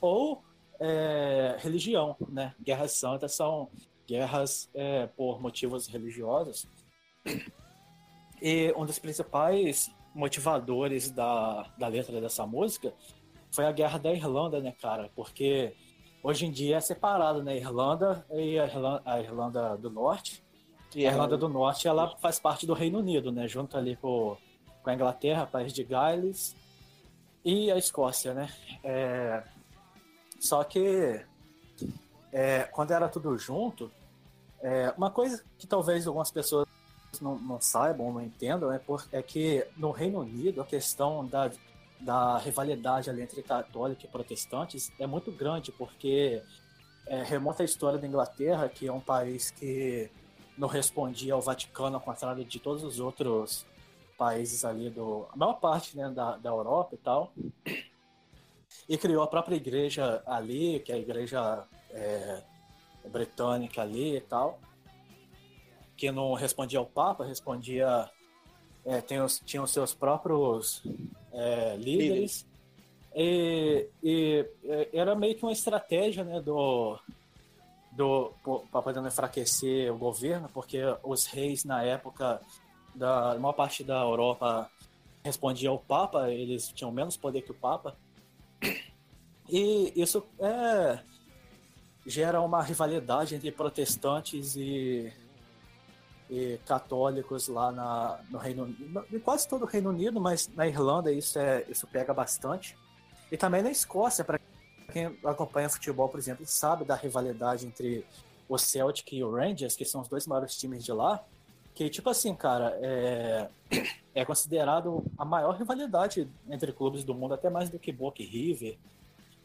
Ou 0.01 0.43
é, 0.81 1.57
religião, 1.59 2.17
né? 2.29 2.55
Guerras 2.61 2.93
santas 2.93 3.35
são 3.35 3.71
guerras 4.07 4.71
é, 4.75 5.07
por 5.07 5.41
motivos 5.41 5.87
religiosos. 5.87 6.67
E 8.41 8.73
um 8.77 8.87
dos 8.87 8.99
principais 8.99 9.93
motivadores 10.15 11.11
da, 11.11 11.71
da 11.77 11.89
letra 11.89 12.21
dessa 12.21 12.47
música 12.47 12.95
foi 13.51 13.67
a 13.67 13.73
guerra 13.73 13.99
da 13.99 14.13
Irlanda, 14.13 14.61
né, 14.61 14.73
cara? 14.81 15.11
Porque 15.15 15.75
hoje 16.23 16.47
em 16.47 16.51
dia 16.51 16.77
é 16.77 16.81
separado, 16.81 17.43
né? 17.43 17.57
Irlanda 17.57 18.25
e 18.31 18.59
a 18.59 18.67
Irlanda, 18.67 19.03
a 19.05 19.21
Irlanda 19.21 19.77
do 19.77 19.91
Norte. 19.91 20.45
E 20.95 21.07
a 21.07 21.11
Irlanda 21.11 21.37
do 21.37 21.49
Norte, 21.49 21.87
ela 21.87 22.17
faz 22.17 22.39
parte 22.39 22.67
do 22.67 22.73
Reino 22.73 22.99
Unido, 22.99 23.31
né? 23.31 23.47
Junto 23.47 23.77
ali 23.77 23.97
com, 23.97 24.37
com 24.83 24.91
a 24.91 24.95
Inglaterra, 24.95 25.47
País 25.47 25.73
de 25.73 25.85
Gales 25.85 26.57
e 27.45 27.71
a 27.71 27.77
Escócia, 27.77 28.33
né? 28.35 28.49
É... 28.83 29.43
Só 30.41 30.65
que 30.65 31.25
é, 32.33 32.65
quando 32.65 32.93
era 32.93 33.09
tudo 33.09 33.37
junto, 33.39 33.91
é, 34.61 34.93
uma 34.97 35.11
coisa 35.11 35.43
que 35.59 35.67
talvez 35.67 36.07
algumas 36.07 36.31
pessoas 36.31 36.67
não, 37.21 37.39
não 37.39 37.61
saibam, 37.61 38.13
não 38.13 38.23
entendam, 38.23 38.73
é, 38.73 38.79
por, 38.79 39.07
é 39.13 39.23
que 39.23 39.67
no 39.77 39.91
Reino 39.91 40.21
Unido 40.21 40.61
a 40.61 40.65
questão 40.65 41.27
da, 41.27 41.51
da 42.01 42.39
rivalidade 42.39 43.11
ali 43.11 43.23
entre 43.23 43.43
católicos 43.43 44.05
e 44.05 44.09
protestantes 44.09 44.93
é 44.99 45.07
muito 45.07 45.33
grande, 45.33 45.73
porque 45.73 46.43
é, 47.07 47.23
remonta 47.23 47.63
a 47.63 47.65
história 47.65 47.99
da 47.99 48.07
Inglaterra, 48.07 48.69
que 48.69 48.87
é 48.87 48.93
um 48.93 49.01
país 49.01 49.51
que 49.51 50.11
não 50.59 50.69
respondia 50.69 51.35
ao 51.35 51.41
Vaticano, 51.41 51.97
ao 51.97 52.03
contrário 52.03 52.45
de 52.45 52.59
todos 52.59 52.83
os 52.83 52.99
outros 52.99 53.65
países 54.19 54.65
ali 54.65 54.91
do. 54.91 55.27
a 55.33 55.37
maior 55.37 55.55
parte 55.55 55.97
né, 55.97 56.11
da, 56.11 56.37
da 56.37 56.51
Europa 56.51 56.95
e 56.95 56.99
tal. 56.99 57.33
E 58.89 58.99
criou 58.99 59.23
a 59.23 59.27
própria 59.27 59.55
igreja 59.55 60.23
ali, 60.27 60.81
que 60.81 60.91
é 60.91 60.97
a 60.97 60.99
igreja 60.99 61.65
é, 61.91 62.43
britânica 63.07 63.83
ali 63.83 64.17
e 64.17 64.21
tal. 64.21 64.59
Que 65.97 66.11
não 66.11 66.35
respondia 66.35 66.81
ao 66.81 66.87
Papa, 66.87 67.25
respondia. 67.25 68.11
É, 68.85 69.01
tem 69.01 69.21
os, 69.21 69.41
tinha 69.41 69.63
os 69.63 69.71
seus 69.71 69.95
próprios 69.95 70.83
é, 71.33 71.77
líderes. 71.77 72.47
E, 73.15 73.89
e, 74.03 74.47
era 74.93 75.15
meio 75.15 75.35
que 75.35 75.43
uma 75.43 75.53
estratégia 75.53 76.25
né, 76.25 76.41
do, 76.41 76.99
para 78.71 78.83
poder 78.83 79.05
enfraquecer 79.05 79.93
o 79.93 79.99
governo, 79.99 80.49
porque 80.53 80.79
os 81.03 81.27
reis 81.27 81.65
na 81.65 81.83
época 81.83 82.41
da 82.95 83.37
maior 83.39 83.53
parte 83.53 83.83
da 83.85 84.01
Europa 84.01 84.71
respondia 85.25 85.71
ao 85.71 85.79
Papa, 85.79 86.31
eles 86.31 86.69
tinham 86.69 86.91
menos 86.91 87.17
poder 87.17 87.43
que 87.43 87.51
o 87.51 87.55
Papa. 87.55 87.97
E 89.49 89.93
isso 89.97 90.25
é, 90.39 90.99
gera 92.07 92.41
uma 92.41 92.63
rivalidade 92.63 93.35
entre 93.35 93.51
protestantes 93.51 94.57
e, 94.57 95.13
e 96.31 96.59
católicos 96.67 97.49
lá 97.49 97.73
na, 97.73 98.21
no 98.31 98.39
Reino 98.39 98.65
Unido, 98.65 99.07
em 99.13 99.19
quase 99.19 99.49
todo 99.49 99.63
o 99.63 99.67
Reino 99.67 99.91
Unido, 99.91 100.21
mas 100.21 100.49
na 100.49 100.67
Irlanda 100.67 101.13
isso, 101.13 101.39
é, 101.39 101.65
isso 101.69 101.87
pega 101.87 102.13
bastante. 102.13 102.77
E 103.31 103.37
também 103.37 103.63
na 103.63 103.71
Escócia, 103.71 104.25
para 104.25 104.39
quem 104.93 105.19
acompanha 105.25 105.69
futebol, 105.69 106.09
por 106.09 106.19
exemplo, 106.19 106.45
sabe 106.47 106.85
da 106.85 106.95
rivalidade 106.95 107.67
entre 107.67 108.05
o 108.49 108.57
Celtic 108.57 109.13
e 109.13 109.23
o 109.23 109.31
Rangers, 109.31 109.77
que 109.77 109.85
são 109.85 110.01
os 110.01 110.09
dois 110.09 110.27
maiores 110.27 110.57
times 110.57 110.83
de 110.85 110.93
lá, 110.93 111.23
que, 111.75 111.89
tipo 111.91 112.09
assim, 112.09 112.35
cara, 112.35 112.77
é, 112.81 113.49
é 114.15 114.25
considerado 114.25 115.05
a 115.17 115.25
maior 115.25 115.57
rivalidade 115.57 116.29
entre 116.49 116.73
clubes 116.73 117.05
do 117.05 117.15
mundo, 117.15 117.35
até 117.35 117.51
mais 117.51 117.69
do 117.69 117.79
que 117.79 117.93
Boca 117.93 118.23
e 118.23 118.27
River, 118.27 118.79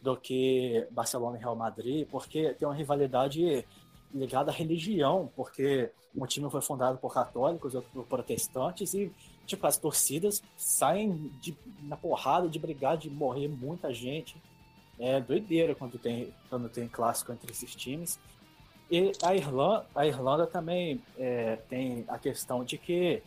do 0.01 0.15
que 0.15 0.87
Barcelona 0.91 1.37
e 1.37 1.39
Real 1.39 1.55
Madrid, 1.55 2.07
porque 2.09 2.53
tem 2.53 2.67
uma 2.67 2.73
rivalidade 2.73 3.65
ligada 4.13 4.51
à 4.51 4.53
religião, 4.53 5.29
porque 5.35 5.91
um 6.15 6.25
time 6.25 6.49
foi 6.49 6.61
fundado 6.61 6.97
por 6.97 7.13
católicos, 7.13 7.75
outro 7.75 7.89
por 7.91 8.05
protestantes, 8.05 8.93
e, 8.93 9.11
tipo, 9.45 9.67
as 9.67 9.75
torcidas 9.75 10.41
saem 10.55 11.31
de, 11.41 11.57
na 11.81 11.97
porrada 11.97 12.47
de 12.47 12.57
brigar, 12.57 12.97
de 12.97 13.09
morrer 13.09 13.49
muita 13.49 13.93
gente 13.93 14.41
é 15.03 15.19
doideira 15.19 15.75
quando 15.75 15.99
tem, 15.99 16.33
quando 16.49 16.69
tem 16.69 16.87
clássico 16.87 17.33
entre 17.33 17.51
esses 17.51 17.75
times. 17.75 18.17
E 18.89 19.11
a 19.21 19.35
Irlanda, 19.35 19.85
a 19.93 20.07
Irlanda 20.07 20.47
também 20.47 21.01
é, 21.17 21.57
tem 21.67 22.05
a 22.07 22.17
questão 22.17 22.63
de 22.63 22.77
que 22.77 23.21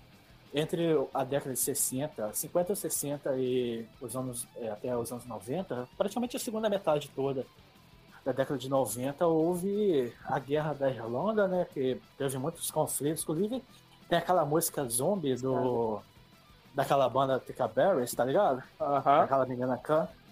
entre 0.54 0.82
a 1.12 1.22
década 1.22 1.52
de 1.52 1.60
60, 1.60 2.32
50 2.32 2.72
ou 2.72 2.76
60 2.76 3.36
e 3.36 3.84
os 4.00 4.16
anos, 4.16 4.48
é, 4.56 4.70
até 4.70 4.96
os 4.96 5.12
anos 5.12 5.26
90, 5.26 5.86
praticamente 5.98 6.36
a 6.36 6.40
segunda 6.40 6.70
metade 6.70 7.10
toda 7.14 7.44
da 8.24 8.32
década 8.32 8.58
de 8.58 8.70
90, 8.70 9.26
houve 9.26 10.12
a 10.24 10.38
Guerra 10.38 10.72
da 10.72 10.88
Irlanda, 10.90 11.46
né, 11.46 11.66
que 11.72 12.00
teve 12.16 12.38
muitos 12.38 12.70
conflitos, 12.70 13.22
inclusive 13.22 13.62
tem 14.08 14.18
aquela 14.18 14.44
música 14.46 14.88
zombie 14.88 15.34
do 15.36 16.00
daquela 16.74 17.08
banda 17.08 17.38
Tika 17.38 17.68
Barris, 17.68 18.14
tá 18.14 18.24
ligado? 18.24 18.58
Uh 18.80 18.84
-huh. 18.84 19.24
Aquela 19.24 19.46
menina 19.46 19.76
canta. 19.78 20.25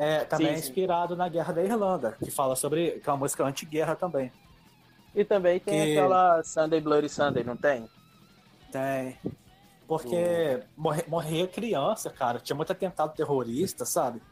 É, 0.00 0.24
também 0.24 0.46
sim, 0.46 0.54
é 0.54 0.58
inspirado 0.58 1.14
sim. 1.14 1.18
na 1.18 1.28
Guerra 1.28 1.52
da 1.52 1.62
Irlanda, 1.62 2.16
que 2.22 2.30
fala 2.30 2.54
sobre 2.54 3.00
que 3.00 3.08
é 3.08 3.12
uma 3.12 3.18
música 3.18 3.44
anti-guerra 3.44 3.96
também. 3.96 4.32
E 5.12 5.24
também 5.24 5.58
tem 5.58 5.84
que... 5.84 5.98
aquela 5.98 6.42
Sunday 6.44 6.80
Bloody 6.80 7.08
Sunday, 7.08 7.42
não 7.42 7.56
tem? 7.56 7.88
Tem. 8.70 9.18
Porque 9.88 10.62
morre, 10.76 11.02
morria 11.08 11.48
criança, 11.48 12.10
cara. 12.10 12.38
Tinha 12.38 12.54
muito 12.54 12.70
atentado 12.70 13.12
terrorista, 13.12 13.84
sabe? 13.84 14.22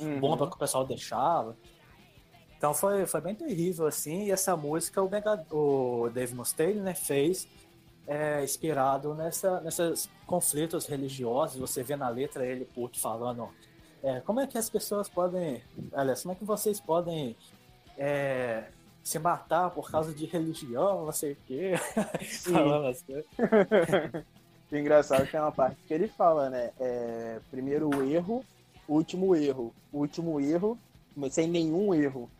Uhum. 0.00 0.18
Bomba 0.18 0.48
que 0.48 0.56
o 0.56 0.58
pessoal 0.58 0.84
deixava. 0.84 1.56
Então 2.56 2.74
foi, 2.74 3.06
foi 3.06 3.20
bem 3.20 3.36
terrível, 3.36 3.86
assim. 3.86 4.24
E 4.24 4.32
essa 4.32 4.56
música 4.56 5.00
o, 5.00 5.08
Mega, 5.08 5.46
o 5.52 6.10
Dave 6.12 6.34
Mustaine 6.34 6.80
né, 6.80 6.94
fez 6.94 7.46
é, 8.04 8.42
inspirado 8.42 9.14
nessa, 9.14 9.60
nesses 9.60 10.10
conflitos 10.26 10.86
religiosos. 10.86 11.60
Você 11.60 11.84
vê 11.84 11.94
na 11.94 12.08
letra 12.08 12.44
ele 12.44 12.64
puto 12.64 12.98
falando 12.98 13.48
é, 14.02 14.20
como 14.20 14.40
é 14.40 14.46
que 14.46 14.56
as 14.58 14.70
pessoas 14.70 15.08
podem. 15.08 15.62
Aliás, 15.92 16.22
como 16.22 16.32
é 16.32 16.36
que 16.36 16.44
vocês 16.44 16.80
podem 16.80 17.36
é, 17.96 18.64
se 19.02 19.18
matar 19.18 19.70
por 19.70 19.90
causa 19.90 20.12
de 20.12 20.26
religião, 20.26 21.06
não 21.06 21.12
sei 21.12 21.32
o 21.32 21.36
quê? 21.46 21.72
Falando 22.44 22.86
assim. 22.86 23.24
o 24.70 24.76
engraçado 24.76 25.22
é 25.22 25.26
que 25.26 25.36
é 25.36 25.40
uma 25.40 25.52
parte 25.52 25.78
que 25.86 25.92
ele 25.92 26.08
fala, 26.08 26.48
né? 26.48 26.70
É, 26.78 27.40
primeiro 27.50 27.90
erro, 28.08 28.44
último 28.88 29.34
erro. 29.34 29.74
Último 29.92 30.40
erro, 30.40 30.78
mas 31.16 31.34
sem 31.34 31.48
nenhum 31.48 31.94
erro. 31.94 32.30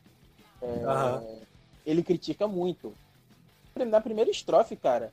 É, 0.63 0.67
uhum. 0.67 1.41
Ele 1.85 2.03
critica 2.03 2.47
muito. 2.47 2.93
Na 3.75 4.01
primeira 4.01 4.31
estrofe, 4.31 4.77
cara, 4.77 5.13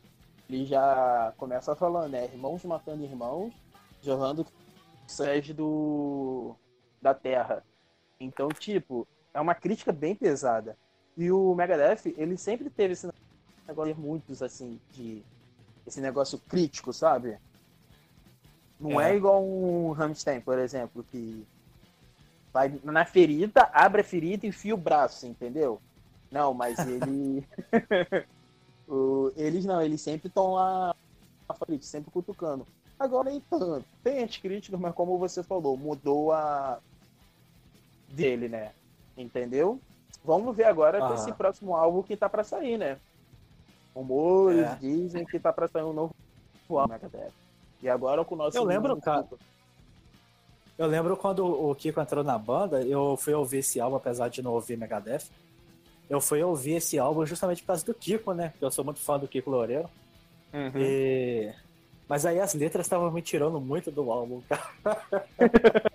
ele 0.49 0.65
já 0.65 1.34
começa 1.38 1.75
falando, 1.75 2.12
né? 2.12 2.25
Irmãos 2.25 2.63
matando 2.63 3.03
irmãos, 3.03 3.53
jorrando 4.03 4.45
sede 5.08 5.54
do 5.54 6.56
da 7.02 7.13
Terra. 7.13 7.63
Então, 8.20 8.50
tipo, 8.50 9.08
é 9.34 9.39
uma 9.39 9.56
crítica 9.56 9.91
bem 9.91 10.15
pesada. 10.15 10.78
E 11.18 11.32
o 11.32 11.54
Megadeth, 11.54 12.13
ele 12.18 12.38
sempre 12.38 12.70
teve 12.70 12.94
esse 12.94 13.10
negócio 13.68 13.94
de 13.94 14.00
muitos 14.00 14.41
assim 14.41 14.80
de 14.91 15.24
esse 15.86 16.02
negócio 16.02 16.39
crítico, 16.39 16.91
sabe? 16.91 17.38
Não 18.80 19.00
é, 19.00 19.12
é 19.12 19.15
igual 19.15 19.44
um 19.44 19.91
Rammstein, 19.91 20.41
por 20.41 20.58
exemplo, 20.58 21.06
que 21.12 21.46
vai 22.52 22.80
na 22.84 23.06
ferida, 23.06 23.70
abre 23.72 24.02
a 24.02 24.04
ferida 24.04 24.46
e 24.46 24.50
enfia 24.50 24.74
o 24.74 24.78
braço, 24.78 25.28
entendeu? 25.28 25.80
Não, 26.32 26.54
mas 26.54 26.80
ele 26.80 27.48
O, 28.88 29.32
eles 29.36 29.65
não, 29.65 29.82
eles 29.82 30.02
sempre 30.02 30.28
estão 30.28 30.54
lá, 30.54 30.96
sempre 31.82 32.12
cutucando. 32.12 32.65
Agora 32.99 33.29
nem 33.29 33.39
tanto. 33.41 33.86
Tem 34.03 34.23
as 34.23 34.38
críticas, 34.38 34.79
mas 34.79 34.93
como 34.93 35.17
você 35.17 35.43
falou, 35.43 35.75
mudou 35.77 36.31
a 36.31 36.79
dele, 38.10 38.47
né? 38.47 38.71
Entendeu? 39.17 39.79
Vamos 40.23 40.55
ver 40.55 40.65
agora 40.65 40.99
com 40.99 41.13
esse 41.13 41.31
próximo 41.34 41.75
álbum 41.75 42.01
que 42.01 42.17
tá 42.17 42.27
para 42.29 42.43
sair, 42.43 42.77
né? 42.77 42.97
Rumores 43.93 44.65
é. 44.65 44.77
dizem 44.81 45.25
que 45.25 45.39
tá 45.39 45.53
para 45.53 45.67
sair 45.67 45.84
um 45.84 45.93
novo 45.93 46.15
álbum, 46.69 46.93
Megadeth. 46.93 47.31
E 47.81 47.89
agora 47.89 48.25
com 48.25 48.36
o 48.36 48.38
nosso. 48.38 48.58
Eu 48.58 48.63
lembro, 48.63 48.99
cara. 48.99 49.27
Eu 50.77 50.88
lembro 50.88 51.15
quando 51.15 51.45
o 51.45 51.73
Kiko 51.73 52.01
entrou 52.01 52.23
na 52.23 52.38
banda, 52.38 52.81
eu 52.81 53.15
fui 53.15 53.34
ouvir 53.34 53.60
esse 53.60 53.79
álbum, 53.79 53.95
apesar 53.95 54.27
de 54.27 54.41
não 54.41 54.51
ouvir 54.51 54.77
Megadeth. 54.77 55.29
Eu 56.10 56.19
fui 56.19 56.43
ouvir 56.43 56.73
esse 56.73 56.99
álbum 56.99 57.25
justamente 57.25 57.62
por 57.62 57.67
causa 57.67 57.86
do 57.86 57.93
Kiko, 57.93 58.34
né? 58.34 58.49
Porque 58.49 58.65
eu 58.65 58.71
sou 58.71 58.84
muito 58.84 58.99
fã 58.99 59.17
do 59.17 59.27
Kiko 59.27 59.49
Loureiro. 59.49 59.89
Uhum. 60.53 60.71
E... 60.75 61.53
Mas 62.08 62.26
aí 62.26 62.39
as 62.39 62.54
letras 62.54 62.86
estavam 62.86 63.12
me 63.12 63.22
tirando 63.22 63.60
muito 63.60 63.91
do 63.91 64.12
álbum, 64.12 64.41
cara. 64.48 64.72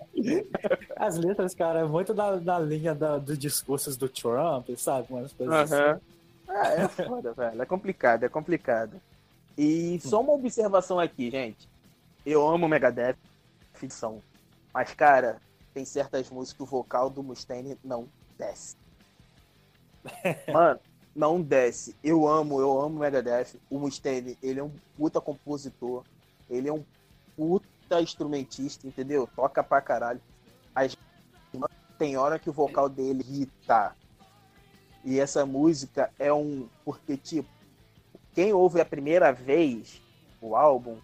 as 0.97 1.17
letras, 1.17 1.55
cara, 1.55 1.81
é 1.81 1.85
muito 1.85 2.13
da, 2.13 2.37
da 2.37 2.59
linha 2.59 2.95
da, 2.95 3.17
dos 3.17 3.39
discursos 3.39 3.97
do 3.97 4.09
Trump, 4.09 4.69
sabe? 4.77 5.07
Umas 5.11 5.33
coisas 5.33 5.71
uhum. 5.71 5.77
assim. 5.77 6.01
Ah, 6.49 6.73
é 6.73 6.89
foda, 6.89 7.33
velho. 7.33 7.63
É 7.63 7.67
complicado, 7.67 8.25
é 8.25 8.29
complicado. 8.29 9.01
E 9.57 10.01
só 10.01 10.21
uma 10.21 10.33
observação 10.33 10.99
aqui, 10.99 11.31
gente. 11.31 11.69
Eu 12.27 12.47
amo 12.49 12.69
Megadeth, 12.69 13.17
ficção. 13.75 14.21
Mas, 14.75 14.93
cara, 14.95 15.37
tem 15.73 15.85
certas 15.85 16.29
músicas 16.29 16.57
que 16.57 16.63
o 16.63 16.67
vocal 16.67 17.09
do 17.09 17.23
Mustaine 17.23 17.79
não 17.85 18.09
desce. 18.37 18.77
Mano, 20.53 20.81
não 21.15 21.41
desce. 21.41 21.97
Eu 22.03 22.27
amo, 22.27 22.61
eu 22.61 22.81
amo 22.81 23.01
Megadeth. 23.01 23.57
O 23.69 23.79
Mustaine, 23.79 24.37
ele 24.43 24.61
é 24.61 24.65
um 24.65 24.73
puta 24.97 25.21
compositor. 25.21 26.05
Ele 26.49 26.69
é 26.69 26.73
um 26.73 26.85
puta 27.37 28.01
instrumentista, 28.01 28.87
entendeu? 28.87 29.29
Toca 29.35 29.63
pra 29.63 29.81
caralho. 29.81 30.21
Mas 30.75 30.97
tem 31.99 32.17
hora 32.17 32.39
que 32.39 32.51
o 32.51 32.53
vocal 32.53 32.89
dele 32.89 33.25
irrita. 33.29 33.95
E 35.05 35.19
essa 35.19 35.45
música 35.47 36.11
é 36.19 36.33
um. 36.33 36.69
Porque, 36.85 37.17
tipo, 37.17 37.49
quem 38.35 38.53
ouve 38.53 38.81
a 38.81 38.85
primeira 38.85 39.33
vez 39.33 40.01
o 40.41 40.57
álbum, 40.57 40.99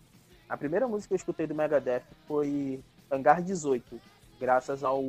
a 0.49 0.57
primeira 0.57 0.87
música 0.87 1.09
que 1.09 1.15
eu 1.15 1.17
escutei 1.17 1.47
do 1.47 1.55
Megadeth 1.55 2.05
foi 2.27 2.83
Hangar 3.11 3.43
18, 3.43 4.01
graças 4.41 4.83
ao 4.83 5.09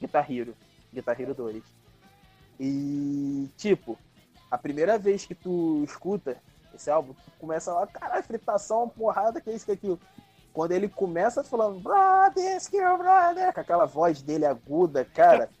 Guitar 0.00 0.30
Hero, 0.30 0.54
Guitar 0.92 1.20
Hero 1.20 1.34
2. 1.34 1.62
E, 2.64 3.50
tipo, 3.56 3.98
a 4.48 4.56
primeira 4.56 4.96
vez 4.96 5.26
que 5.26 5.34
tu 5.34 5.82
escuta 5.82 6.36
esse 6.72 6.88
álbum, 6.88 7.12
tu 7.12 7.32
começa 7.40 7.72
lá, 7.72 7.88
caralho, 7.88 8.22
fritação, 8.22 8.88
porrada, 8.88 9.40
que 9.40 9.50
é 9.50 9.54
isso, 9.54 9.64
que 9.64 9.72
é 9.72 9.74
aquilo. 9.74 9.98
Quando 10.52 10.70
ele 10.70 10.88
começa 10.88 11.42
falando, 11.42 11.80
brother, 11.80 12.56
skill, 12.58 12.98
brother, 12.98 13.52
com 13.52 13.60
aquela 13.60 13.84
voz 13.84 14.22
dele 14.22 14.46
aguda, 14.46 15.04
cara. 15.04 15.50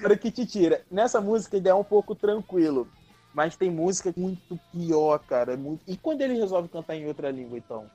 Para 0.00 0.16
que 0.16 0.30
te 0.30 0.46
tira. 0.46 0.84
Nessa 0.88 1.20
música 1.20 1.56
ele 1.56 1.68
é 1.68 1.74
um 1.74 1.82
pouco 1.82 2.14
tranquilo. 2.14 2.86
Mas 3.34 3.56
tem 3.56 3.72
música 3.72 4.14
muito 4.16 4.56
pior, 4.70 5.18
cara. 5.18 5.56
Muito... 5.56 5.82
E 5.84 5.96
quando 5.96 6.20
ele 6.20 6.38
resolve 6.38 6.68
cantar 6.68 6.94
em 6.94 7.08
outra 7.08 7.32
língua, 7.32 7.58
então? 7.58 7.90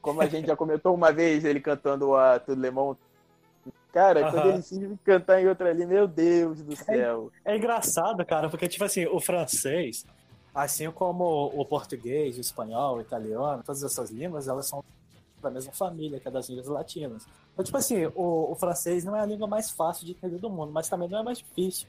Como 0.00 0.20
a 0.20 0.26
gente 0.26 0.46
já 0.46 0.54
comentou 0.54 0.94
uma 0.94 1.10
vez, 1.10 1.44
ele 1.44 1.60
cantando 1.60 2.14
a 2.14 2.38
Tudo 2.38 2.60
Lemon. 2.60 2.94
Cara, 3.92 4.30
quando 4.30 4.48
ele 4.48 4.62
se 4.62 4.98
cantar 5.04 5.42
em 5.42 5.48
outra 5.48 5.72
língua, 5.72 5.86
meu 5.86 6.08
Deus 6.08 6.62
do 6.62 6.74
céu. 6.74 7.30
É, 7.44 7.52
é, 7.52 7.56
engraçado, 7.56 8.24
cara, 8.24 8.48
porque, 8.48 8.66
tipo 8.66 8.84
assim, 8.84 9.06
o 9.06 9.20
francês, 9.20 10.06
assim 10.54 10.90
como 10.90 11.52
o 11.54 11.64
português, 11.64 12.38
o 12.38 12.40
espanhol, 12.40 12.96
o 12.96 13.00
italiano, 13.02 13.62
todas 13.62 13.82
essas 13.82 14.10
línguas, 14.10 14.48
elas 14.48 14.66
são 14.66 14.82
da 15.42 15.50
mesma 15.50 15.72
família, 15.72 16.18
que 16.18 16.26
é 16.26 16.30
das 16.30 16.48
línguas 16.48 16.68
latinas. 16.68 17.26
Então, 17.52 17.64
tipo 17.64 17.76
assim, 17.76 18.06
o, 18.14 18.52
o, 18.52 18.54
francês 18.54 19.04
não 19.04 19.14
é 19.14 19.20
a 19.20 19.26
língua 19.26 19.46
mais 19.46 19.70
fácil 19.70 20.06
de 20.06 20.12
entender 20.12 20.38
do 20.38 20.48
mundo, 20.48 20.72
mas 20.72 20.88
também 20.88 21.08
não 21.08 21.18
é 21.18 21.22
mais 21.22 21.38
difícil. 21.38 21.86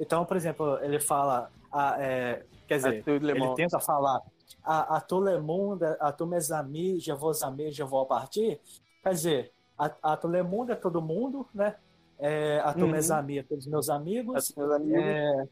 Então, 0.00 0.24
por 0.24 0.36
exemplo, 0.36 0.78
ele 0.82 1.00
fala, 1.00 1.50
a, 1.70 2.02
é, 2.02 2.44
quer 2.66 2.76
dizer, 2.76 3.04
ele 3.06 3.54
tenta 3.54 3.78
falar 3.78 4.22
a, 4.64 4.96
a 4.96 5.00
tout 5.00 5.20
le 5.20 5.38
monde, 5.40 5.84
a 6.00 6.12
tous 6.12 6.26
mes 6.26 6.50
amis, 6.50 7.02
je 7.02 7.12
vos 7.12 7.42
amis, 7.42 7.74
je 7.74 7.82
vou 7.82 8.06
partir. 8.06 8.60
Quer 9.02 9.10
dizer, 9.10 9.52
a, 9.86 10.12
a 10.12 10.16
tout 10.16 10.28
le 10.28 10.42
monde 10.42 10.72
é 10.72 10.74
todo 10.74 11.00
mundo, 11.00 11.46
né? 11.54 11.76
É, 12.18 12.60
a 12.60 12.68
uhum. 12.68 12.94
é 12.94 13.42
todos 13.42 13.66
meus 13.66 13.88
amigos. 13.88 14.54
Meus 14.56 14.70
amigos. 14.70 15.02
É, 15.02 15.48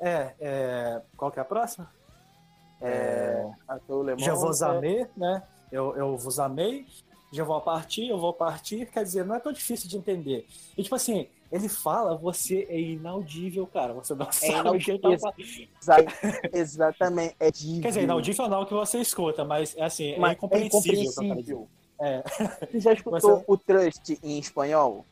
é, 0.00 0.34
é, 0.40 1.02
qual 1.16 1.30
que 1.30 1.38
é 1.38 1.42
a 1.42 1.44
próxima? 1.44 1.90
É, 2.80 3.48
a 3.66 3.78
tout 3.78 4.02
le 4.02 4.12
monde. 4.12 4.24
Je 4.24 4.30
vos 4.30 4.62
amei, 4.62 5.06
né? 5.16 5.42
Eu, 5.70 5.94
eu 5.96 6.16
vos 6.16 6.38
amei 6.38 6.86
já 7.32 7.44
vou 7.44 7.60
partir, 7.60 8.08
eu 8.08 8.18
vou 8.18 8.32
partir, 8.32 8.86
quer 8.86 9.04
dizer, 9.04 9.24
não 9.24 9.34
é 9.34 9.40
tão 9.40 9.52
difícil 9.52 9.88
de 9.88 9.96
entender. 9.96 10.46
E 10.76 10.82
tipo 10.82 10.94
assim, 10.94 11.28
ele 11.52 11.68
fala, 11.68 12.16
você 12.16 12.66
é 12.70 12.80
inaudível, 12.80 13.66
cara. 13.66 13.92
Você 13.94 14.14
não 14.14 14.26
é 14.26 14.32
sabe 14.32 14.68
o 14.70 14.78
que 14.78 14.98
tá 14.98 15.08
Exatamente, 16.52 17.36
é. 17.38 17.52
Quer 17.52 17.88
dizer, 17.88 18.02
inaudível 18.02 18.48
não 18.48 18.60
é 18.60 18.62
o 18.62 18.66
que 18.66 18.74
você 18.74 18.98
escuta, 19.00 19.44
mas 19.44 19.76
é 19.76 19.84
assim, 19.84 20.12
é 20.12 20.18
mas 20.18 20.30
é. 20.30 20.56
É 20.56 20.64
incompreensível. 20.64 21.68
É. 22.00 22.22
Você 22.70 22.80
já 22.80 22.92
escutou 22.92 23.38
você... 23.38 23.44
o 23.46 23.56
Trust 23.56 24.18
em 24.22 24.38
espanhol? 24.38 25.04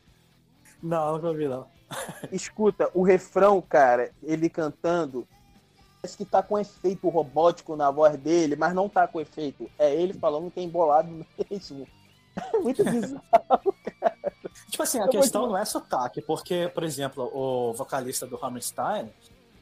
Não, 0.81 1.13
nunca 1.13 1.27
ouvi, 1.27 1.47
não. 1.47 1.67
Escuta, 2.31 2.89
o 2.93 3.03
refrão, 3.03 3.61
cara, 3.61 4.11
ele 4.23 4.49
cantando, 4.49 5.27
parece 6.01 6.17
que 6.17 6.25
tá 6.25 6.43
com 6.43 6.59
efeito 6.59 7.07
robótico 7.09 7.75
na 7.75 7.89
voz 7.91 8.17
dele, 8.17 8.55
mas 8.55 8.73
não 8.73 8.87
tá 8.87 9.07
com 9.07 9.19
efeito. 9.19 9.69
É 9.77 9.93
ele 9.93 10.13
falando 10.13 10.51
que 10.51 10.59
é 10.59 10.63
embolado 10.63 11.09
mesmo. 11.49 11.87
muito 12.61 12.83
bizarro, 12.83 13.75
cara. 13.99 14.33
Tipo 14.69 14.83
assim, 14.83 14.99
a 14.99 15.05
eu 15.05 15.09
questão 15.09 15.47
não 15.47 15.57
é 15.57 15.65
sotaque, 15.65 16.21
porque, 16.21 16.69
por 16.73 16.83
exemplo, 16.83 17.29
o 17.33 17.73
vocalista 17.73 18.25
do 18.25 18.43
Hammerstein, 18.43 19.11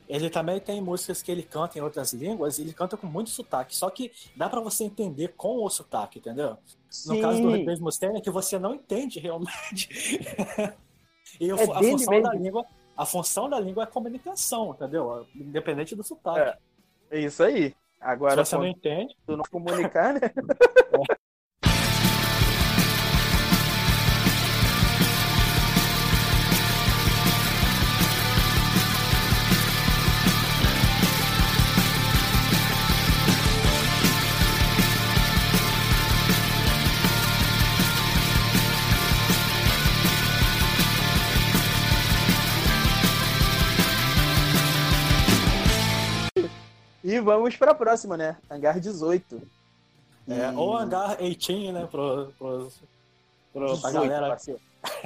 ele 0.08 0.30
também 0.30 0.60
tem 0.60 0.82
músicas 0.82 1.22
que 1.22 1.32
ele 1.32 1.44
canta 1.44 1.78
em 1.78 1.82
outras 1.82 2.14
línguas 2.14 2.58
e 2.58 2.62
ele 2.62 2.74
canta 2.74 2.98
com 2.98 3.08
muito 3.08 3.30
sotaque. 3.30 3.76
Só 3.76 3.90
que 3.90 4.12
dá 4.36 4.50
para 4.50 4.62
você 4.62 4.84
entender 4.84 5.34
com 5.36 5.64
o 5.64 5.70
sotaque, 5.70 6.20
entendeu? 6.20 6.58
Sim. 6.96 7.16
No 7.16 7.22
caso 7.22 7.42
do 7.42 7.66
Dave 7.66 7.82
Mustaine 7.82 8.18
é 8.18 8.22
que 8.22 8.30
você 8.30 8.58
não 8.58 8.74
entende 8.74 9.20
realmente. 9.20 9.90
e 11.40 11.50
é 11.50 11.54
a 11.54 11.58
função 11.58 12.14
mesmo. 12.14 12.22
da 12.22 12.34
língua, 12.34 12.66
a 12.96 13.06
função 13.06 13.50
da 13.50 13.60
língua 13.60 13.84
é 13.84 13.88
comunicação, 13.88 14.72
entendeu? 14.72 15.28
Independente 15.36 15.96
do 15.96 16.04
sotaque. 16.04 16.58
É, 17.12 17.18
é 17.18 17.20
isso 17.20 17.44
aí. 17.44 17.76
Agora, 18.00 18.46
Se 18.46 18.52
você 18.52 18.58
não 18.58 18.68
entende, 18.68 19.16
tu 19.26 19.36
não 19.36 19.44
comunicar, 19.52 20.14
né? 20.14 20.22
E 47.16 47.20
vamos 47.22 47.56
para 47.56 47.72
a 47.72 47.76
próxima, 47.76 48.18
né? 48.18 48.36
Hangar 48.52 48.78
18. 48.78 49.42
É, 50.28 50.52
e... 50.52 50.56
Ou 50.58 50.76
Hangar 50.76 51.16
18, 51.16 51.72
né? 51.72 51.88
Pro, 51.90 52.34
pro, 52.38 52.70
pro, 53.54 53.68
18, 53.68 53.82
pra 53.82 53.92
galera. 53.92 54.28
Parceiro. 54.28 54.60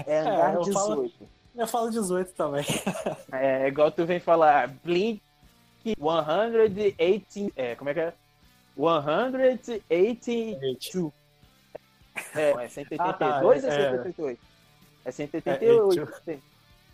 É 0.07 0.21
Hangar 0.21 0.53
é, 0.53 0.55
eu 0.55 0.61
18. 0.61 0.73
Falo, 0.73 1.11
eu 1.55 1.67
falo 1.67 1.91
18 1.91 2.33
também. 2.33 2.65
É, 3.31 3.67
igual 3.67 3.91
tu 3.91 4.07
vem 4.07 4.19
falar 4.19 4.69
Blink 4.83 5.21
118. 5.83 7.53
É, 7.55 7.75
como 7.75 7.91
é 7.91 7.93
que 7.93 7.99
é? 7.99 8.11
182. 8.75 11.13
É, 12.33 12.49
é 12.49 12.67
182 12.67 12.99
ah, 12.99 13.13
tá, 13.13 13.41
ou 13.43 13.53
é 13.53 13.59
188? 13.59 14.41
É 15.05 15.11
188. 15.11 16.09
É, 16.25 16.39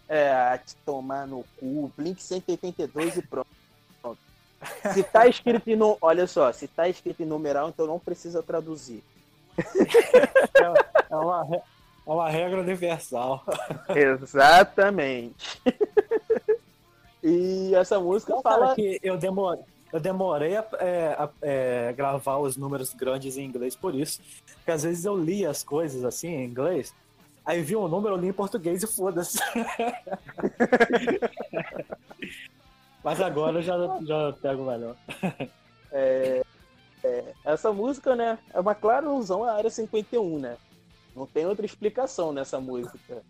é, 0.10 0.34
a 0.34 0.58
te 0.58 0.76
tomar 0.86 1.26
no 1.26 1.46
cu. 1.58 1.90
Blink 1.96 2.22
182 2.22 3.16
e 3.16 3.22
pronto. 3.22 3.55
Se 4.94 5.04
tá 5.04 5.28
escrito 5.28 5.70
em 5.70 5.78
olha 6.02 6.28
só, 6.28 6.52
se 6.52 6.68
tá 6.68 6.88
escrito 6.88 7.22
em 7.22 7.26
numeral, 7.26 7.70
então 7.70 7.88
não 7.88 8.00
precisa 8.00 8.44
traduzir. 8.44 9.04
É, 11.10 11.16
uma, 11.16 11.48
é 11.56 11.62
uma 12.06 12.30
regra 12.30 12.60
universal. 12.60 13.44
Exatamente. 13.96 15.62
E 17.24 17.74
essa 17.76 18.00
música 18.00 18.34
não, 18.34 18.42
fala 18.42 18.76
que 18.76 19.00
eu 19.02 19.18
demorei, 19.18 19.64
eu 19.94 20.00
demorei 20.00 20.58
a, 20.58 20.66
é, 20.80 21.16
a 21.18 21.30
é, 21.42 21.94
gravar 21.94 22.38
os 22.38 22.58
números 22.58 22.94
grandes 22.94 23.38
em 23.38 23.46
inglês 23.46 23.76
por 23.76 23.96
isso, 23.96 24.20
porque 24.58 24.72
às 24.72 24.84
vezes 24.84 25.06
eu 25.06 25.18
li 25.18 25.46
as 25.46 25.64
coisas 25.64 26.04
assim 26.04 26.28
em 26.28 26.46
inglês 26.46 26.94
Aí 27.46 27.62
vi 27.62 27.76
um 27.76 27.88
número 27.88 28.16
ali 28.16 28.30
em 28.30 28.34
português 28.34 28.82
e 28.82 28.88
foda-se. 28.88 29.38
Mas 33.06 33.22
agora 33.22 33.60
eu 33.60 33.62
já, 33.62 33.78
já 34.02 34.34
pego 34.42 34.66
melhor. 34.66 34.96
É, 35.92 36.44
é, 37.04 37.34
essa 37.46 37.72
música, 37.72 38.16
né, 38.16 38.38
é 38.52 38.60
uma 38.60 38.74
clara 38.74 39.06
alusão 39.06 39.44
à 39.44 39.54
Área 39.54 39.70
51, 39.70 40.40
né? 40.40 40.58
Não 41.16 41.26
tem 41.26 41.46
outra 41.46 41.66
explicação 41.66 42.34
nessa 42.34 42.60
música. 42.60 43.22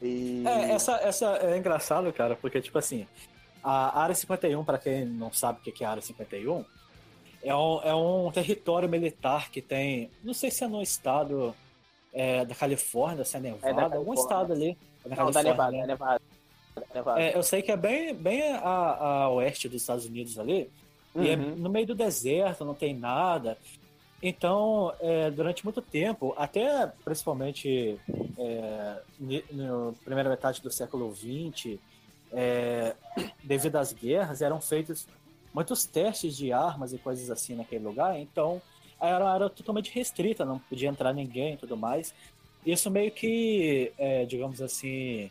E... 0.00 0.44
É, 0.46 0.70
essa, 0.70 0.92
essa 1.02 1.36
é 1.38 1.58
engraçado, 1.58 2.10
cara, 2.12 2.36
porque, 2.36 2.62
tipo 2.62 2.78
assim, 2.78 3.06
a 3.62 4.00
Área 4.00 4.14
51, 4.14 4.64
para 4.64 4.78
quem 4.78 5.04
não 5.04 5.32
sabe 5.32 5.58
o 5.58 5.62
que 5.62 5.82
é 5.82 5.86
a 5.86 5.90
Área 5.90 6.02
51, 6.02 6.64
é 7.42 7.54
um, 7.54 7.82
é 7.82 7.94
um 7.94 8.30
território 8.30 8.88
militar 8.88 9.50
que 9.50 9.60
tem, 9.60 10.10
não 10.22 10.32
sei 10.32 10.50
se 10.50 10.62
é 10.62 10.68
no 10.68 10.80
estado 10.80 11.54
é, 12.12 12.44
da 12.44 12.54
Califórnia, 12.54 13.24
se 13.24 13.36
é 13.36 13.40
Nevada, 13.40 13.96
é 13.96 13.98
algum 13.98 14.14
estado 14.14 14.52
ali. 14.52 14.78
É 15.04 15.14
não, 15.14 15.30
da 15.30 15.42
Nevada, 15.42 15.72
né? 15.72 15.80
é 15.80 15.86
Nevada. 15.88 16.27
Nevada. 16.94 17.20
É, 17.20 17.36
eu 17.36 17.42
sei 17.42 17.62
que 17.62 17.70
é 17.70 17.76
bem, 17.76 18.14
bem 18.14 18.42
a, 18.54 19.24
a 19.24 19.30
oeste 19.30 19.68
dos 19.68 19.82
Estados 19.82 20.06
Unidos 20.06 20.38
ali. 20.38 20.70
Uhum. 21.14 21.24
E 21.24 21.30
é 21.30 21.36
uhum. 21.36 21.56
no 21.56 21.70
meio 21.70 21.86
do 21.86 21.94
deserto, 21.94 22.64
não 22.64 22.74
tem 22.74 22.94
nada. 22.94 23.56
Então, 24.22 24.92
é, 25.00 25.30
durante 25.30 25.64
muito 25.64 25.80
tempo, 25.80 26.34
até 26.36 26.86
principalmente 27.04 27.98
é, 28.36 28.96
na 29.52 29.92
primeira 30.04 30.28
metade 30.28 30.60
do 30.60 30.70
século 30.70 31.14
XX, 31.14 31.78
é, 32.32 32.94
devido 33.44 33.76
às 33.76 33.92
guerras, 33.92 34.42
eram 34.42 34.60
feitos 34.60 35.06
muitos 35.54 35.84
testes 35.84 36.36
de 36.36 36.52
armas 36.52 36.92
e 36.92 36.98
coisas 36.98 37.30
assim 37.30 37.54
naquele 37.54 37.84
lugar. 37.84 38.18
Então, 38.18 38.60
era, 39.00 39.34
era 39.34 39.48
totalmente 39.48 39.92
restrita, 39.94 40.44
não 40.44 40.58
podia 40.58 40.88
entrar 40.88 41.12
ninguém 41.12 41.54
e 41.54 41.56
tudo 41.56 41.76
mais. 41.76 42.12
Isso 42.66 42.90
meio 42.90 43.10
que, 43.12 43.92
é, 43.96 44.24
digamos 44.24 44.60
assim, 44.60 45.30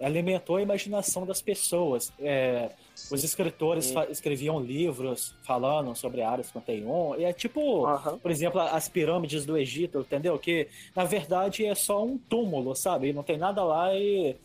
alimentou 0.00 0.56
a 0.56 0.62
imaginação 0.62 1.24
das 1.26 1.40
pessoas. 1.40 2.12
É, 2.18 2.70
os 3.10 3.24
escritores 3.24 3.92
escreviam 4.10 4.60
livros 4.60 5.34
falando 5.42 5.94
sobre 5.94 6.22
a 6.22 6.30
Área 6.30 6.44
51. 6.44 7.16
E 7.16 7.24
é 7.24 7.32
tipo, 7.32 7.86
uhum. 7.86 8.18
por 8.18 8.30
exemplo, 8.30 8.60
as 8.60 8.88
pirâmides 8.88 9.46
do 9.46 9.56
Egito, 9.56 10.00
entendeu? 10.00 10.38
Que 10.38 10.68
na 10.94 11.04
verdade 11.04 11.64
é 11.64 11.74
só 11.74 12.04
um 12.04 12.18
túmulo, 12.18 12.74
sabe? 12.74 13.12
Não 13.12 13.22
tem 13.22 13.38
nada 13.38 13.62
lá 13.64 13.94
e. 13.94 14.36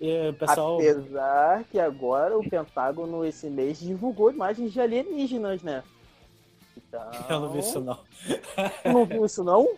e 0.00 0.32
pessoal... 0.32 0.76
Apesar 0.76 1.64
que 1.64 1.78
agora 1.78 2.38
o 2.38 2.48
Pentágono 2.48 3.24
esse 3.24 3.48
mês 3.48 3.80
divulgou 3.80 4.30
imagens 4.30 4.72
de 4.72 4.80
alienígenas, 4.80 5.62
né? 5.62 5.82
Então... 6.76 7.10
Eu 7.28 7.40
não 7.40 7.52
vi 7.52 7.58
isso 7.60 7.80
não. 7.80 7.98
não 8.84 9.04
viu 9.04 9.24
isso 9.24 9.44
não? 9.44 9.68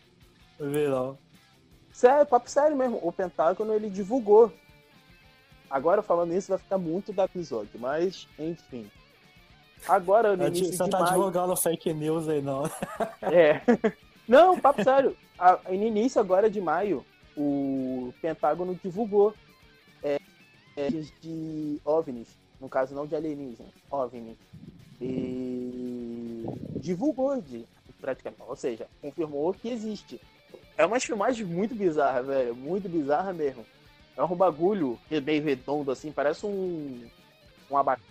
Não 0.59 0.71
vi 0.73 0.89
não. 0.89 1.17
Sério, 1.93 2.27
papo 2.27 2.51
sério 2.51 2.77
mesmo. 2.77 2.99
O 3.01 3.13
Pentágono 3.13 3.73
ele 3.73 3.89
divulgou 3.89 4.53
Agora 5.71 6.03
falando 6.03 6.35
isso 6.35 6.49
vai 6.49 6.59
ficar 6.59 6.79
muito 6.79 7.13
do 7.13 7.23
episódio, 7.23 7.79
mas 7.79 8.27
enfim. 8.39 8.91
Agora 9.87 10.37
no 10.37 10.47
início 10.47 10.73
Você 10.73 10.85
de 10.85 10.91
tá 10.91 11.01
maio... 11.01 11.13
divulgando 11.13 11.57
fake 11.57 11.93
news 11.93 12.29
aí, 12.29 12.43
não. 12.43 12.65
É. 13.23 13.61
Não, 14.27 14.59
papo 14.59 14.83
sério. 14.83 15.17
A, 15.39 15.59
no 15.69 15.75
início 15.75 16.21
agora 16.21 16.51
de 16.51 16.61
maio, 16.61 17.05
o 17.37 18.13
Pentágono 18.21 18.79
divulgou 18.83 19.35
é, 20.03 20.19
é, 20.77 20.89
de 20.91 21.81
OVNIs, 21.85 22.29
no 22.61 22.69
caso 22.69 22.95
não 22.95 23.07
de 23.07 23.15
alienígenas, 23.15 23.73
OVNI. 23.91 24.37
E 25.01 26.45
divulgou 26.77 27.41
de 27.41 27.65
praticamente, 28.01 28.43
ou 28.47 28.57
seja, 28.57 28.87
confirmou 29.01 29.53
que 29.53 29.69
existe. 29.69 30.21
É 30.77 30.87
umas 30.87 31.05
filmagens 31.05 31.49
muito 31.49 31.75
bizarras, 31.75 32.27
velho, 32.27 32.55
muito 32.55 32.89
bizarra 32.89 33.33
mesmo. 33.33 33.65
É 34.19 34.25
um 34.25 34.35
bagulho 34.35 34.99
meio 35.09 35.45
redondo, 35.45 35.93
assim, 35.93 36.11
parece 36.11 36.45
um. 36.45 37.09
um 37.71 37.77
abacate 37.77 38.03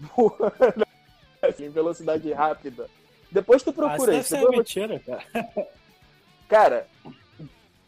assim, 1.42 1.68
velocidade 1.68 2.32
rápida. 2.32 2.88
Depois 3.30 3.62
tu 3.62 3.70
procura 3.70 4.12
ah, 4.12 4.16
isso. 4.16 4.30
Ser 4.30 4.48
mentira, 4.48 4.98
cara. 4.98 5.24
Cara, 6.48 6.86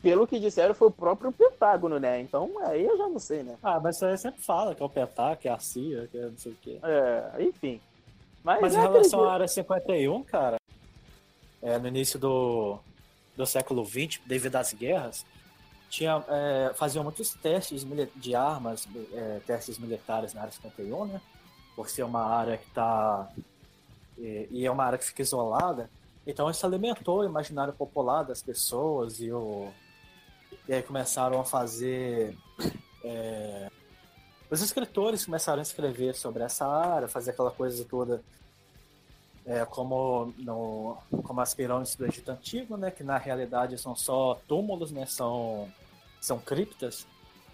pelo 0.03 0.27
que 0.27 0.41
disseram, 0.41 0.75
foi 0.75 0.89
o 0.89 0.91
próprio 0.91 1.31
Pentágono, 1.31 1.99
né? 1.99 2.21
Então 2.21 2.51
aí 2.63 2.85
eu 2.85 2.97
já 2.97 3.09
não 3.09 3.19
sei, 3.19 3.43
né? 3.43 3.57
Ah, 3.63 3.79
mas 3.79 3.97
você 3.97 4.17
sempre 4.17 4.43
fala 4.43 4.75
que 4.75 4.83
é 4.83 4.87
o 4.87 4.89
Pentágono, 4.89 5.37
que 5.37 5.49
é 5.49 5.53
a 5.53 5.59
CIA, 5.59 6.09
que 6.11 6.19
é 6.19 6.23
não 6.23 6.39
sei 6.39 6.53
o 6.53 6.57
quê. 6.61 6.79
É, 6.83 7.43
enfim. 7.43 7.81
Mas, 8.43 8.61
mas 8.61 8.75
em 8.75 8.81
relação 8.81 9.25
à 9.25 9.35
área 9.35 9.49
51, 9.49 10.23
cara, 10.25 10.59
é, 11.63 11.79
no 11.79 11.89
início 11.89 12.19
do, 12.19 12.79
do 13.37 13.47
século 13.47 13.85
XX, 13.85 14.21
devido 14.27 14.57
às 14.57 14.73
guerras, 14.73 15.25
tinha, 15.89 16.25
é, 16.29 16.73
faziam 16.75 17.05
muitos 17.05 17.31
testes 17.35 17.87
de 18.17 18.35
armas, 18.35 18.89
é, 19.13 19.41
testes 19.47 19.79
militares 19.79 20.35
na 20.35 20.43
área 20.43 20.53
51, 20.53 21.07
né? 21.07 21.21
Por 21.75 21.89
ser 21.89 22.03
uma 22.03 22.25
área 22.25 22.57
que 22.57 22.67
está. 22.67 23.29
E, 24.19 24.49
e, 24.51 24.67
é 24.67 24.71
uma 24.71 24.85
área 24.85 24.99
que 24.99 25.05
fica 25.05 25.23
isolada. 25.23 25.91
Então 26.27 26.51
isso 26.51 26.67
alimentou 26.67 27.21
o 27.21 27.25
imaginário 27.25 27.73
popular 27.73 28.25
das 28.25 28.43
pessoas 28.43 29.21
e, 29.21 29.31
o, 29.31 29.71
e 30.69 30.75
aí 30.75 30.83
começaram 30.83 31.41
a 31.41 31.45
fazer. 31.45 32.37
É, 33.05 33.71
os 34.51 34.61
escritores 34.61 35.25
começaram 35.25 35.59
a 35.61 35.63
escrever 35.63 36.15
sobre 36.15 36.43
essa 36.43 36.67
área, 36.67 37.09
fazer 37.09 37.33
aquela 37.33 37.51
coisa 37.51 37.85
toda 37.85 38.23
é, 39.47 39.65
como, 39.65 40.35
no, 40.39 40.99
como 41.23 41.41
as 41.41 41.55
pirâmides 41.55 41.95
do 41.95 42.05
Egito 42.07 42.31
Antigo, 42.31 42.77
né, 42.77 42.91
que 42.91 43.05
na 43.05 43.17
realidade 43.17 43.79
são 43.79 43.95
só 43.95 44.41
túmulos, 44.49 44.91
né, 44.91 45.07
são, 45.07 45.69
são 46.21 46.39
criptas, 46.39 47.07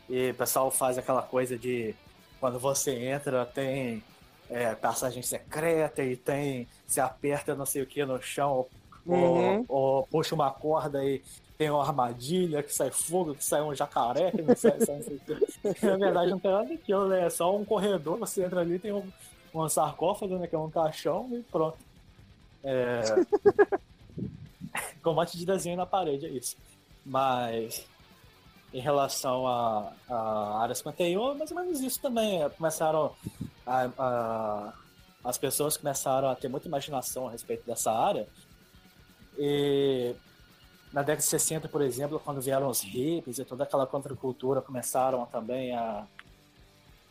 e 0.08 0.30
o 0.30 0.34
pessoal 0.34 0.70
faz 0.70 0.96
aquela 0.96 1.22
coisa 1.22 1.56
de 1.58 1.94
quando 2.40 2.58
você 2.58 2.92
entra 2.92 3.46
tem 3.46 4.02
é, 4.50 4.74
passagem 4.74 5.22
secreta 5.22 6.02
e 6.02 6.16
tem 6.16 6.66
se 6.86 7.00
aperta 7.00 7.54
não 7.54 7.64
sei 7.64 7.82
o 7.82 7.86
que 7.86 8.04
no 8.04 8.20
chão 8.20 8.66
uhum. 9.06 9.64
ou, 9.68 9.98
ou, 9.98 10.06
puxa 10.08 10.34
uma 10.34 10.50
corda 10.50 11.04
e 11.04 11.22
tem 11.56 11.70
uma 11.70 11.86
armadilha 11.86 12.62
que 12.62 12.74
sai 12.74 12.90
fogo, 12.90 13.36
que 13.36 13.44
sai 13.44 13.62
um 13.62 13.74
jacaré, 13.74 14.32
que 14.32 14.42
não 14.42 14.56
sai, 14.56 14.80
sai 14.80 14.98
o 15.00 15.20
que. 15.74 15.86
Na 15.86 15.96
verdade 15.96 16.30
não 16.32 16.38
tem 16.40 16.50
nada 16.50 16.68
daquilo, 16.68 17.08
né? 17.08 17.26
É 17.26 17.30
só 17.30 17.56
um 17.56 17.64
corredor, 17.64 18.18
você 18.18 18.44
entra 18.44 18.60
ali 18.60 18.78
tem 18.78 18.92
um 18.92 19.08
um 19.54 19.68
sarcófago, 19.68 20.38
né? 20.38 20.46
Que 20.46 20.54
é 20.54 20.58
um 20.58 20.70
caixão 20.70 21.28
e 21.32 21.42
pronto. 21.42 21.78
É... 22.64 23.02
Combate 25.02 25.36
de 25.36 25.44
desenho 25.44 25.76
na 25.76 25.86
parede, 25.86 26.26
é 26.26 26.30
isso. 26.30 26.56
Mas 27.04 27.84
em 28.72 28.80
relação 28.80 29.46
à 29.46 29.92
a, 30.08 30.14
a 30.14 30.62
área 30.62 30.74
51, 30.74 31.34
mais 31.34 31.50
ou 31.50 31.56
menos 31.56 31.80
isso 31.80 32.00
também. 32.00 32.42
É, 32.42 32.48
começaram 32.48 33.12
a, 33.66 33.90
a, 33.98 34.72
as 35.24 35.36
pessoas 35.36 35.76
começaram 35.76 36.28
a 36.28 36.34
ter 36.34 36.48
muita 36.48 36.68
imaginação 36.68 37.28
a 37.28 37.30
respeito 37.30 37.66
dessa 37.66 37.92
área. 37.92 38.26
E 39.38 40.14
na 40.92 41.02
década 41.02 41.18
de 41.18 41.24
60, 41.24 41.68
por 41.68 41.82
exemplo, 41.82 42.20
quando 42.20 42.40
vieram 42.40 42.68
os 42.68 42.80
hippies 42.80 43.38
e 43.38 43.44
toda 43.44 43.64
aquela 43.64 43.86
contracultura, 43.86 44.62
começaram 44.62 45.24
também 45.26 45.74
a, 45.74 46.06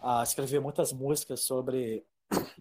a 0.01 0.23
escrever 0.23 0.59
muitas 0.59 0.91
músicas 0.91 1.41
sobre 1.41 2.03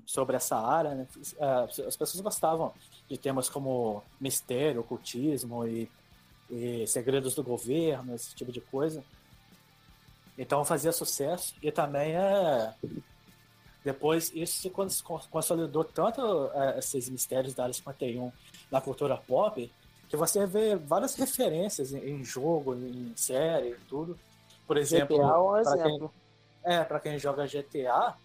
sobre 0.07 0.37
essa 0.37 0.57
área, 0.57 0.95
né? 0.95 1.07
É, 1.39 1.85
as 1.87 1.97
pessoas 1.97 2.21
gostavam 2.21 2.73
de 3.09 3.17
temas 3.17 3.49
como 3.49 4.03
mistério, 4.21 4.81
ocultismo 4.81 5.67
e, 5.67 5.91
e, 6.51 6.87
segredos 6.87 7.35
do 7.35 7.43
governo, 7.43 8.15
esse 8.15 8.35
tipo 8.35 8.53
de 8.53 8.61
coisa. 8.61 9.05
Então 10.37 10.65
fazia 10.65 10.93
sucesso 10.93 11.55
e 11.63 11.71
também 11.71 12.17
é 12.17 12.75
depois 13.83 14.31
isso 14.35 14.61
se 14.61 14.71
consolidou 15.31 15.85
tanto 15.85 16.51
é, 16.55 16.79
esses 16.79 17.09
mistérios 17.09 17.55
da 17.55 17.63
área 17.63 17.73
51 17.73 18.31
na 18.71 18.81
cultura 18.81 19.17
pop 19.17 19.71
que 20.11 20.17
você 20.17 20.45
vê 20.45 20.75
várias 20.75 21.15
referências 21.15 21.93
em, 21.93 21.99
em 21.99 22.25
jogo, 22.25 22.75
em 22.75 23.13
série, 23.15 23.77
tudo. 23.89 24.19
Por 24.67 24.77
exemplo, 24.77 25.17
GTA 25.17 25.25
é 25.25 25.39
um 25.39 25.57
exemplo. 25.57 26.15
Quem, 26.63 26.75
é, 26.75 26.85
para 26.85 27.01
quem 27.01 27.19
joga 27.19 27.47
GTA, 27.47 28.17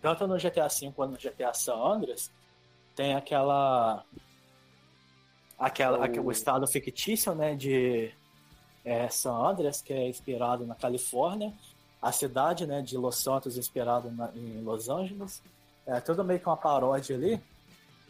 tanto 0.00 0.26
no 0.26 0.36
GTA 0.36 0.68
V 0.68 0.92
quanto 0.94 1.12
no 1.12 1.18
GTA 1.18 1.52
San 1.54 1.76
Andreas, 1.76 2.30
tem 2.94 3.14
aquela. 3.14 4.04
aquela 5.58 6.08
o 6.20 6.30
estado 6.30 6.66
fictício 6.66 7.34
né, 7.34 7.54
de 7.54 8.12
é, 8.84 9.08
San 9.08 9.34
Andreas, 9.34 9.80
que 9.80 9.92
é 9.92 10.08
inspirado 10.08 10.66
na 10.66 10.74
Califórnia, 10.74 11.52
a 12.00 12.12
cidade 12.12 12.66
né, 12.66 12.80
de 12.80 12.96
Los 12.96 13.16
Santos, 13.16 13.56
inspirado 13.56 14.10
na, 14.10 14.30
em 14.34 14.62
Los 14.62 14.88
Angeles. 14.88 15.42
É 15.86 16.00
tudo 16.00 16.24
meio 16.24 16.40
que 16.40 16.46
uma 16.46 16.56
paródia 16.56 17.16
ali. 17.16 17.40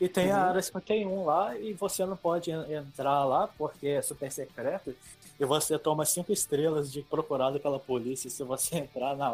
E 0.00 0.08
tem 0.08 0.28
uhum. 0.28 0.36
a 0.36 0.40
área 0.42 0.62
51 0.62 1.24
lá 1.24 1.58
e 1.58 1.72
você 1.72 2.06
não 2.06 2.16
pode 2.16 2.50
entrar 2.50 3.24
lá 3.24 3.48
porque 3.58 3.88
é 3.88 4.02
super 4.02 4.30
secreto. 4.30 4.94
E 5.38 5.44
você 5.44 5.78
toma 5.78 6.04
cinco 6.04 6.32
estrelas 6.32 6.90
de 6.90 7.02
procurado 7.02 7.58
pela 7.58 7.78
polícia 7.78 8.30
se 8.30 8.42
você 8.44 8.78
entrar 8.78 9.16
na, 9.16 9.26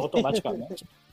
automaticamente. 0.00 0.86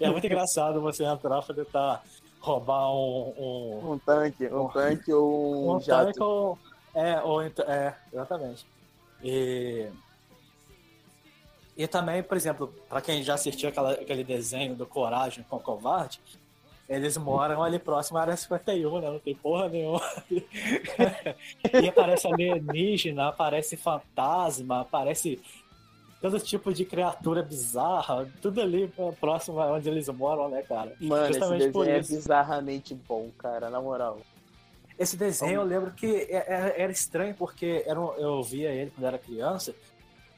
é 0.00 0.10
muito 0.10 0.26
engraçado 0.26 0.80
você 0.80 1.04
entrar 1.04 1.42
pra 1.42 1.54
tentar 1.54 2.02
roubar 2.40 2.92
um. 2.92 3.34
Um, 3.38 3.92
um 3.92 3.98
tanque, 3.98 4.46
um, 4.48 4.64
um 4.64 4.68
tanque 4.68 5.12
ou 5.12 5.72
um, 5.72 5.76
um 5.76 5.80
jato. 5.80 6.06
tanque 6.06 6.22
ou. 6.22 6.58
É, 6.94 7.20
ou, 7.22 7.40
é, 7.42 7.94
exatamente. 8.12 8.66
E, 9.22 9.88
e 11.76 11.86
também, 11.86 12.22
por 12.22 12.36
exemplo, 12.36 12.74
para 12.88 13.00
quem 13.00 13.22
já 13.22 13.34
assistiu 13.34 13.68
aquela, 13.68 13.92
aquele 13.92 14.24
desenho 14.24 14.74
do 14.74 14.84
Coragem 14.84 15.44
com 15.48 15.56
o 15.56 15.60
Covarde, 15.60 16.20
eles 16.88 17.16
moram 17.16 17.62
ali 17.62 17.78
próximo 17.78 18.18
à 18.18 18.22
área 18.22 18.36
51, 18.36 19.00
né? 19.00 19.10
Não 19.10 19.18
tem 19.18 19.34
porra 19.34 19.68
nenhuma. 19.68 20.02
e 20.30 21.88
aparece 21.88 22.26
alienígena, 22.26 23.28
aparece 23.28 23.76
fantasma, 23.76 24.82
aparece 24.82 25.40
todo 26.22 26.38
tipo 26.38 26.72
de 26.72 26.84
criatura 26.84 27.42
bizarra, 27.42 28.30
tudo 28.40 28.60
ali 28.60 28.90
próximo 29.18 29.60
a 29.60 29.72
onde 29.72 29.88
eles 29.88 30.08
moram, 30.08 30.48
né, 30.48 30.62
cara? 30.62 30.94
Mano, 31.00 31.26
Justamente 31.26 31.64
esse 31.64 31.72
desenho 31.72 31.96
é 31.96 32.00
bizarramente 32.00 32.94
bom, 32.94 33.28
cara, 33.36 33.68
na 33.68 33.80
moral. 33.80 34.20
Esse 34.96 35.16
desenho 35.16 35.54
eu 35.54 35.64
lembro 35.64 35.90
que 35.90 36.06
é, 36.06 36.36
é, 36.36 36.74
era 36.80 36.92
estranho 36.92 37.34
porque 37.34 37.82
era 37.84 38.00
um, 38.00 38.12
eu 38.12 38.40
via 38.40 38.70
ele 38.70 38.92
quando 38.92 39.04
era 39.04 39.18
criança 39.18 39.74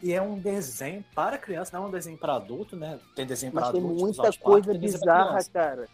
e 0.03 0.14
é 0.14 0.22
um 0.22 0.39
desenho 0.39 1.05
para 1.14 1.37
criança, 1.37 1.76
não 1.76 1.85
é 1.85 1.89
um 1.89 1.91
desenho 1.91 2.16
para 2.16 2.37
adulto, 2.37 2.74
né? 2.74 2.99
Tem 3.14 3.26
desenho 3.26 3.53
para 3.53 3.68
adulto. 3.68 3.87
Tem 3.87 3.97
muita 3.97 4.32
coisa 4.39 4.72
bizarra, 4.72 5.39
cara. 5.53 5.87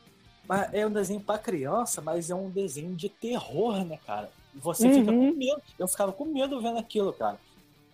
Mas 0.47 0.72
é 0.72 0.86
um 0.86 0.91
desenho 0.93 1.20
para 1.20 1.38
criança, 1.38 2.01
mas 2.01 2.30
é 2.30 2.34
um 2.34 2.49
desenho 2.49 2.95
de 2.95 3.09
terror, 3.09 3.84
né, 3.84 3.99
cara? 4.07 4.30
Você 4.55 4.86
uhum. 4.86 4.95
fica 4.95 5.12
com 5.12 5.32
medo. 5.32 5.62
Eu 5.78 5.88
ficava 5.88 6.12
com 6.12 6.24
medo 6.24 6.61
vendo 6.61 6.78
aquilo, 6.78 7.12
cara. 7.12 7.38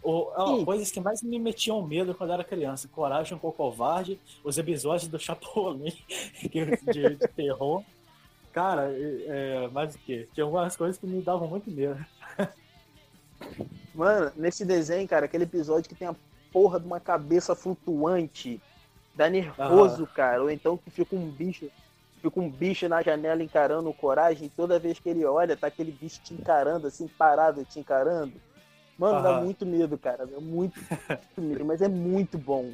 O, 0.09 0.31
ó, 0.37 0.65
coisas 0.65 0.93
que 0.93 1.01
mais 1.01 1.21
me 1.21 1.37
metiam 1.37 1.83
medo 1.83 2.15
quando 2.15 2.33
era 2.33 2.45
criança. 2.45 2.87
Coragem 2.87 3.37
com 3.37 3.49
o 3.49 3.53
Covarde, 3.53 4.21
os 4.45 4.57
episódios 4.57 5.09
do 5.09 5.19
Chapolin 5.19 5.93
de, 6.41 7.17
de 7.17 7.29
terror. 7.35 7.83
Cara, 8.53 8.89
é, 8.89 9.69
mais 9.73 9.97
o 9.97 9.99
que? 9.99 10.29
Tinha 10.33 10.45
algumas 10.45 10.77
coisas 10.77 10.97
que 10.97 11.09
me 11.09 11.21
davam 11.21 11.49
muito 11.49 11.69
medo. 11.69 11.99
Mano, 13.93 14.31
nesse 14.37 14.65
desenho, 14.65 15.09
cara, 15.09 15.25
aquele 15.25 15.43
episódio 15.43 15.89
que 15.89 15.97
tem 15.97 16.07
a 16.07 16.15
porra 16.53 16.79
de 16.79 16.87
uma 16.87 17.01
cabeça 17.01 17.57
flutuante, 17.57 18.61
dá 19.13 19.29
nervoso, 19.29 20.07
cara. 20.07 20.41
Ou 20.41 20.51
então 20.53 20.77
que 20.77 20.89
fica 20.89 21.17
um 21.17 21.29
bicho 21.29 21.69
fica 22.23 22.41
um 22.41 22.49
bicho 22.49 22.89
na 22.89 23.03
janela 23.03 23.43
encarando 23.43 23.91
o 23.91 23.95
coragem, 23.95 24.51
toda 24.57 24.79
vez 24.79 25.01
que 25.01 25.09
ele 25.09 25.25
olha, 25.25 25.57
tá 25.57 25.67
aquele 25.67 25.91
bicho 25.91 26.21
te 26.23 26.33
encarando, 26.33 26.87
assim, 26.87 27.09
parado, 27.09 27.65
te 27.65 27.81
encarando. 27.81 28.33
Mano, 28.99 29.23
dá 29.23 29.41
muito 29.41 29.67
medo, 29.67 29.99
cara. 29.99 30.27
Dá 30.27 30.41
muito 30.41 30.81
medo, 31.37 31.65
mas 31.65 31.83
é 31.83 31.89
muito 31.89 32.39
bom. 32.39 32.73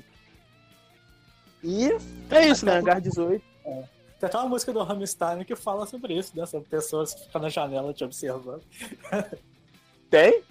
E 1.62 1.88
é 2.30 2.48
isso, 2.48 2.64
né? 2.64 2.78
Hangar 2.78 3.00
18. 3.00 3.44
É. 3.64 3.84
Tem 4.18 4.28
até 4.28 4.38
uma 4.38 4.48
música 4.48 4.72
do 4.72 4.82
Rammstein 4.82 5.44
que 5.44 5.56
fala 5.56 5.84
sobre 5.86 6.14
isso, 6.14 6.32
né? 6.36 6.44
pessoas 6.70 7.12
que 7.12 7.24
ficam 7.24 7.42
na 7.42 7.48
janela 7.48 7.92
te 7.92 8.04
observando. 8.04 8.62
Tem? 10.08 10.42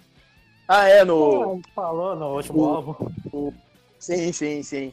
Ah, 0.68 0.88
é, 0.88 1.04
no. 1.04 1.58
É, 1.58 1.72
falou 1.74 2.14
no 2.16 2.36
último 2.36 2.62
o, 2.62 2.74
álbum. 2.74 3.12
O... 3.32 3.52
Sim, 3.98 4.32
sim, 4.32 4.62
sim. 4.62 4.92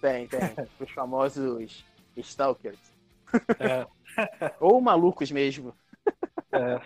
Tem, 0.00 0.26
tem. 0.26 0.40
Os 0.80 0.90
famosos 0.90 1.84
Stalkers. 2.16 2.78
É. 3.58 3.86
Ou 4.60 4.80
malucos 4.80 5.30
mesmo. 5.30 5.74
É. 6.52 6.80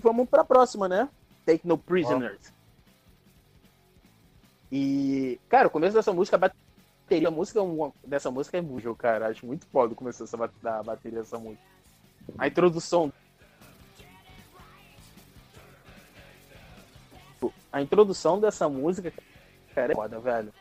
vamos 0.00 0.28
pra 0.28 0.44
próxima, 0.44 0.88
né? 0.88 1.08
Take 1.46 1.66
No 1.66 1.78
Prisoners. 1.78 2.52
E, 4.70 5.40
cara, 5.48 5.68
o 5.68 5.70
começo 5.70 5.94
dessa 5.94 6.12
música, 6.12 6.36
a 6.36 6.38
bateria 6.38 7.28
a 7.28 7.30
música 7.30 7.60
dessa 8.06 8.30
música 8.30 8.58
é 8.58 8.60
muito, 8.60 8.94
cara. 8.94 9.28
Acho 9.28 9.44
muito 9.44 9.66
foda 9.66 9.92
o 9.92 9.96
começo 9.96 10.22
dessa, 10.22 10.36
da 10.62 10.82
bateria 10.82 11.20
dessa 11.20 11.38
música. 11.38 11.62
A 12.38 12.46
introdução. 12.46 13.12
A 17.72 17.82
introdução 17.82 18.40
dessa 18.40 18.68
música, 18.68 19.12
cara, 19.74 19.92
é 19.92 19.94
foda, 19.94 20.18
velho. 20.18 20.52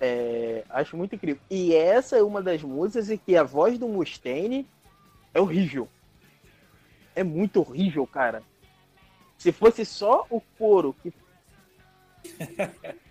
É, 0.00 0.64
acho 0.70 0.96
muito 0.96 1.14
incrível. 1.14 1.42
E 1.50 1.74
essa 1.74 2.16
é 2.16 2.22
uma 2.22 2.40
das 2.40 2.62
músicas 2.62 3.10
em 3.10 3.16
que 3.16 3.36
a 3.36 3.42
voz 3.42 3.78
do 3.78 3.88
Mustaine 3.88 4.66
é 5.34 5.40
horrível 5.40 5.88
é 7.18 7.24
muito 7.24 7.60
horrível, 7.60 8.06
cara. 8.06 8.42
Se 9.36 9.52
fosse 9.52 9.84
só 9.84 10.26
o 10.30 10.40
couro 10.58 10.94
que. 11.02 11.12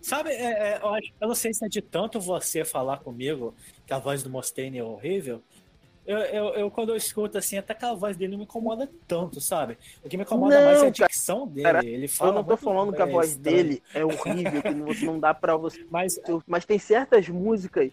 Sabe, 0.00 0.30
é, 0.30 0.74
é, 0.74 0.78
eu, 0.80 0.88
acho, 0.94 1.12
eu, 1.20 1.28
não 1.28 1.34
sei 1.34 1.52
se 1.52 1.64
é 1.64 1.68
de 1.68 1.82
tanto 1.82 2.18
você 2.18 2.64
falar 2.64 2.98
comigo 2.98 3.54
que 3.86 3.92
a 3.92 3.98
voz 3.98 4.22
do 4.22 4.30
Mustaine 4.30 4.78
é 4.78 4.84
horrível. 4.84 5.42
Eu, 6.06 6.18
eu, 6.18 6.54
eu, 6.54 6.70
quando 6.70 6.88
eu 6.88 6.96
escuto 6.96 7.36
assim, 7.36 7.58
até 7.58 7.74
que 7.74 7.84
a 7.84 7.92
voz 7.92 8.16
dele 8.16 8.30
não 8.30 8.38
me 8.38 8.44
incomoda 8.44 8.88
tanto, 9.06 9.42
sabe? 9.42 9.76
O 10.02 10.08
que 10.08 10.16
me 10.16 10.22
incomoda 10.22 10.58
não, 10.58 10.64
mais 10.64 10.82
é 10.82 10.86
a 10.86 10.90
dicção 10.90 11.46
dele. 11.46 11.62
Cara, 11.64 11.84
ele 11.84 12.08
fala 12.08 12.30
eu 12.30 12.34
não 12.36 12.44
tô 12.44 12.56
falando 12.56 12.94
que 12.94 13.02
a 13.02 13.06
voz 13.06 13.32
estranho. 13.32 13.56
dele 13.56 13.82
é 13.92 14.02
horrível, 14.02 14.62
que 14.62 15.04
não 15.04 15.20
dá 15.20 15.34
pra 15.34 15.54
você. 15.54 15.84
Mas, 15.90 16.18
mas 16.46 16.64
tem 16.64 16.78
certas 16.78 17.28
músicas 17.28 17.92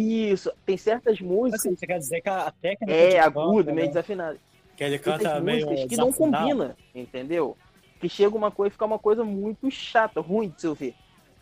isso, 0.00 0.52
tem 0.66 0.76
certas 0.76 1.20
músicas. 1.20 1.60
Assim, 1.60 1.76
você 1.76 1.86
quer 1.86 1.98
dizer 1.98 2.20
que 2.20 2.28
a 2.28 2.52
técnica. 2.60 2.92
É, 2.92 3.18
agudo, 3.20 3.72
meio 3.72 3.86
né? 3.86 3.88
desafinado. 3.88 4.38
Que 4.76 4.84
ele 4.84 4.98
canta 4.98 5.40
meio. 5.40 5.66
músicas 5.66 5.88
que 5.88 5.96
não 5.96 6.12
combina, 6.12 6.76
entendeu? 6.94 7.56
Que 8.00 8.08
chega 8.08 8.36
uma 8.36 8.50
coisa 8.50 8.68
e 8.68 8.72
fica 8.72 8.84
uma 8.84 8.98
coisa 8.98 9.24
muito 9.24 9.70
chata, 9.70 10.20
ruim 10.20 10.48
de 10.48 10.60
se 10.60 10.66
ouvir. 10.66 10.94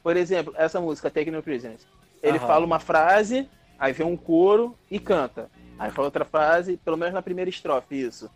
Por 0.02 0.16
exemplo, 0.16 0.52
essa 0.56 0.80
música, 0.80 1.10
Take 1.10 1.30
No 1.30 1.42
Prisoners. 1.42 1.86
Ele 2.22 2.38
Aham. 2.38 2.46
fala 2.46 2.66
uma 2.66 2.78
frase, 2.78 3.48
aí 3.78 3.92
vem 3.92 4.06
um 4.06 4.16
coro 4.16 4.76
e 4.90 4.98
canta. 4.98 5.50
Aí 5.78 5.90
fala 5.90 6.08
outra 6.08 6.24
frase, 6.24 6.76
pelo 6.76 6.96
menos 6.96 7.14
na 7.14 7.22
primeira 7.22 7.48
estrofe, 7.48 8.00
isso. 8.00 8.30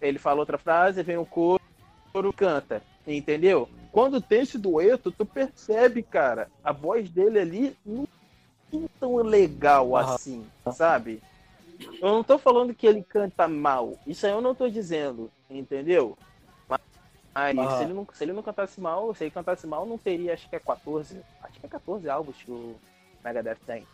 Ele 0.00 0.18
fala 0.18 0.40
outra 0.40 0.56
frase, 0.56 1.02
vem 1.02 1.18
um 1.18 1.24
coro, 1.24 1.60
coro 2.12 2.32
canta. 2.32 2.82
Entendeu? 3.06 3.68
Quando 3.92 4.20
tem 4.20 4.42
esse 4.42 4.58
dueto, 4.58 5.10
tu 5.10 5.24
percebe, 5.24 6.02
cara, 6.02 6.48
a 6.64 6.72
voz 6.72 7.10
dele 7.10 7.38
ali 7.38 7.76
não 7.84 8.08
tão 9.00 9.16
legal 9.16 9.96
assim, 9.96 10.46
sabe? 10.72 11.22
Eu 12.00 12.08
não 12.08 12.24
tô 12.24 12.38
falando 12.38 12.74
que 12.74 12.86
ele 12.86 13.02
canta 13.02 13.46
mal. 13.46 13.94
Isso 14.06 14.26
aí 14.26 14.32
eu 14.32 14.40
não 14.40 14.54
tô 14.54 14.68
dizendo, 14.68 15.30
entendeu? 15.48 16.16
Mas, 16.68 16.80
se, 17.76 17.84
ele 17.84 17.92
não, 17.92 18.06
se 18.12 18.24
ele 18.24 18.32
não 18.32 18.42
cantasse 18.42 18.80
mal, 18.80 19.14
se 19.14 19.24
ele 19.24 19.30
cantasse 19.30 19.66
mal, 19.66 19.86
não 19.86 19.96
teria, 19.96 20.34
acho 20.34 20.48
que 20.48 20.56
é 20.56 20.58
14. 20.58 21.20
Acho 21.42 21.60
que 21.60 21.66
é 21.66 21.68
14 21.68 22.08
álbuns 22.08 22.36
que 22.42 22.50
o 22.50 22.74
Megadeth 23.24 23.58
tem. 23.64 23.86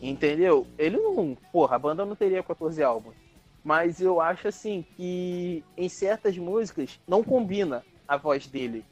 Entendeu? 0.00 0.66
Ele 0.76 0.96
não. 0.96 1.36
Porra, 1.52 1.76
a 1.76 1.78
banda 1.78 2.04
não 2.04 2.16
teria 2.16 2.42
14 2.42 2.82
álbuns. 2.82 3.14
Mas 3.62 4.00
eu 4.00 4.20
acho 4.20 4.48
assim 4.48 4.84
que 4.96 5.62
em 5.76 5.88
certas 5.88 6.36
músicas 6.36 6.98
não 7.06 7.22
combina 7.22 7.84
a 8.08 8.16
voz 8.16 8.48
dele. 8.48 8.84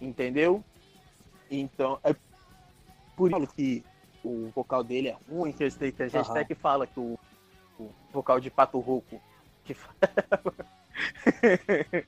Entendeu? 0.00 0.62
Então, 1.50 1.98
é 2.04 2.14
por 3.16 3.32
isso 3.32 3.54
que 3.54 3.84
o 4.24 4.50
vocal 4.54 4.84
dele 4.84 5.08
é 5.08 5.16
ruim, 5.28 5.52
que 5.52 5.64
a 5.64 5.68
gente 5.68 6.16
uhum. 6.16 6.20
até 6.20 6.44
que 6.44 6.54
fala 6.54 6.86
que 6.86 7.00
o, 7.00 7.18
o 7.78 7.90
vocal 8.12 8.40
de 8.40 8.50
Pato 8.50 8.78
Rouco 8.78 9.20
que 9.64 9.74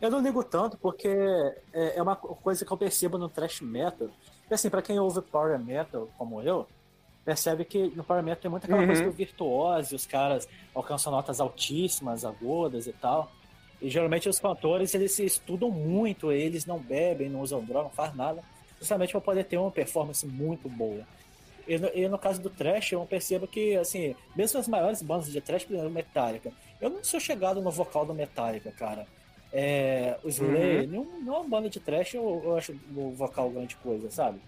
Eu 0.00 0.10
não 0.10 0.20
ligo 0.20 0.42
tanto 0.42 0.76
porque 0.76 1.08
é, 1.72 1.96
é 1.96 2.02
uma 2.02 2.16
coisa 2.16 2.64
que 2.64 2.72
eu 2.72 2.76
percebo 2.76 3.16
no 3.18 3.28
thrash 3.28 3.60
metal. 3.60 4.08
E 4.50 4.54
assim, 4.54 4.68
para 4.68 4.82
quem 4.82 4.98
ouve 4.98 5.22
power 5.22 5.56
metal 5.60 6.08
como 6.18 6.42
eu, 6.42 6.66
percebe 7.24 7.64
que 7.64 7.86
no 7.94 8.02
power 8.02 8.20
metal 8.22 8.42
tem 8.42 8.50
muita 8.50 8.66
aquela 8.66 8.80
uhum. 8.80 8.88
coisa 8.88 9.04
do 9.04 9.12
virtuose, 9.12 9.94
os 9.94 10.04
caras 10.04 10.48
alcançam 10.74 11.12
notas 11.12 11.40
altíssimas, 11.40 12.24
agudas 12.24 12.88
e 12.88 12.92
tal. 12.92 13.30
E 13.82 13.90
geralmente 13.90 14.28
os 14.28 14.38
cantores, 14.38 14.94
eles 14.94 15.10
se 15.12 15.24
estudam 15.24 15.68
muito, 15.68 16.30
eles 16.30 16.64
não 16.64 16.78
bebem, 16.78 17.28
não 17.28 17.40
usam 17.40 17.64
droga, 17.64 17.84
não 17.84 17.90
faz 17.90 18.14
nada, 18.14 18.40
justamente 18.78 19.10
para 19.10 19.20
poder 19.20 19.44
ter 19.44 19.56
uma 19.56 19.72
performance 19.72 20.24
muito 20.24 20.68
boa. 20.68 21.04
E 21.66 21.76
no, 21.78 21.88
e 21.92 22.08
no, 22.08 22.16
caso 22.16 22.40
do 22.40 22.48
trash, 22.48 22.92
eu 22.92 23.04
percebo 23.04 23.46
que, 23.46 23.76
assim, 23.76 24.14
mesmo 24.36 24.60
as 24.60 24.68
maiores 24.68 25.02
bandas 25.02 25.30
de 25.30 25.40
trash, 25.40 25.64
por 25.64 25.74
exemplo, 25.74 25.90
Metallica, 25.90 26.52
eu 26.80 26.90
não 26.90 27.02
sou 27.02 27.18
chegado 27.18 27.60
no 27.60 27.70
vocal 27.72 28.06
do 28.06 28.14
Metallica, 28.14 28.70
cara. 28.70 29.04
É, 29.52 30.16
o 30.22 30.28
Slayer, 30.28 30.84
uhum. 30.84 31.04
não, 31.04 31.20
não 31.20 31.34
é 31.34 31.38
uma 31.38 31.48
banda 31.48 31.68
de 31.68 31.80
trash, 31.80 32.14
eu, 32.14 32.40
eu 32.44 32.56
acho 32.56 32.72
o 32.96 33.10
vocal 33.10 33.50
grande 33.50 33.74
coisa, 33.76 34.10
sabe? 34.10 34.40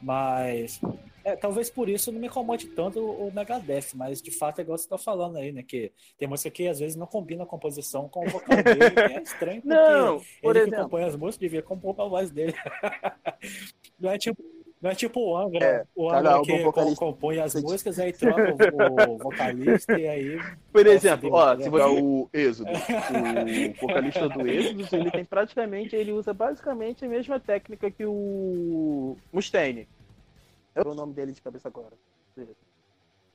Mas 0.00 0.80
é, 1.24 1.36
talvez 1.36 1.70
por 1.70 1.88
isso 1.88 2.10
não 2.10 2.20
me 2.20 2.26
incomode 2.26 2.66
tanto 2.68 3.00
o, 3.00 3.32
Megadeth, 3.32 3.94
mas 3.94 4.20
de 4.20 4.30
fato 4.30 4.58
é 4.58 4.62
igual 4.62 4.76
você 4.76 4.88
tá 4.88 4.98
falando 4.98 5.36
aí, 5.36 5.52
né? 5.52 5.62
Que 5.62 5.92
tem 6.18 6.28
música 6.28 6.50
que 6.50 6.68
às 6.68 6.80
vezes 6.80 6.96
não 6.96 7.06
combina 7.06 7.44
a 7.44 7.46
composição 7.46 8.08
com 8.08 8.26
o 8.26 8.30
vocal 8.30 8.56
dele, 8.62 8.90
que 8.90 9.00
é 9.00 9.22
estranho, 9.22 9.62
porque 9.62 9.74
não, 9.74 10.20
por 10.42 10.56
ele 10.56 10.64
exemplo... 10.64 10.76
que 10.76 10.82
compõe 10.82 11.04
as 11.04 11.16
músicas 11.16 11.38
devia 11.38 11.62
compor 11.62 11.94
a 11.98 12.04
voz 12.04 12.30
dele. 12.30 12.54
não 13.98 14.10
é 14.10 14.18
tipo. 14.18 14.42
Não 14.80 14.90
é 14.90 14.96
tipo 14.96 15.20
o 15.20 15.36
Angra, 15.36 15.64
é, 15.64 15.86
o 15.94 16.10
Angra 16.10 16.42
que 16.42 16.58
vocalista... 16.58 16.96
compõe 16.96 17.38
as 17.38 17.54
músicas, 17.54 18.00
aí 18.00 18.12
troca 18.12 18.52
o, 18.52 19.12
o 19.12 19.18
vocalista 19.18 19.96
e 19.96 20.08
aí. 20.08 20.40
Por 20.72 20.84
exemplo, 20.88 21.30
ó, 21.32 21.56
se 21.56 21.68
você 21.68 21.84
o 21.84 22.28
Êxodo, 22.32 22.70
o 22.72 23.86
vocalista 23.86 24.28
do 24.28 24.44
Êxodo, 24.44 24.96
ele 24.96 25.10
tem 25.12 25.24
praticamente, 25.24 25.94
ele 25.94 26.10
usa 26.10 26.34
basicamente 26.34 27.04
a 27.04 27.08
mesma 27.08 27.38
técnica 27.38 27.92
que 27.92 28.04
o 28.04 29.16
Mustaine. 29.32 29.86
Eu 30.74 30.90
o 30.90 30.94
nome 30.94 31.12
dele 31.12 31.32
de 31.32 31.42
cabeça 31.42 31.68
agora. 31.68 31.92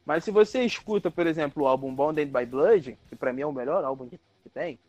Mas 0.06 0.24
se 0.24 0.32
você 0.32 0.64
escuta, 0.64 1.12
por 1.12 1.28
exemplo, 1.28 1.64
o 1.64 1.68
álbum 1.68 1.94
Bonded 1.94 2.32
by 2.32 2.46
Blood, 2.46 2.98
que 3.10 3.16
para 3.16 3.34
mim 3.34 3.42
é 3.42 3.46
o 3.46 3.52
melhor 3.52 3.84
álbum 3.84 4.08
que 4.08 4.20
tem, 4.54 4.80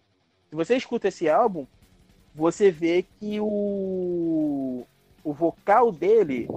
se 0.48 0.56
você 0.56 0.76
escuta 0.76 1.08
esse 1.08 1.28
álbum, 1.28 1.66
você 2.34 2.70
vê 2.70 3.04
que 3.18 3.40
o 3.40 4.86
o 5.24 5.32
vocal 5.32 5.92
dele 5.92 6.48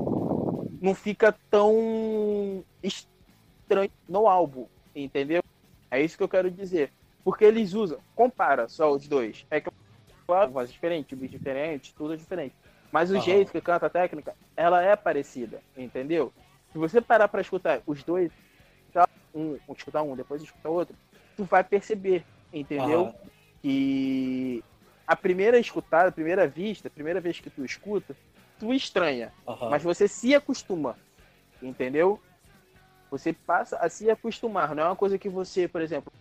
não 0.82 0.96
fica 0.96 1.36
tão 1.50 2.64
estranho 2.82 3.92
no 4.08 4.28
álbum, 4.28 4.66
entendeu? 4.96 5.44
É 5.90 6.02
isso 6.02 6.16
que 6.16 6.24
eu 6.24 6.30
quero 6.30 6.50
dizer. 6.50 6.92
Porque 7.24 7.44
eles 7.44 7.74
usam, 7.74 8.00
compara 8.16 8.70
só 8.70 8.92
os 8.92 9.08
dois. 9.08 9.46
É 9.52 9.62
claro, 10.26 10.52
voz 10.52 10.72
diferente, 10.72 11.10
tipo 11.10 11.28
diferente, 11.28 11.94
tudo 11.94 12.14
é 12.14 12.18
diferente. 12.18 12.56
Mas 12.92 13.10
o 13.10 13.16
uhum. 13.16 13.22
jeito 13.22 13.52
que 13.52 13.62
canta 13.62 13.86
a 13.86 13.90
técnica, 13.90 14.36
ela 14.56 14.84
é 14.84 14.96
parecida, 14.96 15.62
entendeu? 15.78 16.34
Se 16.72 16.78
você 16.78 17.02
parar 17.02 17.28
para 17.28 17.42
escutar 17.42 17.82
os 17.86 18.04
dois, 18.04 18.32
um, 19.34 19.58
escutar 19.76 20.02
um, 20.02 20.16
depois 20.16 20.42
escutar 20.42 20.70
outro, 20.70 20.96
tu 21.38 21.44
vai 21.46 21.64
perceber, 21.64 22.26
entendeu? 22.54 23.04
Uhum. 23.04 23.14
Que 23.62 24.64
a 25.08 25.16
primeira 25.16 25.58
escutada, 25.58 26.10
a 26.10 26.12
primeira 26.12 26.48
vista, 26.48 26.88
a 26.88 26.92
primeira 26.92 27.22
vez 27.22 27.40
que 27.40 27.50
tu 27.50 27.64
escuta, 27.64 28.16
tu 28.60 28.74
estranha, 28.74 29.32
uhum. 29.48 29.70
mas 29.70 29.84
você 29.84 30.08
se 30.08 30.36
acostuma, 30.36 30.98
entendeu? 31.62 32.20
Você 33.10 33.34
passa 33.34 33.78
a 33.78 33.90
se 33.90 34.10
acostumar, 34.10 34.74
não 34.74 34.84
é 34.84 34.86
uma 34.88 34.96
coisa 34.96 35.18
que 35.18 35.28
você, 35.28 35.68
por 35.68 35.82
exemplo, 35.82 36.12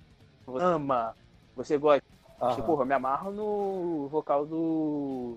ama, 0.48 1.14
você 1.54 1.78
gosta. 1.78 2.04
Uhum. 2.40 2.50
Tipo, 2.50 2.62
porra, 2.62 2.84
me 2.84 2.94
amarro 2.94 3.30
no 3.30 4.08
vocal 4.08 4.46
do. 4.46 5.36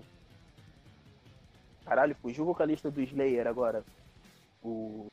Caralho, 1.84 2.16
fugiu 2.20 2.44
o 2.44 2.46
vocalista 2.46 2.90
do 2.90 3.00
Slayer 3.02 3.46
agora. 3.46 3.84
O. 4.62 5.06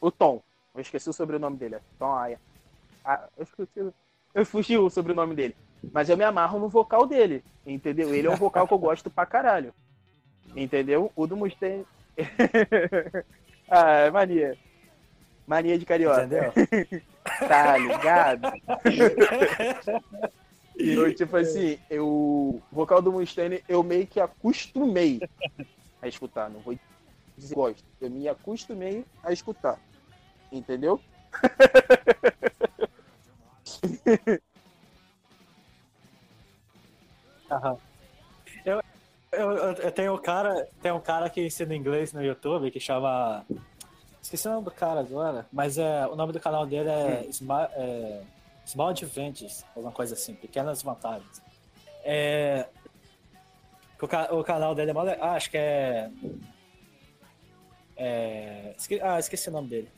O 0.00 0.10
Tom. 0.10 0.42
Eu 0.74 0.80
esqueci 0.80 1.08
o 1.08 1.12
sobrenome 1.12 1.56
dele. 1.56 1.76
É 1.76 1.80
Tom 1.98 2.14
Aya. 2.14 2.40
Ah, 3.04 3.28
eu 3.36 3.44
esqueci. 3.44 3.92
Eu 4.34 4.46
fugi 4.46 4.76
o 4.76 4.90
sobrenome 4.90 5.34
dele. 5.34 5.56
Mas 5.92 6.08
eu 6.08 6.16
me 6.16 6.24
amarro 6.24 6.58
no 6.58 6.68
vocal 6.68 7.06
dele, 7.06 7.42
entendeu? 7.66 8.14
Ele 8.14 8.26
é 8.26 8.30
um 8.30 8.36
vocal 8.36 8.66
que 8.68 8.74
eu 8.74 8.78
gosto 8.78 9.10
pra 9.10 9.24
caralho. 9.24 9.72
Entendeu? 10.54 11.10
O 11.16 11.26
do 11.26 11.36
Mustang. 11.36 11.86
ah, 13.70 13.90
é 13.92 14.10
mania. 14.10 14.58
Mania 15.46 15.78
de 15.78 15.86
carioca. 15.86 16.24
Entendeu? 16.24 16.52
tá 17.48 17.76
ligado? 17.78 18.52
e 20.80 21.14
tipo 21.14 21.36
assim, 21.36 21.78
eu, 21.88 22.06
o 22.06 22.60
vocal 22.72 23.00
do 23.02 23.12
Mustaine 23.12 23.62
eu 23.68 23.82
meio 23.82 24.06
que 24.06 24.20
acostumei 24.20 25.20
a 26.00 26.08
escutar. 26.08 26.48
Não 26.48 26.60
vou 26.60 26.78
dizer 27.36 27.54
gosto. 27.54 27.84
Eu 28.00 28.10
me 28.10 28.26
acostumei 28.28 29.04
a 29.22 29.30
escutar. 29.32 29.78
Entendeu? 30.50 30.98
Aham. 37.50 37.76
Eu, 38.64 38.80
eu, 39.32 39.50
eu, 39.50 39.92
tenho 39.92 40.14
um 40.14 40.18
cara, 40.18 40.68
tem 40.80 40.92
um 40.92 41.00
cara 41.00 41.28
que 41.28 41.44
ensina 41.44 41.74
inglês 41.74 42.12
no 42.12 42.22
YouTube 42.22 42.70
que 42.70 42.78
chama. 42.80 43.44
Esqueci 44.22 44.46
o 44.46 44.52
nome 44.52 44.66
do 44.66 44.70
cara 44.70 45.00
agora, 45.00 45.46
mas 45.52 45.78
é, 45.78 46.06
o 46.06 46.14
nome 46.14 46.32
do 46.32 46.38
canal 46.38 46.64
dele 46.66 46.90
é, 46.90 47.26
hum. 47.40 47.52
É 47.74 48.22
Small 48.70 48.90
Advantages, 48.90 49.64
alguma 49.74 49.92
coisa 49.92 50.14
assim, 50.14 50.34
pequenas 50.34 50.80
vantagens. 50.82 51.42
É, 52.04 52.66
o, 54.00 54.38
o 54.38 54.44
canal 54.44 54.74
dele 54.74 54.92
é 54.92 54.94
mal. 54.94 55.06
Ah, 55.20 55.32
acho 55.32 55.50
que 55.50 55.56
é. 55.56 56.08
é 57.96 58.74
esque, 58.78 59.00
ah, 59.02 59.18
esqueci 59.18 59.48
o 59.48 59.52
nome 59.52 59.68
dele. 59.68 59.88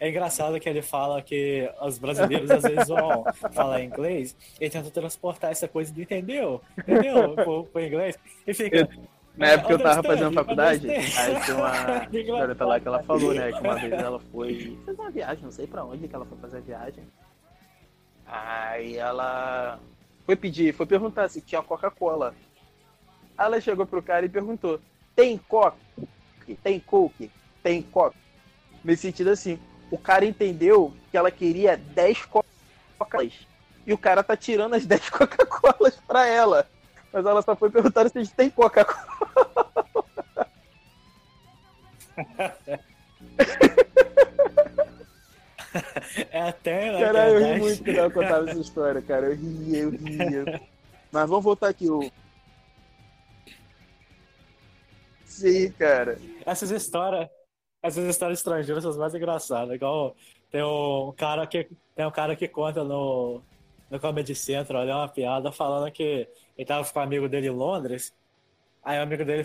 É 0.00 0.08
engraçado 0.08 0.58
que 0.58 0.68
ele 0.68 0.80
fala 0.80 1.20
que 1.20 1.70
os 1.80 1.98
brasileiros 1.98 2.50
às 2.50 2.62
vezes 2.62 2.88
vão 2.88 3.24
falar 3.52 3.82
inglês 3.82 4.34
e 4.58 4.68
tentam 4.70 4.90
transportar 4.90 5.50
essa 5.50 5.68
coisa 5.68 5.92
de 5.92 6.02
entendeu? 6.02 6.60
Entendeu? 6.78 7.34
Pro, 7.34 7.64
pro 7.64 7.84
inglês. 7.84 8.18
E 8.46 8.54
fica. 8.54 8.88
Na 9.36 9.48
época 9.48 9.72
eu 9.72 9.78
tava 9.78 10.02
fazendo 10.02 10.32
faculdade, 10.32 10.90
aí 10.90 11.40
tinha 11.44 11.56
uma 11.56 12.04
garota 12.38 12.66
lá 12.66 12.80
que 12.80 12.88
ela 12.88 13.02
falou, 13.02 13.34
né? 13.34 13.52
Que 13.52 13.60
uma 13.60 13.76
vez 13.76 13.92
ela 13.92 14.20
foi 14.20 14.78
fazer 14.84 15.00
uma 15.00 15.10
viagem, 15.10 15.44
não 15.44 15.50
sei 15.50 15.66
pra 15.66 15.84
onde 15.84 16.08
que 16.08 16.14
ela 16.14 16.26
foi 16.26 16.38
fazer 16.38 16.58
a 16.58 16.60
viagem. 16.60 17.04
Aí 18.26 18.96
ela 18.96 19.78
foi 20.24 20.36
pedir, 20.36 20.74
foi 20.74 20.86
perguntar 20.86 21.28
se 21.28 21.40
tinha 21.40 21.62
Coca-Cola. 21.62 22.34
Ela 23.38 23.60
chegou 23.60 23.86
pro 23.86 24.02
cara 24.02 24.24
e 24.24 24.28
perguntou: 24.28 24.80
tem 25.14 25.36
Coke? 25.36 25.78
Tem 26.62 26.80
Coke? 26.80 27.30
Tem 27.62 27.82
Coke? 27.82 28.16
Nesse 28.84 29.02
sentido 29.02 29.30
assim, 29.30 29.58
o 29.90 29.98
cara 29.98 30.24
entendeu 30.24 30.92
que 31.10 31.16
ela 31.16 31.30
queria 31.30 31.76
10 31.76 32.24
Coca-Colas. 32.26 33.46
E 33.86 33.92
o 33.92 33.98
cara 33.98 34.22
tá 34.22 34.36
tirando 34.36 34.74
as 34.74 34.86
10 34.86 35.10
Coca-Colas 35.10 35.96
pra 36.06 36.26
ela. 36.26 36.68
Mas 37.12 37.26
ela 37.26 37.42
só 37.42 37.54
foi 37.54 37.70
perguntar 37.70 38.08
se 38.08 38.34
tem 38.34 38.48
Coca-Cola. 38.48 39.06
É 46.32 46.40
até. 46.48 46.98
Cara, 46.98 47.28
eu 47.28 47.54
ri 47.54 47.60
muito 47.60 47.84
quando 47.84 47.96
ela 47.96 48.10
contava 48.10 48.50
essa 48.50 48.60
história, 48.60 49.02
cara. 49.02 49.26
Eu 49.26 49.36
ria, 49.36 49.78
eu 49.78 49.90
ria. 49.90 50.60
Mas 51.12 51.28
vamos 51.28 51.44
voltar 51.44 51.68
aqui. 51.68 51.88
O... 51.90 52.10
Sim, 55.26 55.70
cara. 55.72 56.18
Essas 56.46 56.70
histórias 56.70 57.28
essas 57.82 58.04
histórias 58.08 58.38
estrangeiras 58.38 58.82
são 58.82 58.92
as 58.92 58.96
mais 58.96 59.14
engraçadas. 59.14 59.74
Igual 59.74 60.14
tem 60.50 60.62
um 60.62 61.12
cara 61.16 61.46
que, 61.46 61.68
tem 61.96 62.06
um 62.06 62.10
cara 62.10 62.36
que 62.36 62.46
conta 62.46 62.84
no, 62.84 63.42
no 63.90 63.98
Comedy 63.98 64.34
Central, 64.34 64.88
é 64.88 64.94
uma 64.94 65.08
piada, 65.08 65.50
falando 65.50 65.90
que 65.90 66.28
ele 66.56 66.66
tava 66.66 66.88
com 66.88 66.98
um 66.98 67.02
amigo 67.02 67.28
dele 67.28 67.48
em 67.48 67.50
Londres. 67.50 68.14
Aí 68.84 68.98
o 68.98 69.02
amigo 69.02 69.24
dele 69.24 69.44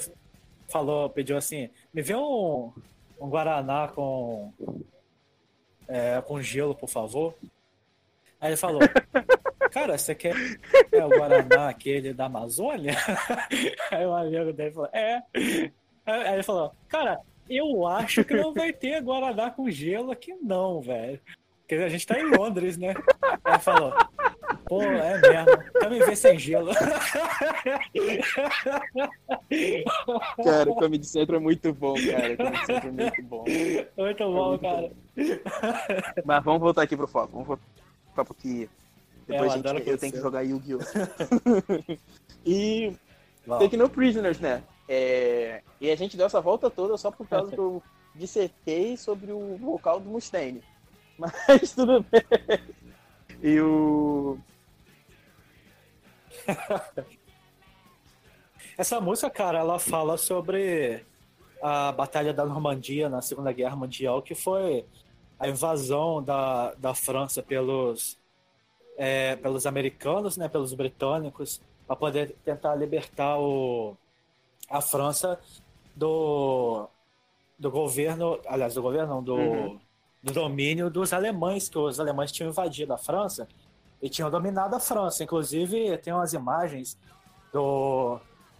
falou, 0.70 1.10
pediu 1.10 1.36
assim, 1.36 1.70
me 1.94 2.02
vê 2.02 2.16
um, 2.16 2.72
um 3.20 3.30
Guaraná 3.30 3.88
com, 3.88 4.54
é, 5.88 6.22
com 6.22 6.42
gelo, 6.42 6.76
por 6.76 6.90
favor. 6.90 7.34
Aí 8.40 8.50
ele 8.50 8.58
falou, 8.58 8.82
cara, 9.72 9.98
você 9.98 10.14
quer 10.14 10.36
é, 10.92 11.04
o 11.06 11.10
Guaraná 11.10 11.70
aquele 11.70 12.14
da 12.14 12.26
Amazônia? 12.26 12.96
Aí 13.92 14.06
o 14.06 14.14
amigo 14.14 14.54
dele 14.54 14.72
falou, 14.72 14.90
é. 14.94 15.24
Aí 16.06 16.34
ele 16.34 16.44
falou, 16.44 16.74
cara, 16.88 17.20
eu 17.50 17.88
acho 17.88 18.24
que 18.24 18.34
não 18.34 18.54
vai 18.54 18.72
ter 18.72 19.02
Guaraná 19.02 19.50
com 19.50 19.70
gelo 19.70 20.12
aqui, 20.12 20.34
não, 20.42 20.82
velho. 20.82 21.20
Porque 21.60 21.76
a 21.76 21.90
gente 21.90 22.06
tá 22.06 22.20
em 22.20 22.24
Londres, 22.24 22.78
né? 22.78 22.94
Aí 23.44 23.60
falou, 23.60 23.94
pô, 24.66 24.82
é 24.82 25.20
mesmo. 25.20 25.72
Quer 25.80 25.89
me 25.89 26.00
ver 26.00 26.16
sem 26.16 26.39
gelo. 26.39 26.72
Cara, 30.43 30.70
o 30.70 30.76
Comedy 30.76 31.06
Central 31.06 31.39
é 31.39 31.43
muito 31.43 31.74
bom, 31.74 31.95
cara. 31.95 32.34
O 32.34 32.38
Comedy 32.38 32.66
Central 32.66 32.88
é 32.88 32.91
muito 32.91 33.24
bom. 33.24 33.43
Muito 33.98 34.24
bom, 34.24 34.45
é 34.45 34.50
muito 34.50 34.62
cara. 34.62 34.88
Bom. 34.88 34.95
Mas 36.26 36.43
vamos 36.43 36.62
voltar 36.62 36.84
aqui 36.84 36.95
pro 36.95 37.08
foco. 37.08 37.32
Vamos 37.32 37.48
voltar 37.48 38.26
porque 38.26 38.70
depois 39.28 39.54
é, 39.54 39.58
eu, 39.58 39.68
gente, 39.68 39.89
eu 39.89 39.98
tenho 39.98 40.14
que 40.14 40.22
jogar 40.22 40.41
Yu-Gi-Oh! 40.41 40.80
e 42.45 42.95
tem 43.60 43.70
que 43.70 43.78
no 43.78 43.89
Prisoners, 43.89 44.39
né? 44.39 44.64
É, 44.88 45.62
e 45.82 45.91
a 45.91 45.95
gente 45.98 46.16
deu 46.16 46.26
essa 46.26 46.39
volta 46.39 46.70
toda 46.70 46.98
só 46.98 47.12
por 47.12 47.28
causa 47.28 47.52
que 47.52 47.58
eu 47.58 47.84
dissertei 48.16 48.95
sobre 48.95 49.34
o 49.34 49.58
vocal 49.58 50.00
do 50.00 50.10
Mustaine. 50.10 50.64
Mas 51.20 51.74
tudo 51.74 52.06
bem. 52.10 52.22
E 53.42 53.60
o. 53.60 54.38
Essa 58.78 59.02
música, 59.02 59.30
cara, 59.30 59.60
ela 59.60 59.80
fala 59.80 60.18
sobre 60.18 61.04
a 61.62 61.92
Batalha 61.92 62.34
da 62.34 62.46
Normandia 62.46 63.10
na 63.10 63.22
Segunda 63.22 63.52
Guerra 63.52 63.76
Mundial, 63.76 64.22
que 64.22 64.36
foi 64.36 64.86
a 65.40 65.48
invasão 65.48 66.22
da, 66.22 66.74
da 66.76 66.94
França 66.94 67.42
pelos 67.42 68.18
é, 68.98 69.36
pelos 69.36 69.68
americanos, 69.68 70.36
né, 70.38 70.50
pelos 70.50 70.74
britânicos, 70.74 71.62
para 71.86 71.96
poder 71.96 72.36
tentar 72.44 72.74
libertar 72.76 73.38
o, 73.40 73.96
a 74.70 74.82
França 74.82 75.40
do, 75.96 76.90
do 77.58 77.70
governo, 77.70 78.40
aliás, 78.48 78.74
do 78.74 78.82
governo, 78.82 79.16
não, 79.16 79.24
do, 79.24 79.36
uhum. 79.36 79.80
Do 80.22 80.34
domínio 80.34 80.89
dos 80.89 81.13
alemães, 81.13 81.70
que 81.70 81.78
os 81.78 81.99
alemães 81.99 82.32
tinham 82.32 82.49
invadido 82.49 82.93
a 82.93 82.97
França 82.97 83.47
e 84.01 84.09
tinham 84.09 84.30
dominado 84.30 84.76
a 84.76 84.80
França. 84.80 85.24
Inclusive, 85.24 85.97
tem 85.99 86.13
umas 86.13 86.34
imagens 86.34 86.97
do, 87.53 88.20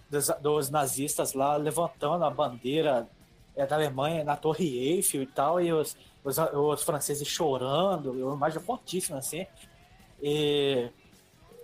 dos, 0.10 0.28
dos 0.41 0.70
nazistas 0.70 1.34
lá 1.34 1.55
levantando 1.55 2.24
a 2.24 2.30
bandeira 2.30 3.08
é, 3.55 3.66
da 3.66 3.76
Alemanha 3.76 4.24
na 4.24 4.36
Torre 4.36 4.78
Eiffel 4.78 5.24
e 5.24 5.28
tal, 5.28 5.60
e 5.60 5.74
os, 5.74 5.97
os, 6.24 6.38
os 6.38 6.84
franceses 6.84 7.28
chorando, 7.28 8.12
uma 8.12 8.36
imagem 8.36 8.62
fortíssima 8.62 9.18
assim. 9.18 9.45
E 10.22 10.89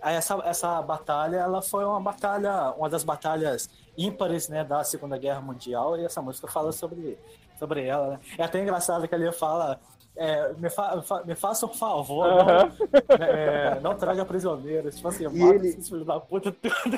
essa, 0.00 0.34
essa 0.44 0.82
batalha, 0.82 1.36
ela 1.36 1.62
foi 1.62 1.84
uma 1.84 2.00
batalha, 2.00 2.72
uma 2.72 2.90
das 2.90 3.04
batalhas 3.04 3.70
ímpares, 3.96 4.48
né, 4.48 4.64
da 4.64 4.84
Segunda 4.84 5.16
Guerra 5.16 5.40
Mundial, 5.40 5.96
e 5.96 6.04
essa 6.04 6.20
música 6.20 6.48
fala 6.48 6.72
sobre, 6.72 7.18
sobre 7.64 7.84
ela, 7.84 8.10
né? 8.10 8.20
É 8.36 8.44
até 8.44 8.60
engraçado 8.60 9.08
que 9.08 9.14
ele 9.14 9.32
fala 9.32 9.80
é, 10.16 10.52
me, 10.52 10.70
fa, 10.70 11.02
me 11.26 11.34
faça 11.34 11.66
um 11.66 11.74
favor, 11.74 12.28
uh 12.28 12.38
-huh. 12.38 13.18
não, 13.18 13.26
é, 13.26 13.80
não, 13.80 13.94
traga 13.96 14.24
prisioneiros. 14.24 14.94
Tipo 14.94 15.08
assim, 15.08 15.24
mata 15.24 15.54
ele... 15.56 15.68
esses 15.68 15.88
filhos 15.88 16.06
da 16.06 16.20
puta 16.20 16.52
tudo. 16.52 16.96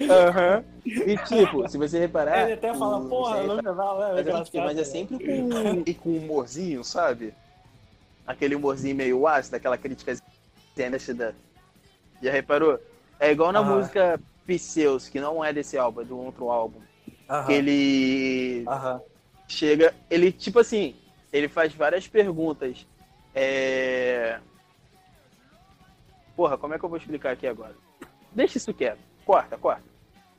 Uh 0.00 0.34
-huh. 0.34 0.64
E 0.84 1.16
tipo, 1.18 1.68
se 1.68 1.78
você 1.78 2.00
reparar. 2.00 2.44
Ele 2.44 2.54
até 2.54 2.74
fala, 2.74 3.00
porra, 3.08 3.44
não, 3.44 3.62
não, 3.62 4.02
é, 4.02 4.24
mas, 4.24 4.52
é, 4.54 4.60
mas 4.60 4.78
é 4.78 4.84
sempre 4.84 5.18
com, 5.18 5.82
e 5.86 5.94
com 5.94 6.10
humorzinho, 6.10 6.82
sabe? 6.82 7.32
Aquele 8.26 8.56
humorzinho 8.56 8.96
meio 8.96 9.26
ácido, 9.26 9.56
aquela 9.56 9.78
crítica 9.78 10.12
da. 11.14 11.32
Já 12.20 12.32
reparou? 12.32 12.78
É 13.20 13.30
igual 13.30 13.52
na 13.52 13.60
uh 13.60 13.64
-huh. 13.64 13.76
música 13.76 14.20
Pseus, 14.46 15.08
que 15.08 15.20
não 15.20 15.44
é 15.44 15.52
desse 15.52 15.78
álbum, 15.78 16.00
é 16.00 16.04
do 16.04 16.18
outro 16.18 16.50
álbum. 16.50 16.80
Que 17.46 17.52
ele 17.52 18.64
chega, 19.48 19.94
ele 20.10 20.30
tipo 20.30 20.58
assim, 20.60 20.94
ele 21.32 21.48
faz 21.48 21.74
várias 21.74 22.06
perguntas. 22.06 22.86
É... 23.34 24.38
Porra, 26.36 26.56
como 26.56 26.74
é 26.74 26.78
que 26.78 26.84
eu 26.84 26.88
vou 26.88 26.98
explicar 26.98 27.32
aqui 27.32 27.46
agora? 27.46 27.74
Deixa 28.32 28.58
isso 28.58 28.72
quieto. 28.72 29.00
Corta, 29.24 29.58
corta. 29.58 29.82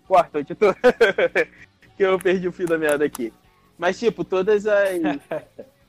Corta, 0.08 0.40
editor. 0.40 0.76
que 1.98 2.04
eu 2.04 2.18
perdi 2.18 2.48
o 2.48 2.54
fio 2.54 2.68
da 2.68 2.78
merda 2.78 3.04
aqui. 3.04 3.34
Mas, 3.78 4.00
tipo, 4.00 4.24
todas 4.24 4.66
as. 4.66 5.00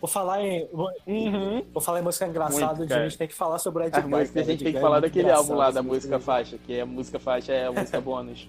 Vou 0.00 0.08
falar 0.08 0.40
em. 0.40 0.68
Uhum. 1.06 1.64
Vou 1.72 1.82
falar 1.82 1.98
em 1.98 2.02
música 2.02 2.26
engraçada, 2.26 2.84
a 2.84 3.02
gente 3.02 3.18
tem 3.18 3.26
que 3.26 3.34
falar 3.34 3.58
sobre 3.58 3.86
Ed 3.86 4.00
Guy. 4.00 4.14
A 4.14 4.44
gente 4.44 4.62
tem 4.62 4.72
que 4.72 4.80
falar 4.80 5.00
daquele 5.00 5.30
álbum 5.30 5.54
lá 5.54 5.72
da 5.72 5.82
música 5.82 6.20
faixa, 6.20 6.56
que 6.56 6.74
é 6.74 6.82
a 6.82 6.86
música 6.86 7.18
faixa 7.18 7.52
é 7.52 7.66
a 7.66 7.72
música 7.72 7.98
bônus. 8.00 8.48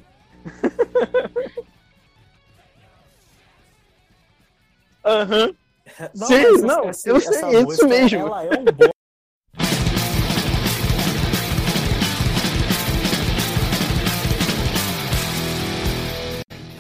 Aham. 5.06 5.48
Uhum. 5.48 5.56
Sim, 6.16 6.62
não, 6.62 6.86
eu 6.86 6.94
sei, 6.94 7.14
é 7.14 7.62
isso 7.62 7.88
mesmo. 7.88 8.20
Ela 8.20 8.46
é 8.46 8.50
um 8.60 8.64
bom. 8.64 8.90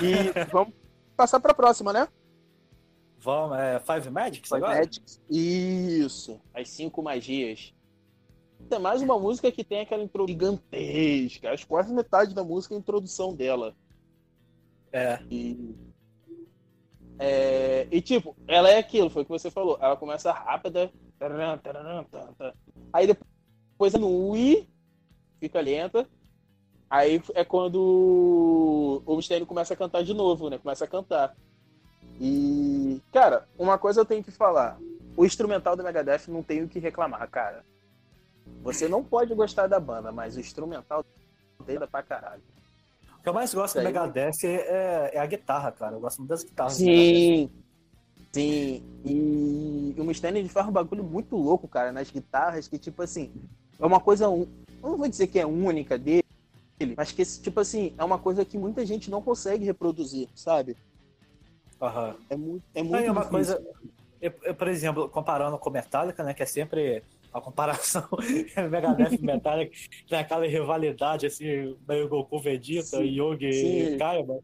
E 0.02 0.46
vamos 0.52 0.74
passar 1.18 1.40
para 1.40 1.52
a 1.52 1.56
próxima, 1.56 1.92
né? 1.92 2.08
Vamos, 3.18 3.58
é 3.58 3.80
Five 3.80 4.10
Magics 4.10 4.48
Five 4.48 4.64
agora? 4.64 4.80
Magics. 4.80 5.20
Isso, 5.30 6.40
as 6.54 6.70
cinco 6.70 7.04
magias. 7.04 7.74
É 8.72 8.80
mais 8.80 9.02
uma 9.02 9.18
música 9.20 9.52
que 9.52 9.64
tem 9.64 9.82
aquela 9.82 10.04
introdução 10.04 10.34
gigantesca. 10.34 11.52
Acho 11.52 11.68
quase 11.68 11.94
metade 11.94 12.34
da 12.34 12.44
música 12.44 12.74
é 12.74 12.78
a 12.78 12.80
introdução 12.80 13.34
dela. 13.34 13.76
É. 14.92 15.20
E 15.30 15.76
é, 17.22 17.86
e 17.92 18.02
tipo, 18.02 18.34
ela 18.48 18.70
é 18.70 18.78
aquilo, 18.78 19.10
foi 19.10 19.24
o 19.24 19.26
que 19.26 19.32
você 19.32 19.52
falou. 19.52 19.78
Ela 19.82 19.98
começa 19.98 20.32
rápida. 20.32 20.90
Aí 22.94 23.06
depois 23.06 23.94
no 23.94 24.38
I 24.38 24.68
fica 25.40 25.60
lenta. 25.60 26.08
Aí 26.90 27.22
é 27.36 27.44
quando 27.44 29.04
o 29.06 29.16
Mustaine 29.16 29.46
começa 29.46 29.74
a 29.74 29.78
cantar 29.78 30.02
de 30.04 30.14
novo, 30.14 30.50
né? 30.50 30.58
Começa 30.58 30.86
a 30.86 30.88
cantar. 30.88 31.36
E, 32.20 33.02
cara, 33.12 33.48
uma 33.58 33.78
coisa 33.78 34.02
eu 34.02 34.06
tenho 34.06 34.24
que 34.24 34.32
falar. 34.32 34.80
O 35.16 35.26
instrumental 35.26 35.76
do 35.76 35.84
Megadeth 35.84 36.28
não 36.30 36.42
tenho 36.42 36.66
o 36.66 36.70
que 36.70 36.80
reclamar, 36.80 37.30
cara. 37.30 37.64
Você 38.64 38.88
não 38.88 39.04
pode 39.04 39.34
gostar 39.34 39.68
da 39.68 39.80
banda, 39.80 40.12
mas 40.12 40.36
o 40.36 40.40
instrumental 40.40 41.04
dele 41.66 41.84
é 41.84 41.88
pra 41.88 42.04
caralho. 42.04 42.42
O 43.20 43.22
que 43.22 43.30
eu 43.30 43.34
mais 43.34 43.54
gosto 43.54 43.78
do 43.78 43.84
Megadeth 43.84 44.44
é, 44.44 45.12
é, 45.16 45.20
a 45.20 45.26
guitarra, 45.26 45.72
cara. 45.72 45.96
Eu 45.96 46.00
gosto 46.00 46.20
muito 46.20 46.30
das 46.30 46.44
guitarras. 46.44 46.74
Sim. 46.74 47.50
Sim. 48.32 48.84
E 49.04 49.96
o 49.98 50.04
Mustaine 50.04 50.48
faz 50.48 50.68
um 50.68 50.72
bagulho 50.72 51.04
muito 51.04 51.36
louco, 51.36 51.68
cara, 51.68 51.92
nas 51.92 52.12
guitarras, 52.12 52.68
que, 52.68 52.78
tipo 52.78 53.02
assim, 53.02 53.32
é 53.80 53.86
uma 53.86 54.00
coisa. 54.00 54.26
Eu 54.26 54.48
não 54.82 54.98
vou 54.98 55.08
dizer 55.08 55.28
que 55.28 55.40
é 55.40 55.46
única 55.46 55.98
dele, 55.98 56.24
mas 56.96 57.12
que, 57.12 57.26
tipo 57.26 57.60
assim, 57.60 57.94
é 57.98 58.04
uma 58.04 58.20
coisa 58.20 58.46
que 58.46 58.58
muita 58.58 58.86
gente 58.86 59.10
não 59.10 59.22
consegue 59.22 59.66
reproduzir, 59.66 60.30
sabe? 60.36 60.78
Aham. 61.82 62.16
É 62.30 62.36
muito, 62.36 62.64
é 62.76 62.84
muito 62.84 63.04
é 63.04 63.12
uma 63.12 63.26
coisa. 63.26 63.62
Eu, 64.22 64.34
eu, 64.44 64.56
por 64.56 64.68
exemplo, 64.68 65.10
comparando 65.10 65.58
com 65.58 65.70
Metallica, 65.70 66.24
né, 66.24 66.34
que 66.34 66.44
é 66.44 66.46
sempre 66.46 67.04
a 67.34 67.42
comparação 67.42 68.08
Megadeth 68.70 69.16
e 69.16 69.22
Metallica 69.22 69.76
tem 70.08 70.20
aquela 70.20 70.48
rivalidade 70.48 71.26
assim, 71.26 71.76
meio 71.88 72.10
Goku 72.10 72.40
Vegeta, 72.40 72.98
Yogi 72.98 73.50
e 73.50 73.98
Kaiba. 73.98 74.40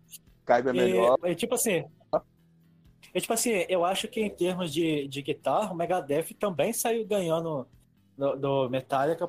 Kaiba 0.46 0.70
é 0.70 0.74
melhor. 0.74 1.18
E, 1.24 1.36
tipo 1.36 1.56
assim, 1.56 1.84
e, 3.14 3.22
tipo 3.22 3.34
assim, 3.34 3.66
eu 3.70 3.86
acho 3.86 4.08
que 4.08 4.22
em 4.22 4.30
termos 4.30 4.74
de, 4.74 5.08
de 5.08 5.22
guitarra, 5.22 5.72
o 5.72 5.76
Megadeth 5.76 6.34
também 6.40 6.74
saiu 6.74 7.06
ganhando 7.06 7.66
do, 8.18 8.36
do 8.36 8.70
Metallica 8.70 9.28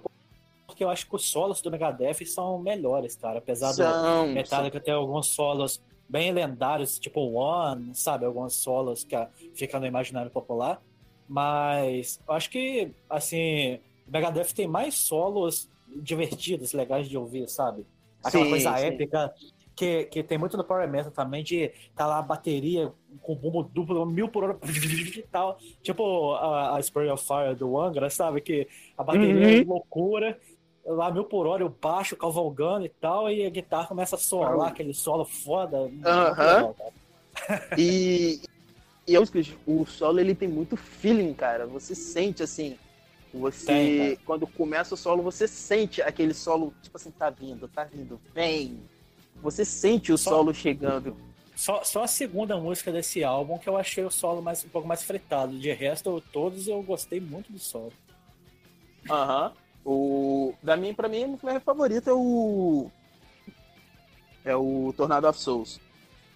porque 0.66 0.82
eu 0.82 0.90
acho 0.90 1.08
que 1.08 1.14
os 1.14 1.24
solos 1.30 1.62
do 1.62 1.70
Megadeth 1.70 2.26
são 2.26 2.58
melhores, 2.58 3.16
cara. 3.16 3.38
Apesar 3.38 3.72
são, 3.72 4.26
do 4.26 4.32
Metallica 4.34 4.78
são. 4.78 4.84
ter 4.84 4.90
alguns 4.90 5.28
solos 5.28 5.80
bem 6.08 6.32
lendários, 6.32 6.98
tipo 6.98 7.20
One, 7.20 7.94
sabe? 7.94 8.26
Alguns 8.26 8.54
solos 8.54 9.04
que 9.04 9.16
ficam 9.54 9.80
no 9.80 9.86
imaginário 9.86 10.30
popular. 10.30 10.82
Mas 11.28 12.20
eu 12.26 12.34
acho 12.34 12.50
que, 12.50 12.90
assim, 13.10 13.80
o 14.06 14.10
Megadeth 14.12 14.52
tem 14.54 14.66
mais 14.66 14.94
solos 14.94 15.68
divertidos, 15.88 16.72
legais 16.72 17.08
de 17.08 17.16
ouvir, 17.16 17.48
sabe? 17.48 17.86
Aquela 18.22 18.44
sim, 18.44 18.50
coisa 18.50 18.76
sim. 18.76 18.84
épica 18.84 19.34
que, 19.76 20.04
que 20.04 20.22
tem 20.22 20.38
muito 20.38 20.56
no 20.56 20.64
Power 20.64 20.88
Metal 20.88 21.12
também, 21.12 21.44
de 21.44 21.70
tá 21.94 22.06
lá 22.06 22.18
a 22.18 22.22
bateria 22.22 22.90
com 23.20 23.34
bumbo 23.34 23.62
duplo, 23.62 24.06
mil 24.06 24.28
por 24.28 24.42
hora 24.44 24.58
e 24.64 25.22
tal. 25.30 25.58
Tipo 25.82 26.32
a, 26.32 26.76
a 26.76 26.80
Spray 26.80 27.10
of 27.10 27.24
Fire 27.24 27.54
do 27.54 27.78
Angra, 27.78 28.08
sabe? 28.08 28.40
Que 28.40 28.66
a 28.96 29.04
bateria 29.04 29.34
uhum. 29.34 29.62
é 29.62 29.64
loucura, 29.64 30.40
lá 30.86 31.12
mil 31.12 31.24
por 31.24 31.46
hora, 31.46 31.64
o 31.64 31.68
baixo 31.68 32.16
cavalgando 32.16 32.86
e 32.86 32.88
tal, 32.88 33.30
e 33.30 33.44
a 33.44 33.50
guitarra 33.50 33.88
começa 33.88 34.16
a 34.16 34.18
solar, 34.18 34.56
uhum. 34.56 34.62
aquele 34.62 34.94
solo 34.94 35.26
foda. 35.26 35.78
Uhum. 35.82 36.74
e, 37.76 38.40
e 39.06 39.16
o 39.66 39.86
solo 39.86 40.18
ele 40.18 40.34
tem 40.34 40.48
muito 40.48 40.76
feeling, 40.76 41.32
cara. 41.32 41.66
Você 41.66 41.94
sente 41.94 42.42
assim. 42.42 42.76
Você, 43.32 43.66
tem, 43.66 44.16
quando 44.24 44.46
começa 44.46 44.94
o 44.94 44.96
solo, 44.96 45.22
você 45.22 45.46
sente 45.46 46.00
aquele 46.00 46.32
solo, 46.32 46.72
tipo 46.82 46.96
assim, 46.96 47.10
tá 47.10 47.28
vindo, 47.28 47.68
tá 47.68 47.84
vindo, 47.84 48.18
vem. 48.34 48.80
Você 49.42 49.64
sente 49.64 50.10
o 50.12 50.16
só, 50.16 50.30
solo 50.30 50.54
chegando. 50.54 51.16
Só, 51.54 51.84
só 51.84 52.04
a 52.04 52.08
segunda 52.08 52.56
música 52.56 52.90
desse 52.90 53.22
álbum 53.22 53.58
que 53.58 53.68
eu 53.68 53.76
achei 53.76 54.04
o 54.04 54.10
solo 54.10 54.40
mais, 54.42 54.64
um 54.64 54.68
pouco 54.68 54.88
mais 54.88 55.02
fretado. 55.02 55.58
De 55.58 55.72
resto, 55.72 56.22
todos 56.32 56.66
eu 56.66 56.82
gostei 56.82 57.20
muito 57.20 57.52
do 57.52 57.58
solo. 57.58 57.92
Aham. 59.10 59.52
O, 59.84 60.52
da 60.62 60.76
mim, 60.76 60.92
pra 60.92 61.08
mim, 61.08 61.38
o 61.40 61.46
meu 61.46 61.60
favorito 61.60 62.10
é 62.10 62.12
o. 62.12 62.90
É 64.44 64.56
o 64.56 64.92
Tornado 64.96 65.28
of 65.28 65.38
Souls. 65.38 65.80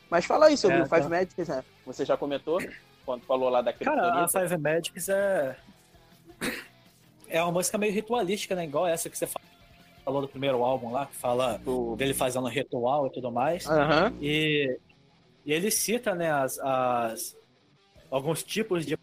Mas 0.08 0.24
fala 0.24 0.46
aí 0.46 0.56
sobre 0.56 0.78
é, 0.78 0.82
o 0.82 0.86
Five 0.86 1.02
tá. 1.02 1.08
Magics, 1.08 1.48
né? 1.48 1.64
Você 1.92 2.04
já 2.04 2.16
comentou 2.16 2.60
quando 3.04 3.24
falou 3.24 3.48
lá 3.48 3.60
da 3.60 3.72
Cara, 3.72 4.24
a 4.24 4.28
Five 4.28 4.56
Magics 4.56 5.08
é. 5.08 5.56
É 7.28 7.42
uma 7.42 7.52
música 7.52 7.76
meio 7.78 7.92
ritualística, 7.92 8.54
né? 8.54 8.64
Igual 8.64 8.86
essa 8.86 9.10
que 9.10 9.18
você 9.18 9.28
falou 10.04 10.22
do 10.22 10.28
primeiro 10.28 10.62
álbum 10.62 10.92
lá, 10.92 11.06
que 11.06 11.16
fala 11.16 11.60
o... 11.66 11.96
dele 11.96 12.14
fazendo 12.14 12.46
ritual 12.48 13.06
e 13.06 13.10
tudo 13.10 13.30
mais. 13.30 13.66
Uhum. 13.66 14.16
E, 14.20 14.78
e 15.44 15.52
ele 15.52 15.70
cita, 15.70 16.14
né, 16.14 16.30
as, 16.30 16.58
as, 16.58 17.36
alguns 18.10 18.42
tipos 18.42 18.86
de 18.86 18.96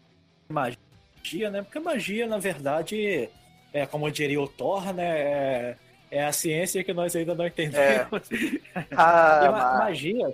magia, 0.48 1.50
né? 1.50 1.62
Porque 1.62 1.78
magia, 1.78 2.26
na 2.26 2.38
verdade, 2.38 3.28
é 3.72 3.86
como 3.86 4.10
diria 4.10 4.40
o 4.40 4.48
Thor, 4.48 4.92
né? 4.92 5.20
É, 5.20 5.76
é 6.10 6.24
a 6.24 6.32
ciência 6.32 6.82
que 6.82 6.92
nós 6.92 7.14
ainda 7.14 7.34
não 7.34 7.46
entendemos. 7.46 8.30
É. 8.74 8.84
Ah, 8.96 9.78
magia 9.78 10.32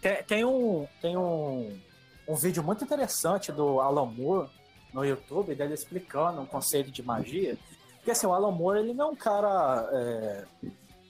tem, 0.00 0.22
tem, 0.24 0.44
um, 0.44 0.86
tem 1.00 1.16
um, 1.16 1.78
um 2.26 2.34
vídeo 2.34 2.62
muito 2.62 2.84
interessante 2.84 3.52
do 3.52 3.80
Alan 3.80 4.06
Moore 4.06 4.48
no 4.92 5.04
YouTube 5.04 5.54
dele 5.54 5.74
explicando 5.74 6.40
um 6.40 6.46
conceito 6.46 6.90
de 6.90 7.02
magia. 7.02 7.58
Porque 7.96 8.10
assim, 8.10 8.26
o 8.26 8.32
Alan 8.32 8.50
Moore 8.50 8.80
ele 8.80 8.94
não 8.94 9.08
é 9.08 9.10
um 9.10 9.16
cara 9.16 9.88
é, 9.92 10.44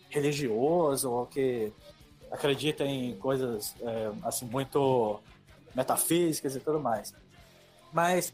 religioso 0.09 1.11
ou 1.11 1.26
que 1.26 1.72
acredita 2.30 2.84
em 2.84 3.16
coisas 3.16 3.74
é, 3.80 4.12
assim 4.22 4.45
muito 4.45 5.20
metafísicas 5.74 6.57
e 6.57 6.61
tudo 6.61 6.80
mais. 6.80 7.14
Mas 7.93 8.32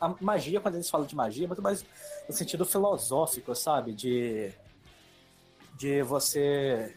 a 0.00 0.14
magia, 0.20 0.60
quando 0.60 0.74
eles 0.74 0.90
falam 0.90 1.06
de 1.06 1.14
magia, 1.14 1.44
é 1.44 1.46
muito 1.46 1.62
mais 1.62 1.84
no 2.28 2.34
sentido 2.34 2.64
filosófico, 2.64 3.54
sabe? 3.54 3.92
De, 3.92 4.52
de 5.76 6.02
você. 6.02 6.94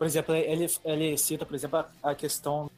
Por 0.00 0.06
exemplo, 0.06 0.34
ele, 0.34 0.66
ele 0.82 1.18
cita, 1.18 1.44
por 1.44 1.54
exemplo, 1.54 1.84
a 2.02 2.14
questão 2.14 2.70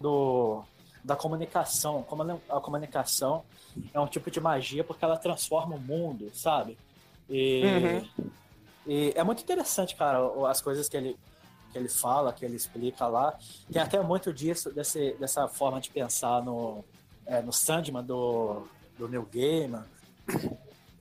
do, 0.00 0.64
da 1.04 1.14
comunicação. 1.14 2.02
Como 2.04 2.40
a 2.48 2.58
comunicação 2.58 3.44
é 3.92 4.00
um 4.00 4.06
tipo 4.06 4.30
de 4.30 4.40
magia 4.40 4.82
porque 4.82 5.04
ela 5.04 5.18
transforma 5.18 5.76
o 5.76 5.78
mundo, 5.78 6.30
sabe? 6.32 6.78
E, 7.28 7.62
uhum. 7.66 8.28
e 8.86 9.12
é 9.14 9.22
muito 9.22 9.42
interessante, 9.42 9.94
cara, 9.94 10.20
as 10.48 10.62
coisas 10.62 10.88
que 10.88 10.96
ele, 10.96 11.18
que 11.70 11.76
ele 11.76 11.90
fala, 11.90 12.32
que 12.32 12.46
ele 12.46 12.56
explica 12.56 13.06
lá. 13.06 13.38
Tem 13.70 13.82
até 13.82 14.00
muito 14.00 14.32
disso, 14.32 14.72
desse, 14.72 15.12
dessa 15.20 15.46
forma 15.48 15.82
de 15.82 15.90
pensar 15.90 16.42
no, 16.42 16.82
é, 17.26 17.42
no 17.42 17.52
Sandman 17.52 18.02
do, 18.02 18.66
do 18.96 19.06
New 19.06 19.28
Gamer. 19.30 19.82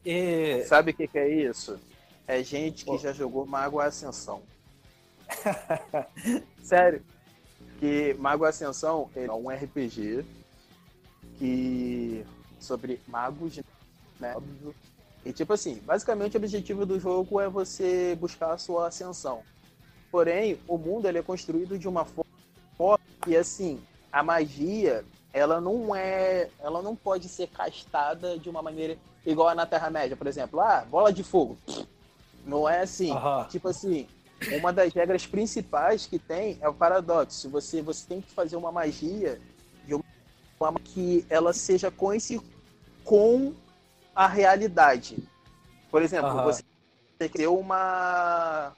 E... 0.06 0.62
Sabe 0.66 0.92
o 0.92 0.94
que, 0.94 1.08
que, 1.08 1.18
é 1.18 1.30
isso? 1.30 1.80
É 2.28 2.44
gente 2.44 2.84
que 2.84 2.92
Pô. 2.92 2.98
já 2.98 3.14
jogou 3.14 3.46
Mago 3.46 3.80
Ascensão. 3.80 4.42
Sério. 6.64 7.04
Que 7.80 8.14
Mago 8.16 8.44
Ascensão 8.44 9.10
é 9.16 9.32
um 9.32 9.50
RPG 9.50 10.26
que 11.38 12.26
sobre 12.60 13.00
magos, 13.08 13.60
né? 14.20 14.36
E 15.26 15.32
tipo 15.32 15.54
assim, 15.54 15.76
basicamente 15.86 16.36
o 16.36 16.38
objetivo 16.38 16.86
do 16.86 17.00
jogo 17.00 17.40
é 17.40 17.48
você 17.48 18.18
buscar 18.20 18.52
a 18.52 18.58
sua 18.58 18.88
ascensão. 18.88 19.42
Porém, 20.12 20.60
o 20.68 20.78
mundo 20.78 21.08
ele 21.08 21.20
é 21.20 21.24
construído 21.24 21.78
de 21.78 21.88
uma 21.88 22.04
forma 22.04 23.00
que 23.22 23.36
assim, 23.36 23.80
a 24.12 24.24
magia, 24.24 25.06
ela 25.32 25.62
não 25.62 25.96
é, 25.96 26.50
ela 26.60 26.82
não 26.82 26.96
pode 26.96 27.30
ser 27.30 27.48
castada 27.48 28.38
de 28.38 28.50
uma 28.50 28.62
maneira 28.62 28.98
igual 29.26 29.54
na 29.54 29.66
Terra 29.66 29.90
Média, 29.90 30.18
por 30.18 30.28
exemplo, 30.28 30.60
ah, 30.60 30.86
bola 30.90 31.14
de 31.14 31.24
fogo. 31.24 31.58
Não 32.46 32.68
é 32.68 32.82
assim. 32.82 33.12
Uhum. 33.12 33.44
Tipo 33.46 33.68
assim, 33.70 34.08
uma 34.60 34.72
das 34.72 34.94
regras 34.94 35.26
principais 35.26 36.06
que 36.06 36.18
tem 36.18 36.58
é 36.62 36.70
o 36.70 36.74
paradoxo. 36.74 37.50
Você 37.50 37.82
você 37.82 38.08
tem 38.08 38.22
que 38.22 38.32
fazer 38.32 38.56
uma 38.56 38.72
magia 38.72 39.40
de 39.86 39.94
uma 39.94 40.04
forma 40.58 40.80
que 40.80 41.26
ela 41.30 41.54
seja 41.54 41.92
coincidente 41.92 42.50
com 43.04 43.54
a 44.16 44.28
realidade. 44.28 45.18
Por 45.90 46.02
exemplo, 46.02 46.30
uhum. 46.30 46.44
você 46.44 46.64
ter 47.18 47.48
uma 47.48 48.74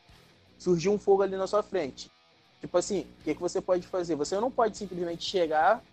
surgiu 0.57 0.93
um 0.93 0.99
fogo 0.99 1.23
ali 1.23 1.35
na 1.35 1.47
sua 1.47 1.63
frente. 1.63 2.11
Tipo 2.59 2.77
assim, 2.77 3.07
o 3.19 3.23
que, 3.23 3.33
que 3.33 3.41
você 3.41 3.59
pode 3.59 3.87
fazer? 3.87 4.15
Você 4.15 4.39
não 4.39 4.51
pode 4.51 4.77
simplesmente 4.77 5.23
chegar, 5.23 5.83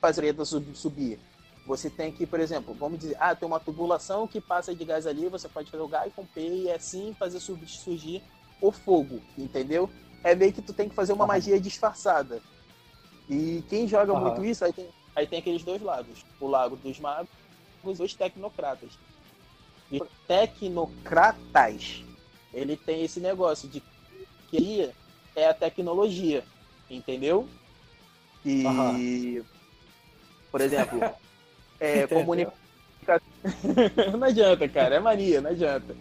fazer 0.00 0.34
a 0.36 0.44
subir. 0.44 1.20
Você 1.64 1.88
tem 1.88 2.10
que, 2.10 2.26
por 2.26 2.40
exemplo, 2.40 2.74
vamos 2.74 2.98
dizer, 2.98 3.16
ah, 3.20 3.36
tem 3.36 3.46
uma 3.46 3.60
tubulação 3.60 4.26
que 4.26 4.40
passa 4.40 4.74
de 4.74 4.84
gás 4.84 5.06
ali, 5.06 5.28
você 5.28 5.48
pode 5.48 5.70
fazer 5.70 5.82
o 5.82 5.86
gás 5.86 6.12
com 6.12 6.26
P 6.26 6.64
e 6.64 6.72
assim 6.72 7.14
fazer 7.16 7.38
surgir 7.38 8.20
o 8.62 8.72
fogo, 8.72 9.20
entendeu? 9.36 9.90
É 10.24 10.34
meio 10.34 10.52
que 10.52 10.62
tu 10.62 10.72
tem 10.72 10.88
que 10.88 10.94
fazer 10.94 11.12
uma 11.12 11.26
magia 11.26 11.60
disfarçada. 11.60 12.40
E 13.28 13.62
quem 13.68 13.88
joga 13.88 14.12
uhum. 14.12 14.20
muito 14.20 14.44
isso, 14.44 14.64
aí 14.64 14.72
tem, 14.72 14.88
aí 15.14 15.26
tem 15.26 15.40
aqueles 15.40 15.64
dois 15.64 15.82
lados. 15.82 16.24
O 16.40 16.46
lado 16.46 16.76
dos 16.76 16.98
magos 17.00 17.28
e 17.84 18.02
os 18.02 18.14
tecnocratas. 18.14 18.92
E 19.90 20.00
tecnocratas 20.26 22.04
ele 22.54 22.76
tem 22.76 23.04
esse 23.04 23.18
negócio 23.18 23.68
de 23.68 23.82
que 24.48 24.90
é 25.34 25.48
a 25.48 25.54
tecnologia, 25.54 26.44
entendeu? 26.88 27.48
E, 28.44 28.64
uhum. 28.64 29.44
por 30.50 30.60
exemplo, 30.60 31.00
é, 31.80 32.06
comunicação. 32.06 32.62
não 34.12 34.24
adianta, 34.24 34.68
cara, 34.68 34.96
é 34.96 35.00
mania, 35.00 35.40
não 35.40 35.50
adianta. 35.50 35.96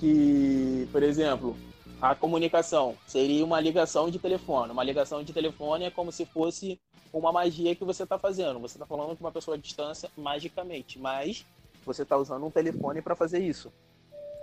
Que, 0.00 0.88
por 0.90 1.02
exemplo, 1.02 1.56
a 2.02 2.16
comunicação 2.16 2.96
seria 3.06 3.44
uma 3.44 3.60
ligação 3.60 4.10
de 4.10 4.18
telefone. 4.18 4.72
Uma 4.72 4.82
ligação 4.82 5.22
de 5.22 5.32
telefone 5.32 5.84
é 5.84 5.90
como 5.90 6.10
se 6.10 6.26
fosse 6.26 6.80
uma 7.12 7.30
magia 7.30 7.76
que 7.76 7.84
você 7.84 8.02
está 8.02 8.18
fazendo. 8.18 8.58
Você 8.58 8.74
está 8.74 8.84
falando 8.84 9.16
com 9.16 9.22
uma 9.22 9.30
pessoa 9.30 9.56
à 9.56 9.58
distância 9.58 10.10
magicamente, 10.16 10.98
mas 10.98 11.46
você 11.86 12.02
está 12.02 12.16
usando 12.16 12.44
um 12.44 12.50
telefone 12.50 13.00
para 13.00 13.14
fazer 13.14 13.38
isso. 13.38 13.72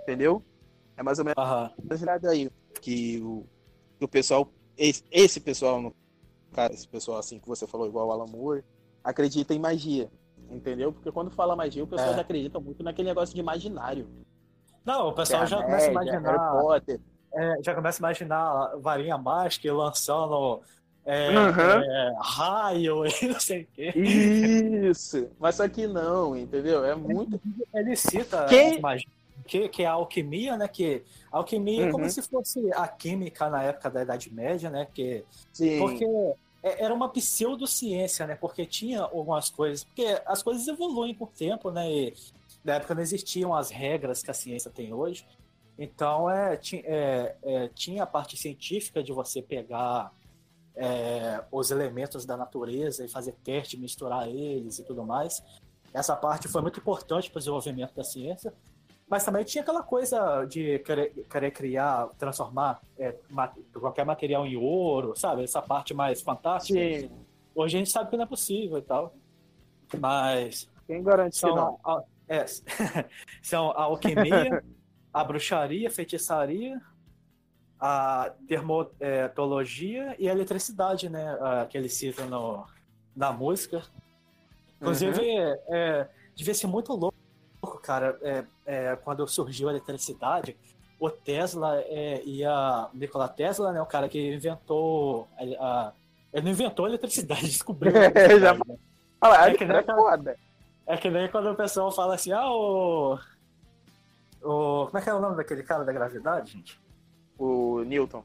Entendeu? 0.02 0.42
É 0.96 1.02
mais 1.02 1.18
ou 1.18 1.24
menos 1.26 1.36
uhum. 1.38 2.30
aí 2.30 2.50
que 2.80 3.20
o, 3.20 3.44
que 3.98 4.06
o 4.06 4.08
pessoal, 4.08 4.48
esse, 4.74 5.04
esse 5.10 5.38
pessoal, 5.38 5.82
no 5.82 5.94
cara, 6.52 6.72
esse 6.72 6.88
pessoal 6.88 7.18
assim 7.18 7.38
que 7.38 7.46
você 7.46 7.66
falou, 7.66 7.86
igual 7.86 8.08
o 8.08 8.12
Alan 8.12 8.26
Moore, 8.26 8.64
acredita 9.04 9.52
em 9.52 9.58
magia. 9.58 10.10
Entendeu? 10.50 10.94
Porque 10.94 11.12
quando 11.12 11.30
fala 11.30 11.54
magia, 11.54 11.84
o 11.84 11.86
pessoal 11.86 12.12
é. 12.12 12.14
já 12.14 12.22
acredita 12.22 12.58
muito 12.58 12.82
naquele 12.82 13.08
negócio 13.08 13.34
de 13.34 13.40
imaginário. 13.42 14.08
Não, 14.82 15.08
o 15.08 15.12
pessoal 15.12 15.46
já 15.46 15.62
começa 15.62 15.88
a 15.88 15.90
imaginar. 15.90 16.54
É, 17.32 17.56
já 17.62 17.74
começa 17.74 17.98
a 17.98 18.00
imaginar 18.00 18.76
varinha 18.78 19.16
mágica 19.16 19.72
lançando 19.72 20.60
é, 21.04 21.30
uhum. 21.30 21.82
é, 21.82 22.14
raio 22.20 23.04
e 23.22 23.26
não 23.28 23.40
sei 23.40 23.62
o 23.62 23.68
quê. 23.72 23.92
Isso! 23.96 25.28
Mas 25.38 25.56
só 25.56 25.68
que 25.68 25.86
não, 25.86 26.36
entendeu? 26.36 26.84
É 26.84 26.94
muito. 26.94 27.40
Ele 27.74 27.94
cita 27.96 28.46
magia 28.80 29.08
que, 29.50 29.68
que 29.68 29.82
é 29.82 29.86
a 29.86 29.92
alquimia, 29.92 30.56
né? 30.56 30.68
Que 30.68 31.02
a 31.30 31.38
alquimia 31.38 31.82
uhum. 31.82 31.88
é 31.88 31.92
como 31.92 32.04
uhum. 32.04 32.10
se 32.10 32.22
fosse 32.22 32.72
a 32.72 32.86
química 32.86 33.50
na 33.50 33.64
época 33.64 33.90
da 33.90 34.02
Idade 34.02 34.32
Média, 34.32 34.70
né? 34.70 34.86
Que, 34.94 35.24
Sim. 35.52 35.80
Porque 35.80 36.04
é, 36.62 36.84
era 36.84 36.94
uma 36.94 37.08
pseudociência, 37.08 38.26
né? 38.28 38.36
Porque 38.36 38.64
tinha 38.64 39.02
algumas 39.02 39.50
coisas. 39.50 39.82
Porque 39.82 40.20
as 40.24 40.40
coisas 40.40 40.68
evoluem 40.68 41.12
por 41.12 41.30
tempo, 41.32 41.70
né? 41.72 41.90
E 41.90 42.14
na 42.64 42.74
época 42.74 42.94
não 42.94 43.02
existiam 43.02 43.52
as 43.52 43.70
regras 43.70 44.22
que 44.22 44.30
a 44.30 44.34
ciência 44.34 44.70
tem 44.70 44.92
hoje. 44.92 45.26
Então, 45.82 46.28
é, 46.28 46.58
tinha, 46.58 46.82
é, 46.84 47.36
é, 47.42 47.68
tinha 47.68 48.02
a 48.02 48.06
parte 48.06 48.36
científica 48.36 49.02
de 49.02 49.14
você 49.14 49.40
pegar 49.40 50.12
é, 50.76 51.42
os 51.50 51.70
elementos 51.70 52.26
da 52.26 52.36
natureza 52.36 53.02
e 53.02 53.08
fazer 53.08 53.32
teste, 53.42 53.78
misturar 53.78 54.28
eles 54.28 54.78
e 54.78 54.84
tudo 54.84 55.02
mais. 55.06 55.42
Essa 55.94 56.14
parte 56.14 56.48
foi 56.48 56.60
muito 56.60 56.78
importante 56.78 57.30
para 57.30 57.38
o 57.38 57.40
desenvolvimento 57.40 57.94
da 57.94 58.04
ciência. 58.04 58.52
Mas 59.08 59.24
também 59.24 59.42
tinha 59.42 59.62
aquela 59.62 59.82
coisa 59.82 60.44
de 60.44 60.80
querer, 60.80 61.14
querer 61.30 61.50
criar, 61.50 62.08
transformar 62.18 62.82
é, 62.98 63.16
qualquer 63.72 64.04
material 64.04 64.46
em 64.46 64.56
ouro, 64.56 65.16
sabe? 65.16 65.44
Essa 65.44 65.62
parte 65.62 65.94
mais 65.94 66.20
fantástica. 66.20 66.78
Sim. 66.78 67.10
Hoje 67.54 67.76
a 67.76 67.78
gente 67.78 67.90
sabe 67.90 68.10
que 68.10 68.16
não 68.18 68.24
é 68.24 68.28
possível 68.28 68.76
e 68.76 68.82
tal. 68.82 69.14
Mas. 69.98 70.68
Quem 70.86 71.02
garante 71.02 71.38
são, 71.38 71.50
que 71.50 71.56
não? 71.56 71.80
A, 71.82 72.02
é, 72.28 72.44
são 73.42 73.70
a 73.70 73.84
alquimia, 73.84 74.62
a 75.12 75.24
bruxaria, 75.24 75.88
a 75.88 75.90
feitiçaria, 75.90 76.80
a 77.78 78.32
termotologia 78.46 80.14
e 80.18 80.28
a 80.28 80.32
eletricidade, 80.32 81.08
né? 81.08 81.36
que 81.68 81.78
ele 81.78 81.88
cita 81.88 82.24
no, 82.26 82.66
na 83.16 83.32
música. 83.32 83.82
Inclusive, 84.80 85.20
uhum. 85.20 85.56
é, 85.68 86.08
devia 86.34 86.54
ser 86.54 86.66
muito 86.66 86.92
louco 86.92 87.20
cara, 87.82 88.18
é, 88.22 88.44
é, 88.64 88.96
quando 88.96 89.26
surgiu 89.26 89.68
a 89.68 89.72
eletricidade, 89.72 90.56
o 90.98 91.10
Tesla 91.10 91.80
é, 91.86 92.22
e 92.24 92.44
a 92.44 92.88
Nikola 92.92 93.28
Tesla, 93.28 93.72
né, 93.72 93.80
o 93.80 93.86
cara 93.86 94.08
que 94.08 94.34
inventou 94.34 95.28
a, 95.36 95.42
a 95.42 95.92
ele 96.32 96.44
não 96.44 96.52
inventou 96.52 96.84
a 96.84 96.88
eletricidade, 96.88 97.42
descobriu. 97.48 97.92
É, 97.96 98.38
já 98.38 98.54
né? 98.54 98.60
fala, 99.18 99.48
é, 99.48 99.54
que 99.54 99.64
nem, 99.64 99.76
é 99.76 99.82
foda. 99.82 100.36
É 100.86 100.96
que 100.96 101.10
nem 101.10 101.28
quando 101.28 101.50
o 101.50 101.56
pessoal 101.56 101.90
fala 101.90 102.14
assim, 102.14 102.32
ah, 102.32 102.50
o, 102.50 103.18
o. 104.42 104.86
Como 104.86 104.98
é 104.98 105.00
que 105.02 105.10
é 105.10 105.14
o 105.14 105.20
nome 105.20 105.36
daquele 105.36 105.62
cara 105.62 105.84
da 105.84 105.92
gravidade, 105.92 106.52
gente? 106.52 106.80
O 107.38 107.82
Newton. 107.82 108.24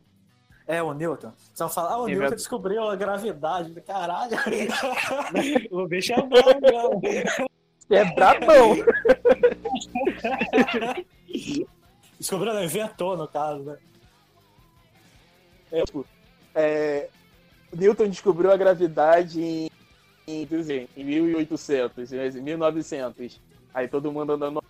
É, 0.68 0.82
o 0.82 0.94
Newton. 0.94 1.32
Só 1.54 1.70
fala, 1.70 1.92
ah, 1.92 1.98
o. 1.98 2.08
Newton 2.08 2.36
descobriu 2.36 2.84
a 2.90 2.96
gravidade. 2.96 3.74
Caralho, 3.82 4.36
o 5.72 5.88
bicho 5.88 6.14
é 6.14 6.22
bom, 6.22 7.02
você 7.88 7.96
é 7.96 8.06
brabão. 8.14 8.76
Descobriu, 12.18 12.54
não, 12.54 12.64
inventou, 12.64 13.18
no 13.18 13.28
caso, 13.28 13.62
né? 13.64 13.78
É, 15.72 15.84
tipo, 15.84 16.06
é, 16.56 17.10
Newton 17.74 18.08
descobriu 18.08 18.52
a 18.52 18.58
gravidade 18.58 19.42
em, 19.42 19.70
em, 20.28 20.48
em 20.96 21.04
1800, 21.04 22.14
em 22.14 22.42
1900. 22.42 23.42
Aí 23.74 23.88
todo 23.88 24.12
mundo 24.12 24.34
andando 24.34 24.64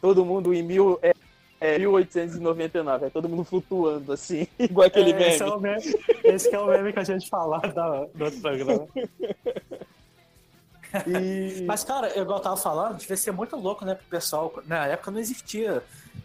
todo 0.00 0.24
mundo 0.24 0.52
em 0.54 0.62
mil, 0.62 0.98
é, 1.02 1.12
é, 1.60 1.78
1899, 1.78 3.06
é 3.06 3.10
todo 3.10 3.28
mundo 3.28 3.44
flutuando 3.44 4.12
assim, 4.12 4.46
igual 4.58 4.86
aquele 4.86 5.10
é, 5.10 5.14
meme. 5.14 5.32
Esse 5.32 5.42
é, 5.42 5.46
o 5.46 5.60
meme. 5.60 5.94
esse 6.24 6.54
é 6.54 6.58
o 6.58 6.66
meme 6.66 6.92
que 6.92 6.98
a 6.98 7.04
gente 7.04 7.28
falar 7.28 7.72
da, 7.72 8.04
do 8.04 8.24
outro 8.24 8.40
programa. 8.40 8.86
E... 11.06 11.64
Mas, 11.66 11.84
cara, 11.84 12.18
igual 12.18 12.38
eu 12.38 12.42
tava 12.42 12.56
falando, 12.56 12.96
devia 12.96 13.16
ser 13.16 13.32
muito 13.32 13.56
louco, 13.56 13.84
né, 13.84 13.94
pro 13.94 14.06
pessoal. 14.06 14.52
Na 14.66 14.86
época 14.86 15.10
não 15.10 15.18
existia. 15.18 15.82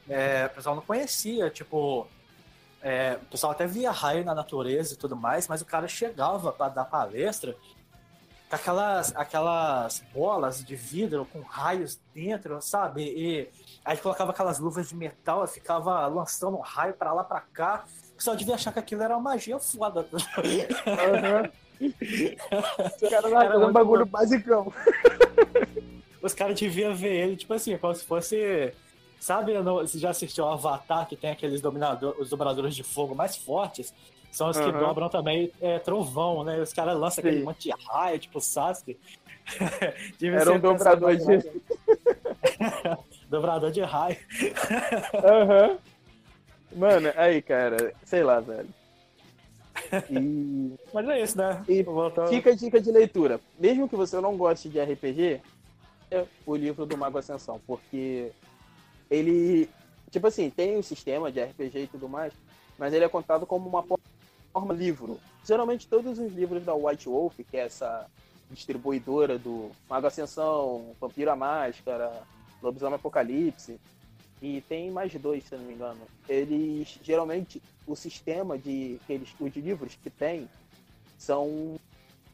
É, 0.10 0.46
o 0.46 0.56
pessoal 0.56 0.76
não 0.76 0.82
conhecia, 0.82 1.50
tipo. 1.50 2.08
É, 2.82 3.18
o 3.22 3.26
pessoal 3.26 3.54
até 3.54 3.66
via 3.66 3.92
raio 3.92 4.26
na 4.26 4.36
natureza 4.36 4.94
e 4.94 4.98
tudo 4.98 5.16
mais, 5.16 5.48
mas 5.48 5.62
o 5.62 5.66
cara 5.66 5.88
chegava 5.88 6.52
para 6.52 6.70
dar 6.70 6.86
palestra 6.86 7.56
com 8.50 8.56
aquelas, 8.56 9.16
aquelas 9.16 10.04
bolas 10.14 10.64
de 10.64 10.76
vidro 10.76 11.26
com 11.32 11.40
raios 11.42 11.98
dentro, 12.14 12.62
sabe? 12.62 13.04
E 13.04 13.50
aí 13.84 13.98
colocava 13.98 14.32
aquelas 14.32 14.60
luvas 14.60 14.90
de 14.90 14.96
metal 14.96 15.46
ficava 15.48 16.06
lançando 16.08 16.58
um 16.58 16.62
raio 16.62 16.94
para 16.94 17.14
lá 17.14 17.24
para 17.24 17.42
cá. 17.42 17.86
O 18.14 18.16
pessoal 18.18 18.36
devia 18.36 18.56
achar 18.56 18.72
que 18.72 18.80
aquilo 18.80 19.04
era 19.04 19.16
uma 19.16 19.32
magia 19.32 19.60
foda. 19.60 20.08
Uhum. 20.12 21.50
Os 21.82 23.10
caras 23.10 23.32
fazendo 23.32 23.68
um 23.68 23.72
bagulho 23.72 24.06
bom. 24.06 24.12
basicão. 24.12 24.74
Os 26.22 26.34
caras 26.34 26.60
deviam 26.60 26.96
ver 26.96 27.14
ele, 27.14 27.36
tipo 27.36 27.54
assim, 27.54 27.78
como 27.78 27.94
se 27.94 28.06
fosse. 28.06 28.74
Sabe, 29.20 29.54
você 29.62 30.00
já 30.00 30.10
assistiu 30.10 30.44
o 30.44 30.50
Avatar, 30.50 31.08
que 31.08 31.16
tem 31.16 31.32
aqueles 31.32 31.62
dominadores, 31.62 32.20
os 32.20 32.30
dobradores 32.30 32.76
de 32.76 32.84
fogo 32.84 33.16
mais 33.16 33.38
fortes? 33.38 33.94
São 34.32 34.50
os 34.50 34.58
que 34.58 34.66
uhum. 34.66 34.80
dobram 34.80 35.10
também 35.10 35.52
é, 35.62 35.80
trovão, 35.80 36.44
né? 36.44 36.60
Os 36.60 36.74
caras 36.74 36.98
lançam 36.98 37.22
Sim. 37.22 37.30
aquele 37.30 37.44
monte 37.44 37.64
de 37.64 37.86
raio, 37.88 38.20
tipo 38.20 38.42
Sasuke. 38.42 38.98
Era 40.22 40.54
um 40.54 40.60
dobrador 40.60 41.16
de. 41.16 41.24
dobrador 43.34 43.72
de 43.72 43.82
raio. 43.82 44.18
Aham. 45.24 45.70
Uhum. 45.70 45.78
Mano, 46.76 47.12
aí, 47.16 47.42
cara, 47.42 47.94
sei 48.06 48.24
lá, 48.24 48.40
velho. 48.40 48.70
E... 50.10 50.76
Mas 50.94 51.08
é 51.10 51.22
isso, 51.22 51.38
né? 51.38 51.64
E 51.68 51.86
fica 52.30 52.52
a 52.52 52.56
dica 52.56 52.80
de 52.80 52.92
leitura. 52.92 53.40
Mesmo 53.60 53.90
que 53.90 53.96
você 53.96 54.20
não 54.22 54.38
goste 54.38 54.70
de 54.70 54.80
RPG, 54.80 55.42
é 56.12 56.26
o 56.46 56.56
livro 56.56 56.86
do 56.86 56.98
Mago 56.98 57.18
Ascensão, 57.18 57.60
porque 57.66 58.32
ele, 59.10 59.68
tipo 60.12 60.28
assim, 60.28 60.50
tem 60.50 60.78
um 60.78 60.84
sistema 60.84 61.32
de 61.32 61.44
RPG 61.44 61.80
e 61.80 61.88
tudo 61.88 62.08
mais, 62.08 62.34
mas 62.78 62.94
ele 62.94 63.06
é 63.06 63.10
contado 63.10 63.46
como 63.46 63.68
uma 63.68 63.84
forma 63.84 64.74
livro. 64.74 65.20
Geralmente 65.44 65.88
todos 65.88 66.20
os 66.20 66.32
livros 66.34 66.64
da 66.64 66.74
White 66.74 67.10
Wolf, 67.10 67.36
que 67.50 67.58
é 67.58 67.66
essa 67.66 68.08
distribuidora 68.52 69.38
do 69.40 69.72
Mago 69.90 70.08
Ascensão, 70.08 70.96
Vampiro 71.00 71.32
à 71.32 71.36
Máscara, 71.36 72.24
Lobisomem 72.64 72.96
Apocalipse, 72.96 73.80
e 74.42 74.62
tem 74.62 74.92
mais 74.92 75.14
dois, 75.16 75.46
se 75.46 75.56
não 75.56 75.64
me 75.64 75.74
engano. 75.74 76.02
Eles 76.28 77.00
geralmente 77.02 77.62
o 77.88 77.96
sistema 77.96 78.58
de 78.58 79.00
eles, 79.08 79.34
os 79.40 79.56
livros 79.56 79.96
que 79.96 80.10
tem 80.10 80.50
são 81.18 81.78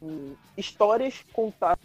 hum, 0.02 0.34
histórias 0.56 1.22
contadas 1.32 1.78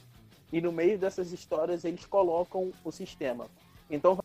e 0.52 0.60
no 0.60 0.72
meio 0.72 0.98
dessas 0.98 1.32
histórias 1.32 1.86
eles 1.86 2.06
colocam 2.06 2.72
o 2.84 2.91
sistema. 2.91 3.46
Então 3.88 4.18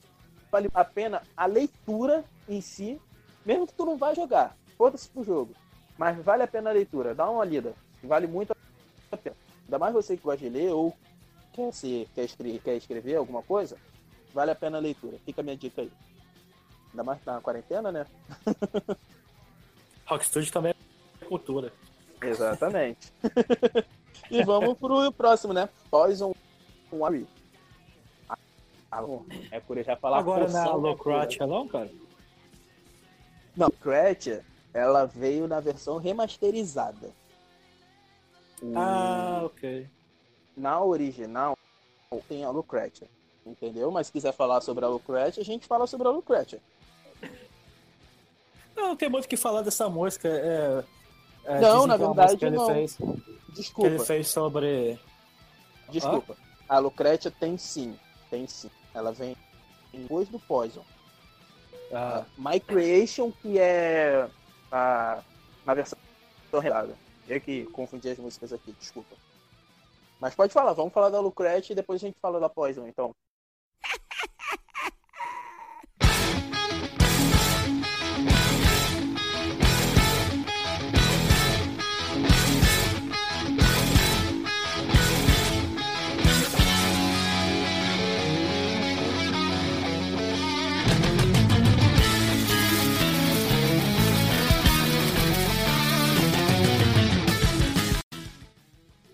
vale 0.51 0.69
a 0.73 0.85
pena 0.85 1.23
a 1.37 1.45
leitura 1.45 2.25
em 2.49 2.63
si, 2.63 2.99
mesmo 3.45 3.67
que 3.67 3.75
tu 3.75 3.85
não 3.85 3.99
vá 3.99 4.15
jogar, 4.15 4.57
foda-se 4.79 5.09
pro 5.09 5.23
jogo, 5.23 5.55
mas 5.99 6.17
vale 6.25 6.43
a 6.43 6.49
pena 6.49 6.71
a 6.71 6.73
leitura, 6.73 7.15
dá 7.15 7.29
uma 7.29 7.45
lida, 7.45 7.75
vale 8.03 8.27
muito 8.27 8.53
a 9.13 9.17
pena. 9.19 9.37
Ainda 9.65 9.79
mais 9.79 9.93
você 9.93 10.17
que 10.17 10.23
gosta 10.23 10.39
de 10.43 10.49
ler 10.49 10.71
ou 10.71 10.97
quer, 11.53 11.73
se, 11.75 12.09
quer, 12.15 12.25
escrever, 12.25 12.61
quer 12.61 12.77
escrever 12.77 13.17
alguma 13.17 13.43
coisa, 13.43 13.77
Vale 14.33 14.53
a 14.53 14.55
pena 14.55 14.79
a 14.79 14.81
leitura. 14.81 15.19
Fica 15.25 15.41
a 15.41 15.45
minha 15.45 15.57
dica 15.57 15.83
aí. 15.83 15.91
Ainda 16.91 17.03
mais 17.03 17.25
na 17.25 17.41
quarentena, 17.41 17.91
né? 17.91 18.07
Rock 20.07 20.25
Studio 20.27 20.53
também 20.53 20.75
é 21.21 21.25
cultura. 21.25 21.73
Exatamente. 22.21 23.13
e 24.31 24.43
vamos 24.43 24.77
pro 24.79 25.13
próximo, 25.13 25.53
né? 25.53 25.69
Poison 25.91 26.35
Wari. 26.93 27.27
Ah, 28.29 29.03
é 29.53 29.61
por 29.61 29.81
já 29.83 29.97
falar 29.97 30.19
Agora 30.19 30.49
na 30.49 30.75
Locratia 30.75 31.47
não, 31.47 31.69
cara? 31.69 31.91
Não, 33.57 33.71
Kratia, 33.71 34.45
ela 34.73 35.07
veio 35.07 35.47
na 35.47 35.61
versão 35.61 35.99
remasterizada. 35.99 37.11
Ah, 38.75 39.43
ok. 39.45 39.89
Na 40.57 40.83
original 40.83 41.57
tem 42.29 42.45
a 42.45 42.51
Lucretia 42.51 43.09
entendeu? 43.45 43.91
Mas 43.91 44.07
se 44.07 44.13
quiser 44.13 44.33
falar 44.33 44.61
sobre 44.61 44.85
a 44.85 44.89
Lucretia, 44.89 45.43
a 45.43 45.45
gente 45.45 45.67
fala 45.67 45.87
sobre 45.87 46.09
a 46.09 46.11
Lucretia. 46.11 46.61
Não, 48.77 48.97
tem 48.97 49.09
muito 49.09 49.25
o 49.25 49.29
que 49.29 49.37
falar 49.37 49.63
dessa 49.63 49.89
música. 49.89 50.29
É, 50.29 50.85
é, 51.45 51.61
não, 51.61 51.87
na 51.87 51.95
é 51.95 51.99
verdade, 51.99 52.51
não. 52.51 52.67
Fez, 52.67 52.99
Desculpa. 53.53 53.89
Que 53.89 53.95
ele 53.97 54.05
fez 54.05 54.29
sobre. 54.29 54.99
Desculpa. 55.91 56.37
Ah? 56.69 56.77
A 56.77 56.79
Lucretia 56.79 57.31
tem 57.31 57.59
sim. 57.59 57.99
Tem 58.31 58.47
sim. 58.47 58.71
Ela 58.95 59.13
vem 59.13 59.37
depois 59.93 60.29
do 60.29 60.39
Poison. 60.39 60.85
Ah. 61.93 62.25
Uh, 62.25 62.43
My 62.51 62.61
Creation, 62.61 63.33
que 63.43 63.59
é 63.59 64.29
a, 64.71 65.23
a 65.67 65.75
versão 65.75 65.99
relada. 66.61 66.97
Eu 67.29 67.41
que 67.41 67.65
confundi 67.67 68.09
as 68.09 68.19
músicas 68.19 68.53
aqui, 68.53 68.73
desculpa. 68.79 69.15
Mas 70.21 70.35
pode 70.35 70.53
falar, 70.53 70.73
vamos 70.73 70.93
falar 70.93 71.09
da 71.09 71.21
Lucretia 71.21 71.73
e 71.73 71.77
depois 71.77 72.03
a 72.03 72.07
gente 72.07 72.19
fala 72.21 72.39
da 72.39 72.49
Poison, 72.49 72.87
então. 72.87 73.15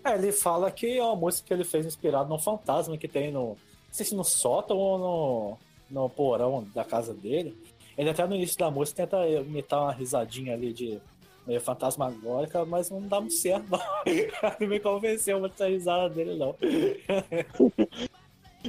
É, 0.07 0.15
ele 0.15 0.31
fala 0.31 0.71
que 0.71 0.97
é 0.97 1.03
uma 1.03 1.15
música 1.15 1.47
que 1.47 1.53
ele 1.53 1.63
fez 1.63 1.85
inspirado 1.85 2.29
num 2.29 2.39
fantasma 2.39 2.97
que 2.97 3.07
tem 3.07 3.31
no. 3.31 3.49
Não 3.49 3.57
sei 3.91 4.05
se 4.05 4.15
no 4.15 4.23
sótão 4.23 4.77
ou 4.77 4.97
no, 4.97 5.57
no 5.89 6.09
porão 6.09 6.65
da 6.73 6.85
casa 6.85 7.13
dele. 7.13 7.57
Ele 7.97 8.09
até 8.09 8.25
no 8.25 8.35
início 8.35 8.57
da 8.57 8.69
música 8.69 9.07
tenta 9.07 9.27
imitar 9.27 9.81
uma 9.81 9.91
risadinha 9.91 10.53
ali 10.53 10.71
de 10.71 10.99
meio 11.47 11.59
fantasmagórica, 11.59 12.63
mas 12.65 12.89
não 12.89 13.01
dá 13.01 13.19
muito 13.19 13.33
certo, 13.33 13.65
não. 13.69 13.79
me 14.67 14.79
convenceu 14.79 15.39
muito 15.39 15.53
essa 15.53 15.67
risada 15.67 16.09
dele, 16.09 16.37
não. 16.37 16.55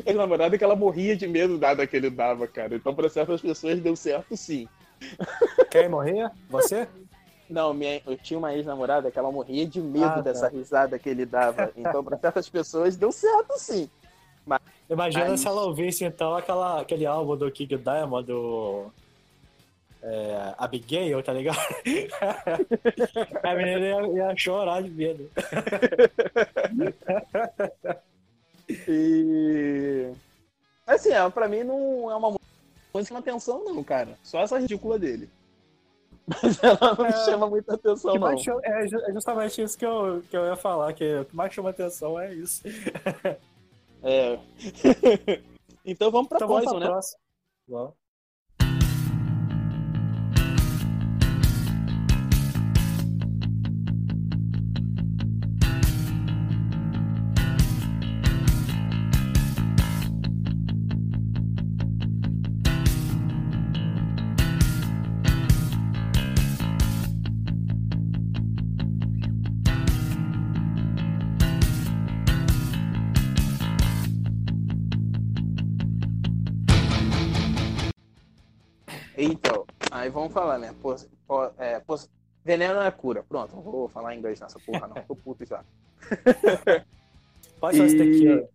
É 0.07 0.13
namorada 0.13 0.57
que 0.57 0.63
ela 0.63 0.77
morria 0.77 1.17
de 1.17 1.27
medo 1.27 1.59
dada 1.59 1.85
que 1.85 1.97
ele 1.97 2.09
dava, 2.09 2.47
cara. 2.47 2.77
Então, 2.77 2.95
para 2.95 3.09
certas 3.09 3.41
pessoas, 3.41 3.81
deu 3.81 3.97
certo 3.97 4.37
sim. 4.37 4.69
Quem 5.71 5.89
morria? 5.89 6.31
Você? 6.49 6.87
Não, 7.49 7.73
minha, 7.73 8.03
eu 8.07 8.17
tinha 8.17 8.39
uma 8.39 8.55
ex-namorada 8.55 9.11
que 9.11 9.19
ela 9.19 9.33
morria 9.33 9.67
de 9.67 9.81
medo 9.81 10.05
ah, 10.05 10.17
tá. 10.17 10.21
dessa 10.21 10.49
risada 10.49 10.99
que 10.99 11.09
ele 11.09 11.25
dava. 11.25 11.73
Então, 11.77 12.05
para 12.05 12.19
certas 12.19 12.49
pessoas, 12.49 12.97
deu 12.97 13.11
certo 13.11 13.59
sim. 13.59 13.89
Mas, 14.47 14.61
Imagina 14.89 15.31
aí... 15.31 15.39
se 15.39 15.47
ela 15.47 15.63
ouvisse, 15.63 16.05
então, 16.05 16.37
aquela, 16.37 16.81
aquele 16.81 17.07
álbum 17.07 17.37
do 17.37 17.51
King 17.51 17.77
Diamond, 17.77 18.27
do. 18.27 18.87
É, 20.01 20.55
Abigail, 20.59 21.21
tá 21.23 21.33
ligado? 21.33 21.59
a 23.43 23.55
menina 23.55 23.81
ia, 23.81 24.29
ia 24.29 24.37
chorar 24.37 24.83
de 24.83 24.91
medo. 24.91 25.29
e. 28.69 30.13
Assim, 30.87 31.11
é, 31.11 31.29
pra 31.31 31.49
mim 31.49 31.65
não 31.65 32.11
é 32.11 32.15
uma 32.15 32.37
música 32.95 33.19
atenção, 33.19 33.65
não, 33.65 33.83
cara. 33.83 34.17
Só 34.23 34.41
essa 34.41 34.59
ridícula 34.59 34.99
dele. 34.99 35.29
Mas 36.29 36.63
ela 36.63 36.95
não 36.97 37.07
é, 37.07 37.25
chama 37.25 37.47
muita 37.49 37.75
atenção, 37.75 38.15
não. 38.15 38.39
Chama, 38.39 38.61
é, 38.63 38.85
é 38.85 39.13
justamente 39.13 39.63
isso 39.63 39.79
que 39.79 39.87
eu, 39.87 40.23
que 40.31 40.37
eu 40.37 40.45
ia 40.45 40.57
falar, 40.57 40.93
que 40.93 41.21
o 41.21 41.25
que 41.25 41.35
mais 41.35 41.53
chama 41.53 41.71
atenção 41.71 42.21
é 42.21 42.35
isso. 42.35 42.63
É. 44.03 44.39
então 45.85 46.11
vamos 46.11 46.29
pra 46.29 46.37
então 46.37 46.49
Poison, 46.49 46.65
vamos 46.67 46.79
pra 46.79 46.81
né? 46.81 46.87
Próxima. 46.87 47.95
Vamos 80.29 80.35
falar, 80.35 80.59
né? 80.59 80.75
Pos, 80.81 81.09
pos, 81.27 81.51
é, 81.59 81.81
pos, 81.81 82.09
veneno 82.45 82.81
é 82.81 82.91
cura. 82.91 83.23
Pronto, 83.23 83.57
não 83.57 83.63
vou 83.63 83.89
falar 83.89 84.15
inglês 84.15 84.41
nessa 84.41 84.59
porra, 84.59 84.87
não. 84.87 85.03
Tô 85.03 85.17
puto 85.17 85.45
já. 85.45 85.65
Pode 87.59 87.81
e... 87.81 88.49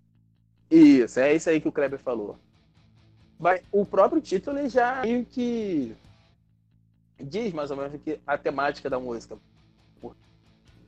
Isso, 0.72 1.20
é 1.20 1.36
isso 1.36 1.50
aí 1.50 1.60
que 1.60 1.68
o 1.68 1.72
Kleber 1.72 2.00
falou. 2.00 2.38
Mas 3.38 3.62
o 3.72 3.86
próprio 3.86 4.22
título 4.22 4.68
já 4.70 5.02
meio 5.02 5.26
que 5.26 5.96
diz 7.20 7.54
mais 7.54 7.70
ou 7.72 7.78
menos 7.78 8.02
que 8.02 8.20
a 8.26 8.38
temática 8.38 8.90
da 8.90 9.00
música. 9.00 9.38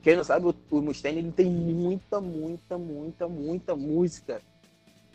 Quem 0.02 0.16
não 0.16 0.24
sabe, 0.24 0.46
o 0.70 0.80
Mustaine 0.80 1.18
ele 1.18 1.32
tem 1.32 1.50
muita, 1.50 2.20
muita, 2.20 2.78
muita, 2.78 3.28
muita 3.28 3.74
música 3.74 4.40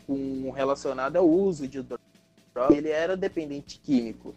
com 0.06 0.50
relacionada 0.50 1.18
ao 1.18 1.28
uso 1.28 1.66
de 1.66 1.82
drogas. 1.82 2.06
Ele 2.76 2.90
era 2.90 3.16
dependente 3.16 3.78
químico. 3.78 4.34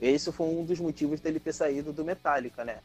Esse 0.00 0.30
foi 0.30 0.46
um 0.46 0.64
dos 0.64 0.78
motivos 0.78 1.20
dele 1.20 1.40
ter 1.40 1.52
saído 1.52 1.92
do 1.92 2.04
Metallica, 2.04 2.64
né? 2.64 2.78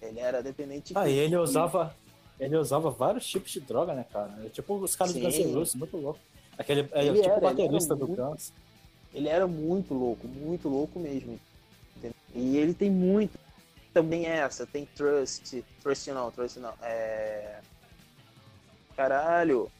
Ele 0.00 0.20
era 0.20 0.42
dependente 0.42 0.92
Ah, 0.96 1.08
e 1.08 1.16
ele 1.16 1.36
usava 1.36 1.94
ele 2.42 2.56
usava 2.56 2.90
vários 2.90 3.26
tipos 3.26 3.52
de 3.52 3.60
droga, 3.60 3.94
né, 3.94 4.04
cara? 4.12 4.32
É 4.44 4.48
tipo 4.48 4.74
os 4.74 4.96
caras 4.96 5.12
Sim. 5.12 5.20
do 5.20 5.26
Guns 5.26 5.38
N' 5.38 5.54
Roses, 5.54 5.74
muito 5.76 5.96
louco. 5.96 6.18
Aquele, 6.58 6.88
é, 6.92 7.06
ele 7.06 7.22
tipo 7.22 7.30
era, 7.30 7.40
baterista 7.40 7.94
do 7.94 8.06
Guns. 8.06 8.52
Ele 9.14 9.28
era 9.28 9.46
muito 9.46 9.94
louco, 9.94 10.26
muito 10.26 10.68
louco 10.68 10.98
mesmo. 10.98 11.38
E 12.34 12.56
ele 12.56 12.74
tem 12.74 12.90
muito. 12.90 13.38
Também 13.92 14.26
essa, 14.26 14.66
tem 14.66 14.86
Trust. 14.86 15.64
Trust 15.82 16.10
não, 16.10 16.30
Trust 16.30 16.58
não. 16.58 16.72
É. 16.82 17.60
Caralho. 18.96 19.70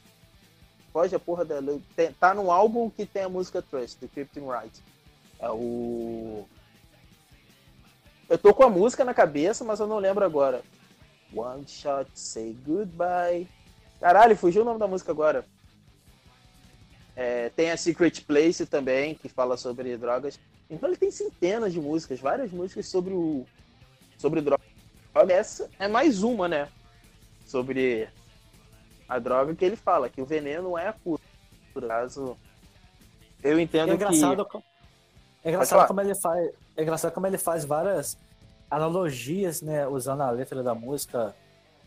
Pode 0.93 1.15
a 1.15 1.19
porra 1.19 1.45
da. 1.45 1.57
Tem, 1.97 2.13
tá 2.13 2.35
no 2.35 2.51
álbum 2.51 2.91
que 2.91 3.07
tem 3.07 3.23
a 3.23 3.29
música 3.29 3.63
Trust, 3.63 3.99
do 4.01 4.09
Krypton 4.09 4.51
Right. 4.51 4.83
É 5.41 5.51
o. 5.51 6.47
Eu 8.33 8.39
tô 8.39 8.55
com 8.55 8.63
a 8.63 8.71
música 8.71 9.05
na 9.05 9.13
cabeça, 9.13 9.63
mas 9.63 9.79
eu 9.79 9.87
não 9.87 9.99
lembro 9.99 10.25
agora. 10.25 10.63
One 11.37 11.69
shot, 11.69 12.09
say 12.15 12.57
goodbye. 12.65 13.47
Caralho, 14.01 14.35
fugiu 14.35 14.63
o 14.63 14.65
nome 14.65 14.81
da 14.81 14.87
música 14.87 15.13
agora. 15.13 15.45
É, 17.15 17.51
tem 17.51 17.71
a 17.71 17.77
Secret 17.77 18.23
Place 18.27 18.65
também, 18.65 19.15
que 19.17 19.29
fala 19.29 19.59
sobre 19.59 19.99
drogas. 19.99 20.41
Então 20.71 20.89
ele 20.89 20.97
tem 20.97 21.11
centenas 21.11 21.75
de 21.75 21.79
músicas, 21.79 22.21
várias 22.21 22.51
músicas 22.51 22.87
sobre 22.87 23.13
o 23.13 23.45
sobre 24.17 24.41
droga. 24.41 24.63
Essa 25.29 25.69
é 25.79 25.87
mais 25.87 26.23
uma, 26.23 26.49
né? 26.49 26.71
Sobre 27.45 28.09
a 29.07 29.19
droga 29.19 29.55
que 29.55 29.63
ele 29.63 29.77
fala, 29.77 30.09
que 30.09 30.23
o 30.23 30.27
veneno 30.27 30.79
é 30.79 30.89
a 30.89 30.95
cura. 30.95 31.21
Por 31.75 31.87
caso, 31.87 32.39
eu 33.43 33.61
entendo 33.61 33.93
é 33.93 33.95
engraçado, 33.95 34.43
que... 34.47 34.59
É 35.45 35.51
engraçado 35.51 35.87
como 35.89 36.01
ele 36.01 36.15
faz, 36.15 36.51
é 36.77 36.83
engraçado 36.83 37.13
como 37.13 37.27
ele 37.27 37.39
faz 37.39 37.65
várias 37.65 38.17
analogias, 38.71 39.61
né, 39.61 39.87
usando 39.87 40.23
a 40.23 40.31
letra 40.31 40.63
da 40.63 40.75
música, 40.75 41.35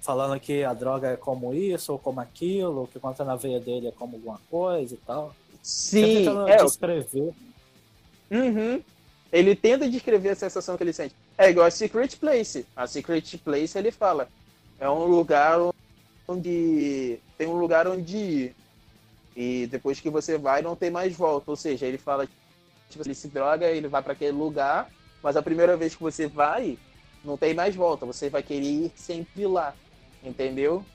falando 0.02 0.40
que 0.40 0.64
a 0.64 0.74
droga 0.74 1.10
é 1.10 1.18
como 1.18 1.54
isso 1.54 1.94
ou 1.94 2.00
como 2.00 2.20
aquilo, 2.20 2.88
que 2.92 3.00
quando 3.00 3.16
tá 3.16 3.26
na 3.26 3.36
veia 3.36 3.60
dele 3.60 3.88
é 3.88 3.92
como 3.92 4.18
alguma 4.18 4.40
coisa 4.52 4.94
e 4.94 4.98
tal. 4.98 5.34
Sim, 5.64 6.28
é. 6.48 6.64
Descrever. 6.64 7.34
Uhum. 8.30 8.82
Ele 9.32 9.56
tenta 9.56 9.90
descrever 9.90 10.30
a 10.30 10.36
sensação 10.36 10.78
que 10.78 10.84
ele 10.84 10.94
sente. 10.94 11.16
É 11.38 11.50
igual 11.50 11.66
a 11.66 11.72
Secret 11.72 12.16
Place. 12.18 12.66
A 12.76 12.86
Secret 12.86 13.38
Place 13.44 13.78
ele 13.78 13.92
fala. 13.92 14.30
É 14.80 14.90
um 14.90 15.06
lugar 15.06 15.60
onde. 16.28 17.20
Tem 17.38 17.48
um 17.48 17.58
lugar 17.58 17.88
onde 17.88 18.16
ir. 18.16 18.56
E 19.36 19.68
depois 19.68 20.00
que 20.00 20.10
você 20.10 20.38
vai, 20.38 20.62
não 20.62 20.76
tem 20.76 20.90
mais 20.90 21.14
volta. 21.16 21.52
Ou 21.52 21.58
seja, 21.58 21.86
ele 21.86 21.98
fala 21.98 22.28
tipo, 22.90 23.06
ele 23.06 23.16
se 23.16 23.28
droga, 23.28 23.68
ele 23.68 23.88
vai 23.88 24.02
para 24.02 24.14
aquele 24.14 24.32
lugar, 24.32 24.90
mas 25.22 25.36
a 25.36 25.42
primeira 25.42 25.76
vez 25.76 25.96
que 25.96 26.04
você 26.04 26.28
vai, 26.28 26.78
não 27.24 27.38
tem 27.38 27.54
mais 27.54 27.76
volta. 27.76 28.06
Você 28.06 28.30
vai 28.30 28.44
querer 28.44 28.66
ir 28.66 28.92
sempre 28.96 29.46
lá. 29.48 29.74
Entendeu? 30.24 30.86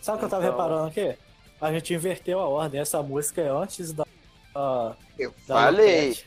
Sabe 0.00 0.16
o 0.16 0.18
que 0.20 0.24
eu 0.26 0.30
tava 0.30 0.42
então... 0.44 0.56
reparando 0.56 0.88
aqui? 0.88 1.16
A 1.60 1.72
gente 1.72 1.94
inverteu 1.94 2.40
a 2.40 2.48
ordem. 2.48 2.80
Essa 2.80 3.02
música 3.02 3.40
é 3.40 3.48
antes 3.48 3.92
da. 3.92 4.02
Uh, 4.02 4.96
eu 5.18 5.32
da 5.46 5.54
falei. 5.54 6.18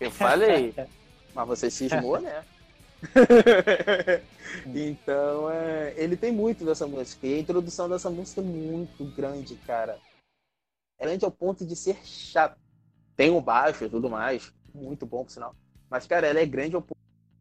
Eu 0.00 0.10
falei. 0.10 0.74
mas 1.34 1.46
você 1.46 1.70
cismou, 1.70 2.20
né? 2.20 2.44
então, 4.66 5.50
é, 5.50 5.94
ele 5.96 6.16
tem 6.16 6.32
muito 6.32 6.64
dessa 6.64 6.86
música. 6.86 7.26
E 7.26 7.34
a 7.34 7.38
introdução 7.38 7.88
dessa 7.88 8.10
música 8.10 8.40
é 8.40 8.44
muito 8.44 9.04
grande, 9.14 9.54
cara. 9.56 9.98
É 10.98 11.04
grande 11.04 11.24
ao 11.24 11.30
ponto 11.30 11.64
de 11.64 11.76
ser 11.76 11.96
chato. 12.04 12.58
Tem 13.18 13.30
o 13.32 13.40
baixo 13.40 13.84
e 13.84 13.90
tudo 13.90 14.08
mais. 14.08 14.54
Muito 14.72 15.04
bom, 15.04 15.24
por 15.24 15.32
sinal. 15.32 15.52
Mas, 15.90 16.06
cara, 16.06 16.28
ela 16.28 16.38
é 16.38 16.46
grande 16.46 16.76
ao 16.76 16.86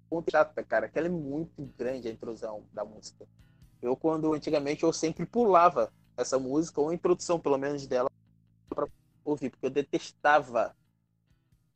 ponto 0.10 0.32
cara. 0.68 0.90
Que 0.90 0.98
ela 0.98 1.06
é 1.06 1.12
muito 1.12 1.72
grande 1.78 2.08
a 2.08 2.12
introdução 2.12 2.66
da 2.74 2.84
música. 2.84 3.28
Eu, 3.80 3.96
quando 3.96 4.34
antigamente, 4.34 4.82
eu 4.82 4.92
sempre 4.92 5.24
pulava 5.24 5.94
essa 6.18 6.40
música, 6.40 6.82
ou 6.82 6.90
a 6.90 6.96
introdução, 6.96 7.40
pelo 7.40 7.60
menos, 7.60 7.86
dela, 7.86 8.10
pra 8.68 8.88
ouvir, 9.24 9.52
porque 9.52 9.68
eu 9.68 9.70
detestava 9.70 10.76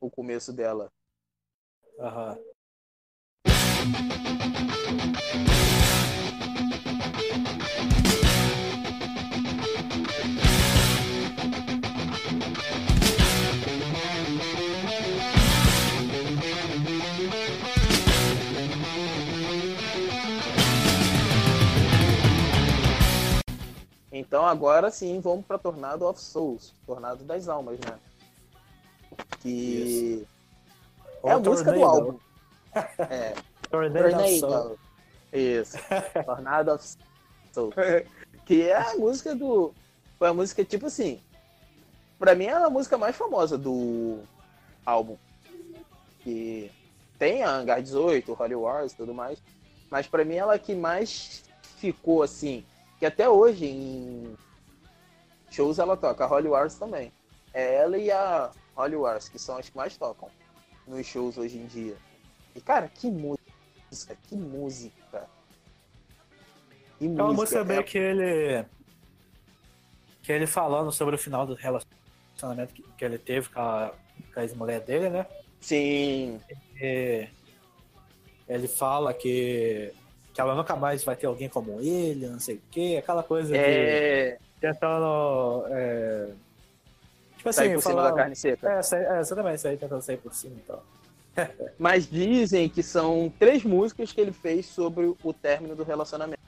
o 0.00 0.10
começo 0.10 0.52
dela. 0.52 0.90
Aham. 2.00 2.38
Então 24.12 24.46
agora 24.46 24.90
sim 24.90 25.20
vamos 25.20 25.46
para 25.46 25.56
Tornado 25.58 26.06
of 26.06 26.20
Souls, 26.20 26.74
Tornado 26.86 27.24
das 27.24 27.48
Almas, 27.48 27.80
né? 27.80 27.98
Que 29.40 29.48
Isso. 29.48 30.26
é 31.24 31.30
a 31.32 31.38
música 31.38 31.72
do 31.72 31.82
álbum. 31.82 32.18
É. 32.74 33.34
Tornado, 33.68 34.40
Tornado. 34.40 34.78
Isso. 35.30 35.76
Tornado 36.24 36.72
of 36.72 36.96
Souls. 37.52 37.74
Que 38.46 38.68
é 38.68 38.76
a 38.76 38.94
música 38.94 39.34
do. 39.34 39.74
Foi 40.18 40.28
a 40.28 40.34
música, 40.34 40.64
tipo 40.64 40.86
assim. 40.86 41.20
Pra 42.18 42.34
mim 42.34 42.46
é 42.46 42.52
a 42.52 42.70
música 42.70 42.96
mais 42.96 43.14
famosa 43.14 43.58
do 43.58 44.20
álbum. 44.86 45.18
Que 46.20 46.70
tem 47.18 47.42
a 47.42 47.50
Hangar 47.50 47.82
18, 47.82 48.36
Holy 48.40 48.54
Wars 48.54 48.92
e 48.92 48.96
tudo 48.96 49.12
mais. 49.12 49.42
Mas 49.90 50.06
pra 50.06 50.24
mim 50.24 50.36
ela 50.36 50.58
que 50.58 50.74
mais 50.74 51.44
ficou 51.76 52.22
assim 52.22 52.64
que 53.02 53.06
até 53.06 53.28
hoje 53.28 53.66
em 53.66 54.36
shows 55.50 55.80
ela 55.80 55.96
toca, 55.96 56.22
a 56.22 56.26
Holly 56.28 56.46
Wars 56.46 56.76
também. 56.76 57.12
É 57.52 57.74
ela 57.78 57.98
e 57.98 58.12
a 58.12 58.52
Holly 58.76 58.94
Wars, 58.94 59.28
que 59.28 59.40
são 59.40 59.56
as 59.56 59.68
que 59.68 59.76
mais 59.76 59.96
tocam 59.96 60.30
nos 60.86 61.04
shows 61.04 61.36
hoje 61.36 61.58
em 61.58 61.66
dia. 61.66 61.96
E 62.54 62.60
cara, 62.60 62.86
que 62.86 63.10
música, 63.10 64.16
que 64.22 64.36
música. 64.36 65.28
Que 66.96 67.08
música. 67.08 67.22
É 67.22 67.24
uma 67.24 67.32
música 67.32 67.64
bem 67.64 67.82
que 67.82 67.98
ele. 67.98 68.64
Que 70.22 70.30
ele 70.30 70.46
falando 70.46 70.92
sobre 70.92 71.16
o 71.16 71.18
final 71.18 71.44
do 71.44 71.54
relacionamento 71.54 72.72
que, 72.72 72.84
que 72.96 73.04
ele 73.04 73.18
teve 73.18 73.48
com 73.48 73.58
a, 73.58 73.92
com 74.32 74.38
a 74.38 74.42
ex-mulher 74.44 74.80
dele, 74.80 75.10
né? 75.10 75.26
Sim. 75.60 76.40
E, 76.80 77.26
ele 78.46 78.68
fala 78.68 79.12
que 79.12 79.92
que 80.32 80.40
ela 80.40 80.54
nunca 80.54 80.74
mais 80.74 81.04
vai 81.04 81.14
ter 81.14 81.26
alguém 81.26 81.48
como 81.48 81.80
ele, 81.80 82.26
não 82.26 82.40
sei 82.40 82.56
o 82.56 82.62
quê, 82.70 82.96
aquela 82.98 83.22
coisa 83.22 83.56
é... 83.56 84.32
de 84.32 84.38
tentando. 84.60 85.64
É... 85.68 86.28
Tipo 87.36 87.52
sair 87.52 87.66
assim, 87.66 87.74
por 87.74 87.82
falar... 87.82 88.02
cima 88.02 88.10
da 88.10 88.16
carne 88.16 88.36
seca. 88.36 88.72
É, 88.72 88.82
sai, 88.82 89.04
é, 89.04 89.20
exatamente, 89.20 89.60
sair 89.60 89.76
tentando 89.76 90.02
sair 90.02 90.16
por 90.16 90.32
cima 90.32 90.56
e 90.56 90.60
tal. 90.60 90.84
Mas 91.78 92.08
dizem 92.08 92.68
que 92.68 92.82
são 92.82 93.32
três 93.38 93.64
músicas 93.64 94.12
que 94.12 94.20
ele 94.20 94.32
fez 94.32 94.66
sobre 94.66 95.14
o 95.22 95.32
término 95.32 95.74
do 95.74 95.82
relacionamento. 95.82 96.40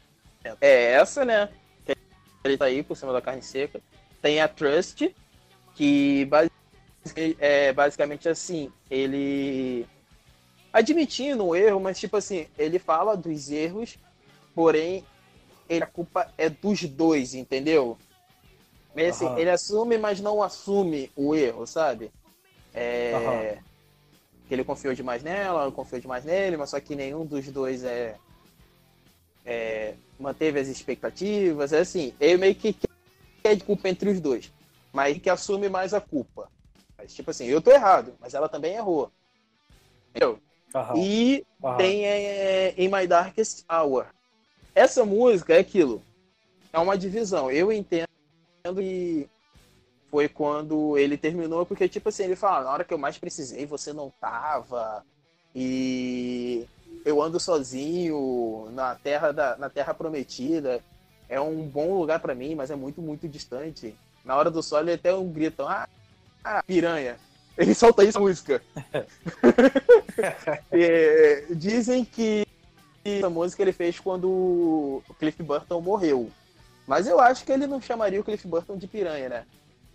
É 0.60 0.92
essa, 0.92 1.24
né? 1.24 1.48
Que 1.84 1.96
ele 2.44 2.56
tá 2.56 2.66
aí 2.66 2.82
por 2.82 2.96
cima 2.96 3.12
da 3.12 3.20
carne 3.20 3.42
seca. 3.42 3.80
Tem 4.22 4.40
a 4.40 4.46
Trust, 4.46 5.14
que 5.74 6.28
é 7.38 7.72
basicamente 7.72 8.28
assim, 8.28 8.70
ele 8.90 9.86
admitindo 10.74 11.46
o 11.46 11.54
erro, 11.54 11.78
mas 11.78 12.00
tipo 12.00 12.16
assim, 12.16 12.48
ele 12.58 12.80
fala 12.80 13.16
dos 13.16 13.48
erros, 13.48 13.96
porém 14.52 15.04
ele, 15.68 15.84
a 15.84 15.86
culpa 15.86 16.28
é 16.36 16.48
dos 16.50 16.82
dois, 16.82 17.32
entendeu? 17.32 17.96
Assim, 19.08 19.24
uhum. 19.24 19.38
Ele 19.38 19.50
assume, 19.50 19.96
mas 19.98 20.20
não 20.20 20.42
assume 20.42 21.12
o 21.14 21.32
erro, 21.34 21.64
sabe? 21.64 22.10
É, 22.74 23.12
uhum. 23.14 23.62
Que 24.48 24.54
ele 24.54 24.64
confiou 24.64 24.94
demais 24.94 25.22
nela, 25.22 25.70
confiou 25.70 26.00
demais 26.00 26.24
nele, 26.24 26.56
mas 26.56 26.70
só 26.70 26.80
que 26.80 26.96
nenhum 26.96 27.24
dos 27.24 27.46
dois 27.46 27.84
é, 27.84 28.16
é 29.46 29.94
manteve 30.18 30.58
as 30.58 30.66
expectativas. 30.66 31.72
É 31.72 31.78
assim, 31.78 32.12
ele 32.18 32.36
meio 32.36 32.54
que 32.56 32.76
quer 33.42 33.54
de 33.54 33.62
culpa 33.62 33.88
entre 33.88 34.10
os 34.10 34.20
dois, 34.20 34.52
mas 34.92 35.18
que 35.18 35.30
assume 35.30 35.68
mais 35.68 35.94
a 35.94 36.00
culpa. 36.00 36.50
Mas, 36.98 37.14
tipo 37.14 37.30
assim, 37.30 37.46
eu 37.46 37.62
tô 37.62 37.70
errado, 37.70 38.12
mas 38.20 38.34
ela 38.34 38.48
também 38.48 38.74
errou. 38.74 39.10
Entendeu? 40.10 40.40
Uhum. 40.74 40.96
E 40.96 41.46
uhum. 41.62 41.76
tem 41.76 42.04
é, 42.04 42.74
In 42.76 42.88
My 42.88 43.06
Darkest 43.06 43.64
Hour. 43.70 44.06
Essa 44.74 45.04
música 45.04 45.54
é 45.54 45.58
aquilo. 45.58 46.02
É 46.72 46.78
uma 46.78 46.98
divisão. 46.98 47.50
Eu 47.50 47.72
entendo 47.72 48.08
que 48.76 49.28
foi 50.10 50.28
quando 50.28 50.98
ele 50.98 51.16
terminou, 51.16 51.64
porque, 51.64 51.88
tipo 51.88 52.08
assim, 52.08 52.24
ele 52.24 52.36
fala, 52.36 52.64
na 52.64 52.70
hora 52.72 52.84
que 52.84 52.92
eu 52.92 52.98
mais 52.98 53.16
precisei, 53.18 53.64
você 53.66 53.92
não 53.92 54.12
tava. 54.20 55.04
E 55.54 56.66
eu 57.04 57.22
ando 57.22 57.38
sozinho 57.38 58.68
na 58.72 58.96
terra, 58.96 59.32
da, 59.32 59.56
na 59.56 59.70
terra 59.70 59.94
prometida. 59.94 60.80
É 61.28 61.40
um 61.40 61.62
bom 61.62 61.94
lugar 61.94 62.18
para 62.20 62.34
mim, 62.34 62.54
mas 62.54 62.70
é 62.70 62.76
muito, 62.76 63.00
muito 63.00 63.28
distante. 63.28 63.94
Na 64.24 64.36
hora 64.36 64.50
do 64.50 64.62
sol, 64.62 64.80
ele 64.80 64.92
até 64.92 65.14
um 65.14 65.28
grito, 65.28 65.62
ah, 65.62 65.88
ah 66.42 66.62
piranha. 66.62 67.16
Ele 67.56 67.74
solta 67.74 68.04
isso 68.04 68.20
música. 68.20 68.62
é, 70.72 71.44
dizem 71.50 72.04
que 72.04 72.44
essa 73.04 73.30
música 73.30 73.62
ele 73.62 73.72
fez 73.72 74.00
quando 74.00 74.28
o 74.28 75.02
Cliff 75.18 75.42
Burton 75.42 75.80
morreu. 75.80 76.30
Mas 76.86 77.06
eu 77.06 77.18
acho 77.20 77.44
que 77.44 77.52
ele 77.52 77.66
não 77.66 77.80
chamaria 77.80 78.20
o 78.20 78.24
Cliff 78.24 78.46
Burton 78.46 78.76
de 78.76 78.86
piranha, 78.86 79.28
né? 79.28 79.44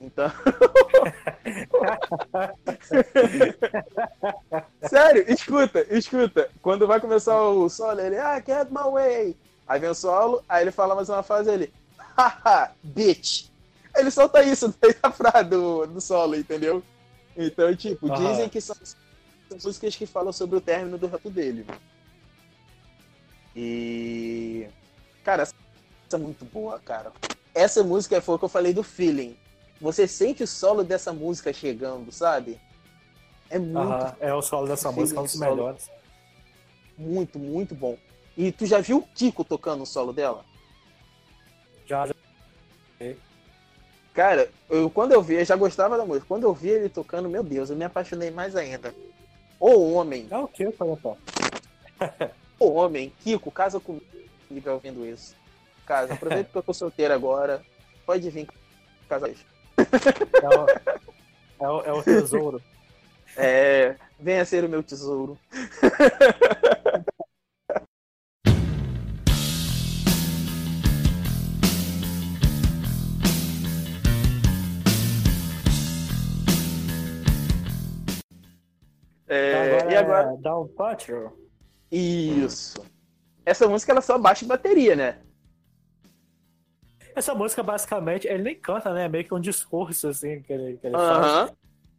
Então. 0.02 0.32
Sério, 4.90 5.26
escuta, 5.28 5.86
escuta. 5.90 6.50
Quando 6.62 6.88
vai 6.88 7.02
começar 7.02 7.42
o 7.42 7.68
solo, 7.70 8.00
ele, 8.00 8.18
ah, 8.18 8.38
get 8.38 8.70
my 8.70 8.90
way. 8.92 9.36
Aí 9.68 9.80
vem 9.80 9.90
o 9.90 9.96
solo, 9.96 10.44
aí 10.48 10.64
ele 10.64 10.72
fala 10.72 10.96
mais 10.96 11.10
uma 11.10 11.22
frase, 11.22 11.52
ele, 11.52 11.74
haha, 12.18 12.72
bitch. 12.82 13.50
Ele 13.96 14.10
solta 14.10 14.42
isso 14.42 14.74
daí 14.82 14.96
da 15.02 15.12
frase 15.12 15.50
do, 15.50 15.86
do 15.86 16.00
solo, 16.00 16.36
entendeu? 16.36 16.82
Então, 17.42 17.74
tipo, 17.74 18.10
dizem 18.18 18.50
que 18.50 18.60
são, 18.60 18.76
são 18.76 19.58
músicas 19.64 19.96
que 19.96 20.06
falam 20.06 20.34
sobre 20.34 20.58
o 20.58 20.62
término 20.62 20.98
do 20.98 21.08
rato 21.08 21.30
dele. 21.30 21.66
E. 23.56 24.68
Cara, 25.24 25.44
essa 25.44 25.56
é 26.12 26.18
muito 26.18 26.44
boa, 26.44 26.78
cara. 26.80 27.14
Essa 27.56 27.82
música 27.82 28.20
foi 28.20 28.36
o 28.36 28.40
que 28.40 28.44
eu 28.44 28.50
falei 28.50 28.74
do 28.74 28.84
feeling. 28.84 29.38
Você 29.80 30.06
sente 30.06 30.44
o 30.44 30.48
solo 30.48 30.84
dessa 30.84 31.14
música 31.14 31.54
chegando, 31.54 32.12
sabe? 32.12 32.60
É 33.50 33.58
muito. 33.58 34.16
É 34.20 34.34
o 34.34 34.42
solo 34.42 34.68
dessa 34.68 34.92
música, 34.92 35.20
é 35.20 35.22
um 35.22 35.26
dos 35.26 35.36
melhores. 35.36 35.90
Muito, 36.98 37.40
muito 37.40 37.74
bom. 37.74 37.98
E 38.36 38.52
tu 38.52 38.66
já 38.66 38.82
viu 38.82 38.98
o 38.98 39.08
Kiko 39.16 39.46
tocando 39.46 39.84
o 39.84 39.86
solo 39.86 40.12
dela? 40.12 40.44
Já, 41.86 42.06
já. 42.06 42.14
Cara, 44.14 44.50
eu, 44.70 44.90
quando 44.90 45.12
eu 45.12 45.22
vi, 45.22 45.36
eu 45.36 45.46
já 45.46 45.56
gostava 45.56 45.98
da 45.98 46.06
música. 46.06 46.26
Quando 46.28 46.44
eu 46.44 46.54
vi 46.54 46.70
ele 46.70 46.90
tocando, 46.90 47.30
meu 47.30 47.44
Deus, 47.44 47.70
eu 47.70 47.76
me 47.76 47.86
apaixonei 47.86 48.32
mais 48.32 48.56
ainda. 48.56 48.94
O 49.60 49.94
homem. 49.94 50.28
É 50.30 50.38
o 50.38 50.48
que, 50.48 50.66
o 52.60 52.72
homem, 52.74 53.14
Kiko, 53.24 53.52
casa 53.52 53.80
comigo 53.80 54.02
ouvindo 54.70 55.06
isso. 55.06 55.36
Casa, 55.86 56.14
aproveita 56.14 56.50
que 56.52 56.58
eu 56.58 56.64
tô 56.64 56.74
solteiro 56.74 57.14
agora. 57.14 57.62
Pode 58.06 58.30
vir 58.30 58.48
casar. 59.08 59.30
É 59.30 60.50
o, 60.50 60.68
é 61.60 61.70
o, 61.70 61.82
é 61.82 61.94
o 61.94 62.04
tesouro. 62.04 62.62
É, 63.38 63.96
venha 64.20 64.44
ser 64.44 64.64
o 64.64 64.70
meu 64.70 64.84
tesouro. 64.84 65.38
agora 80.00 80.18
e 80.18 80.22
agora? 80.22 80.38
É 80.38 80.42
Down 80.42 80.68
Patrol. 80.70 81.38
Isso. 81.92 82.84
Essa 83.46 83.68
música 83.68 83.92
ela 83.92 84.02
só 84.02 84.18
baixa 84.18 84.46
bateria, 84.46 84.96
né? 84.96 85.20
Essa 87.16 87.34
música, 87.34 87.64
basicamente, 87.64 88.28
ele 88.28 88.44
nem 88.44 88.56
canta, 88.56 88.94
né? 88.94 89.06
É 89.06 89.10
meio 89.10 89.26
que 89.26 89.34
um 89.34 89.40
discurso, 89.40 90.08
assim, 90.08 90.42
que 90.42 90.54
ele, 90.54 90.78
que 90.78 90.88
ele 90.88 90.96
uh 90.96 91.00
-huh. 91.00 91.48
faz. 91.48 91.54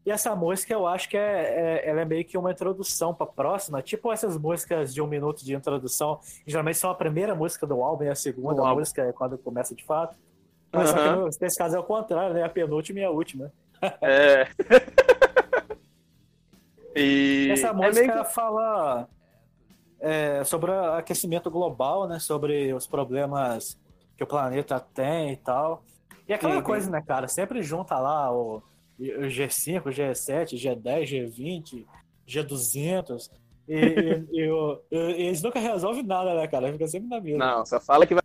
E 0.07 0.11
essa 0.11 0.35
música, 0.35 0.73
eu 0.73 0.87
acho 0.87 1.09
que 1.09 1.17
é, 1.17 1.83
é, 1.83 1.89
ela 1.89 2.01
é 2.01 2.05
meio 2.05 2.25
que 2.25 2.39
uma 2.39 2.51
introdução 2.51 3.15
pra 3.15 3.27
próxima. 3.27 3.83
Tipo 3.83 4.11
essas 4.13 4.39
músicas 4.39 4.95
de 4.95 5.03
um 5.03 5.07
minuto 5.07 5.45
de 5.45 5.55
introdução. 5.55 6.21
geralmente 6.47 6.79
são 6.79 6.91
a 6.91 6.95
primeira 6.95 7.35
música 7.35 7.67
do 7.67 7.83
álbum 7.83 8.05
e 8.05 8.09
a 8.09 8.15
segunda 8.15 8.63
música 8.75 9.03
é 9.03 9.13
quando 9.13 9.37
começa 9.37 9.75
de 9.75 9.85
fato. 9.85 10.17
Mas 10.73 10.91
uh 10.91 10.97
-huh. 10.97 11.39
nesse 11.41 11.59
caso 11.59 11.77
é 11.77 11.79
o 11.79 11.85
contrário, 11.85 12.33
né? 12.33 12.43
A 12.43 12.49
penúltima 12.49 13.01
e 13.01 13.05
a 13.05 13.11
última. 13.11 13.53
É. 14.01 14.47
E 16.95 17.49
essa 17.51 17.69
é 17.69 17.73
música 17.73 18.13
é 18.13 18.25
que... 18.25 18.33
fala 18.33 19.09
é, 20.01 20.43
sobre 20.45 20.71
o 20.71 20.95
aquecimento 20.95 21.51
global, 21.51 22.09
né? 22.09 22.19
Sobre 22.19 22.73
os 22.73 22.87
problemas 22.87 23.79
que 24.17 24.25
o 24.25 24.27
planeta 24.27 24.81
tem 24.81 25.33
e 25.33 25.37
tal. 25.37 25.85
E 26.29 26.33
aquela 26.33 26.57
uhum. 26.57 26.63
coisa, 26.63 26.91
né, 26.91 27.03
cara? 27.03 27.29
Sempre 27.29 27.63
junta 27.63 27.99
lá 27.99 28.33
o, 28.33 28.63
o 28.99 29.27
G5, 29.27 29.87
o 29.87 29.91
G7, 29.91 30.57
G10, 30.57 31.05
G20, 31.05 31.87
G200. 32.27 33.31
E, 33.69 33.77
e, 33.77 34.27
e, 34.47 34.49
e, 34.91 35.27
eles 35.27 35.43
nunca 35.43 35.59
resolvem 35.59 36.03
nada, 36.03 36.35
né, 36.35 36.47
cara? 36.47 36.73
Fica 36.73 36.87
sempre 36.87 37.09
na 37.09 37.21
mesma. 37.21 37.39
Não, 37.39 37.67
só 37.67 37.81
fala 37.81 38.07
que 38.07 38.15
vai 38.15 38.23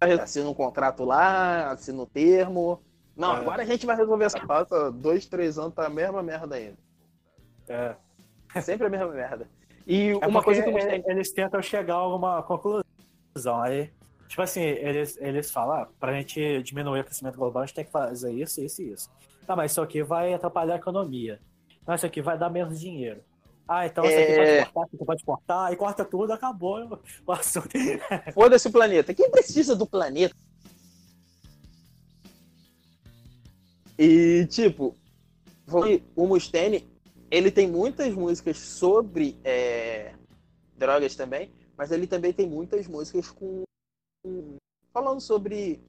assina 0.00 0.48
um 0.48 0.54
contrato 0.54 1.04
lá, 1.04 1.70
assina 1.70 2.00
o 2.00 2.02
um 2.02 2.06
termo. 2.06 2.80
Não, 3.16 3.34
é. 3.34 3.36
agora 3.36 3.62
a 3.62 3.66
gente 3.66 3.86
vai 3.86 3.96
resolver 3.96 4.24
essa 4.24 4.40
pauta. 4.44 4.90
Dois, 4.90 5.26
três 5.26 5.58
anos 5.58 5.74
tá 5.74 5.86
a 5.86 5.90
mesma 5.90 6.22
merda 6.22 6.56
ainda. 6.56 6.76
É. 7.72 8.60
Sempre 8.60 8.86
a 8.86 8.90
mesma 8.90 9.08
merda. 9.08 9.48
E 9.86 10.10
é 10.10 10.26
uma 10.26 10.42
coisa 10.42 10.62
que 10.62 10.68
eu 10.68 10.72
gostei... 10.72 11.02
Eles 11.06 11.32
tentam 11.32 11.62
chegar 11.62 11.94
a 11.94 11.98
alguma 11.98 12.42
conclusão. 12.42 12.84
Aí, 13.62 13.90
tipo 14.28 14.42
assim, 14.42 14.60
eles, 14.60 15.16
eles 15.20 15.50
falam, 15.50 15.82
ah, 15.82 15.88
pra 15.98 16.12
gente 16.12 16.62
diminuir 16.62 16.98
o 16.98 17.00
aquecimento 17.00 17.36
global, 17.36 17.62
a 17.62 17.66
gente 17.66 17.74
tem 17.74 17.84
que 17.84 17.90
fazer 17.90 18.32
isso, 18.32 18.60
isso 18.60 18.82
e 18.82 18.92
isso. 18.92 19.10
Tá, 19.46 19.56
mas 19.56 19.72
isso 19.72 19.80
aqui 19.80 20.02
vai 20.02 20.34
atrapalhar 20.34 20.74
a 20.74 20.78
economia. 20.78 21.40
Isso 21.94 22.06
aqui 22.06 22.20
vai 22.20 22.38
dar 22.38 22.50
menos 22.50 22.78
dinheiro. 22.78 23.22
Ah, 23.66 23.86
então 23.86 24.04
isso 24.04 24.18
aqui 24.18 24.32
é... 24.32 24.64
pode 24.66 24.72
cortar, 24.72 24.86
isso 24.86 24.96
aqui 24.96 25.04
pode 25.04 25.24
cortar, 25.24 25.66
aí 25.66 25.76
corta 25.76 26.04
tudo, 26.04 26.32
acabou 26.32 27.00
o 27.26 27.32
assunto. 27.32 27.70
Foda-se 28.34 28.68
o 28.68 28.72
planeta. 28.72 29.14
Quem 29.14 29.30
precisa 29.30 29.74
do 29.74 29.86
planeta? 29.86 30.36
E, 33.98 34.46
tipo, 34.46 34.96
o 36.16 36.26
Mustaine, 36.26 36.91
ele 37.32 37.50
tem 37.50 37.66
muitas 37.66 38.12
músicas 38.12 38.58
sobre 38.58 39.40
é, 39.42 40.14
drogas 40.76 41.16
também, 41.16 41.50
mas 41.78 41.90
ele 41.90 42.06
também 42.06 42.30
tem 42.30 42.46
muitas 42.46 42.86
músicas 42.86 43.30
com 43.30 43.64
falando 44.92 45.18
sobre 45.18 45.82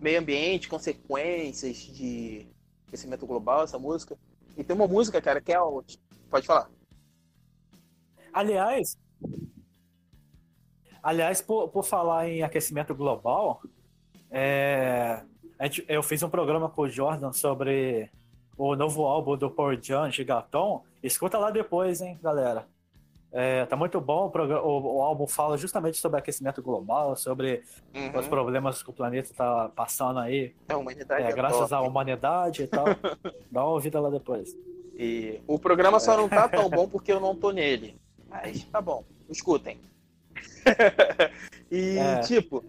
meio 0.00 0.18
ambiente, 0.18 0.66
consequências 0.66 1.76
de 1.76 2.48
aquecimento 2.88 3.26
global, 3.26 3.64
essa 3.64 3.78
música. 3.78 4.16
E 4.56 4.64
tem 4.64 4.74
uma 4.74 4.88
música, 4.88 5.20
cara, 5.20 5.38
que 5.38 5.52
é 5.52 5.60
o... 5.60 5.84
Pode 6.30 6.46
falar. 6.46 6.70
Aliás, 8.32 8.96
aliás, 11.02 11.42
por, 11.42 11.68
por 11.68 11.84
falar 11.84 12.26
em 12.26 12.42
aquecimento 12.42 12.94
global, 12.94 13.60
é, 14.30 15.22
eu 15.86 16.02
fiz 16.02 16.22
um 16.22 16.30
programa 16.30 16.70
com 16.70 16.82
o 16.82 16.88
Jordan 16.88 17.32
sobre 17.32 18.10
o 18.56 18.76
novo 18.76 19.04
álbum 19.04 19.36
do 19.36 19.50
Paul 19.50 19.76
John, 19.76 20.10
Gigaton. 20.10 20.84
Escuta 21.02 21.38
lá 21.38 21.50
depois, 21.50 22.00
hein, 22.00 22.18
galera. 22.22 22.66
É, 23.36 23.66
tá 23.66 23.74
muito 23.74 24.00
bom. 24.00 24.30
O, 24.32 24.96
o, 24.98 25.02
álbum 25.02 25.26
fala 25.26 25.58
justamente 25.58 25.98
sobre 25.98 26.20
aquecimento 26.20 26.62
global, 26.62 27.16
sobre 27.16 27.64
uhum. 27.92 28.16
os 28.16 28.28
problemas 28.28 28.80
que 28.80 28.90
o 28.90 28.92
planeta 28.92 29.34
tá 29.34 29.68
passando 29.74 30.20
aí. 30.20 30.54
A 30.68 30.76
humanidade 30.76 31.24
é, 31.24 31.30
é 31.30 31.32
graças 31.32 31.70
top. 31.70 31.74
à 31.74 31.80
humanidade 31.80 32.62
e 32.62 32.66
tal. 32.68 32.84
Dá 33.50 33.64
uma 33.64 33.72
ouvida 33.72 34.00
lá 34.00 34.08
depois. 34.08 34.56
E 34.96 35.40
o 35.48 35.58
programa 35.58 35.98
só 35.98 36.16
não 36.16 36.28
tá 36.28 36.46
tão 36.48 36.70
bom 36.70 36.88
porque 36.88 37.10
eu 37.10 37.18
não 37.18 37.34
tô 37.34 37.50
nele. 37.50 37.98
Mas 38.28 38.62
tá 38.64 38.80
bom, 38.80 39.02
escutem. 39.28 39.80
e, 41.70 41.98
é. 41.98 42.20
tipo, 42.20 42.64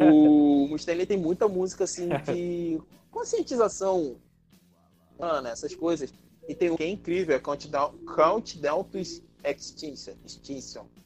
o 0.00 0.68
Mustaine 0.68 1.04
tem 1.04 1.18
muita 1.18 1.48
música 1.48 1.82
assim 1.82 2.08
de 2.24 2.80
conscientização 3.10 4.16
Ana, 5.18 5.50
essas 5.50 5.74
coisas. 5.74 6.12
E 6.48 6.54
tem 6.54 6.70
o 6.70 6.76
que 6.76 6.84
é 6.84 6.88
incrível, 6.88 7.34
é 7.34 7.38
Countdown, 7.38 7.98
Countdown 8.04 8.84
to 8.84 8.98
Extinction. 8.98 10.14
extinction. 10.24 10.86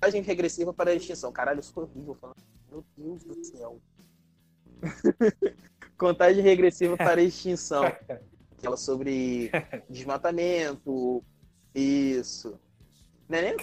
Contagem 0.00 0.22
regressiva 0.22 0.72
para 0.72 0.90
a 0.90 0.94
extinção. 0.94 1.32
Caralho, 1.32 1.60
isso 1.60 1.72
foi 1.72 1.84
horrível 1.84 2.14
falando. 2.14 2.36
Meu 2.70 2.84
Deus 2.96 3.24
do 3.24 3.44
céu. 3.44 3.80
Contagem 5.96 6.42
regressiva 6.42 6.96
para 6.96 7.20
a 7.20 7.24
extinção. 7.24 7.82
Fala 8.62 8.76
sobre 8.76 9.50
desmatamento. 9.88 11.24
Isso. 11.74 12.58
Não 13.28 13.38
é 13.38 13.42
nem 13.42 13.56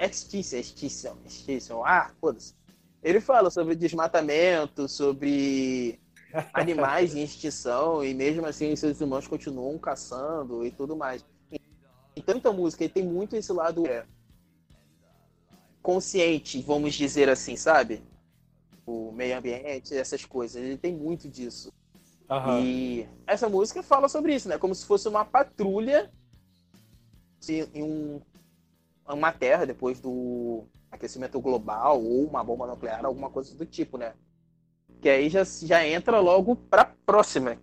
é 0.00 0.06
extinção, 0.06 0.58
extinção, 0.58 1.18
extinção. 1.24 1.84
Ah, 1.84 2.10
foda-se. 2.20 2.54
Ele 3.02 3.20
fala 3.20 3.50
sobre 3.50 3.76
desmatamento, 3.76 4.88
sobre 4.88 6.00
animais 6.52 7.14
em 7.14 7.22
extinção 7.22 8.04
e 8.04 8.12
mesmo 8.12 8.46
assim 8.46 8.72
os 8.72 8.80
seres 8.80 9.00
humanos 9.00 9.26
continuam 9.26 9.78
caçando 9.78 10.64
e 10.64 10.70
tudo 10.70 10.96
mais. 10.96 11.24
Em 12.16 12.22
tanta 12.22 12.52
música, 12.52 12.84
e 12.84 12.88
tem 12.88 13.02
muito 13.02 13.34
esse 13.34 13.52
lado 13.52 13.86
é, 13.86 14.06
consciente, 15.82 16.60
vamos 16.62 16.94
dizer 16.94 17.28
assim, 17.28 17.56
sabe? 17.56 18.02
O 18.86 19.12
meio 19.12 19.36
ambiente, 19.36 19.94
essas 19.94 20.24
coisas. 20.24 20.62
Ele 20.62 20.78
tem 20.78 20.94
muito 20.94 21.28
disso. 21.28 21.72
Uhum. 22.30 22.60
E 22.60 23.08
essa 23.26 23.48
música 23.48 23.82
fala 23.82 24.08
sobre 24.08 24.34
isso, 24.34 24.48
né? 24.48 24.58
Como 24.58 24.74
se 24.74 24.86
fosse 24.86 25.08
uma 25.08 25.24
patrulha 25.24 26.10
em 27.48 27.82
um, 27.82 28.20
uma 29.06 29.32
terra 29.32 29.66
depois 29.66 30.00
do 30.00 30.64
aquecimento 30.90 31.40
global 31.40 32.02
ou 32.02 32.26
uma 32.26 32.42
bomba 32.42 32.66
nuclear, 32.66 33.04
alguma 33.04 33.28
coisa 33.28 33.54
do 33.54 33.66
tipo, 33.66 33.98
né? 33.98 34.14
Que 35.04 35.10
aí 35.10 35.28
já, 35.28 35.44
já 35.44 35.86
entra 35.86 36.18
logo 36.18 36.56
pra 36.56 36.86
próxima, 37.04 37.58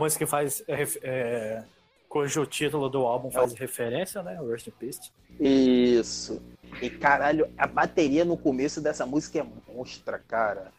música 0.00 0.24
que 0.24 0.30
faz. 0.30 0.62
É, 0.66 0.82
é, 1.02 1.64
cujo 2.08 2.44
título 2.44 2.88
do 2.88 3.06
álbum 3.06 3.30
faz 3.30 3.52
referência, 3.54 4.20
né? 4.22 4.34
Rust 4.34 4.66
in 4.66 4.72
Peace. 4.72 5.12
Isso. 5.38 6.42
E 6.82 6.90
caralho, 6.90 7.48
a 7.56 7.66
bateria 7.68 8.24
no 8.24 8.36
começo 8.36 8.80
dessa 8.80 9.06
música 9.06 9.38
é 9.38 9.72
monstra, 9.72 10.18
cara. 10.18 10.72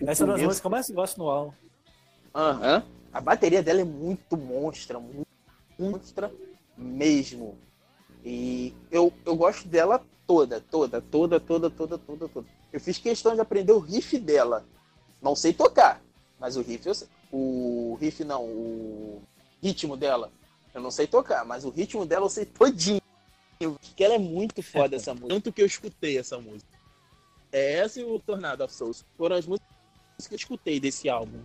O 0.00 0.10
Essa 0.10 0.22
é 0.22 0.26
uma 0.26 0.34
das 0.34 0.42
músicas 0.42 0.60
que 0.60 0.66
eu 0.66 0.70
mais 0.70 0.90
gosto 0.90 1.18
no 1.18 1.30
álbum. 1.30 1.52
Aham. 2.34 2.76
Uhum. 2.76 3.00
A 3.12 3.20
bateria 3.20 3.62
dela 3.62 3.80
é 3.80 3.84
muito 3.84 4.36
monstra, 4.36 5.00
muito 5.00 5.26
monstra 5.78 6.30
mesmo. 6.76 7.58
E 8.24 8.74
eu, 8.90 9.12
eu 9.24 9.34
gosto 9.34 9.66
dela 9.66 10.04
toda, 10.26 10.60
toda, 10.60 11.00
toda, 11.00 11.40
toda, 11.40 11.70
toda, 11.70 11.98
toda, 11.98 12.28
toda. 12.28 12.46
Eu 12.72 12.78
fiz 12.78 12.98
questão 12.98 13.34
de 13.34 13.40
aprender 13.40 13.72
o 13.72 13.78
riff 13.78 14.18
dela. 14.18 14.64
Não 15.20 15.34
sei 15.34 15.52
tocar, 15.52 16.00
mas 16.40 16.56
o 16.56 16.62
riff 16.62 16.86
eu 16.86 16.94
sei 16.94 17.08
o 17.30 17.96
riff 18.00 18.24
não, 18.24 18.44
o 18.44 19.22
ritmo 19.62 19.96
dela. 19.96 20.32
Eu 20.74 20.80
não 20.80 20.90
sei 20.90 21.06
tocar, 21.06 21.44
mas 21.44 21.64
o 21.64 21.70
ritmo 21.70 22.06
dela 22.06 22.24
eu 22.24 22.30
sei 22.30 22.44
todinho. 22.44 23.00
Porque 23.58 24.02
ela 24.02 24.14
é 24.14 24.18
muito 24.18 24.62
foda 24.62 24.96
essa 24.96 25.12
música. 25.12 25.34
Tanto 25.34 25.52
que 25.52 25.60
eu 25.60 25.66
escutei 25.66 26.18
essa 26.18 26.38
música. 26.38 26.70
É 27.52 27.74
essa 27.74 28.00
e 28.00 28.04
o 28.04 28.18
Tornado 28.18 28.64
of 28.64 28.72
Souls. 28.72 29.04
Foram 29.16 29.36
as 29.36 29.46
músicas 29.46 29.68
que 30.26 30.34
eu 30.34 30.36
escutei 30.36 30.80
desse 30.80 31.08
álbum. 31.08 31.42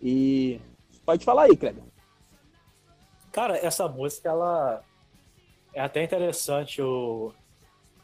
E 0.00 0.60
pode 1.04 1.24
falar 1.24 1.44
aí, 1.44 1.56
Kleber. 1.56 1.82
Cara, 3.30 3.58
essa 3.58 3.86
música 3.86 4.30
ela 4.30 4.82
é 5.74 5.80
até 5.80 6.02
interessante 6.02 6.80
o 6.80 7.32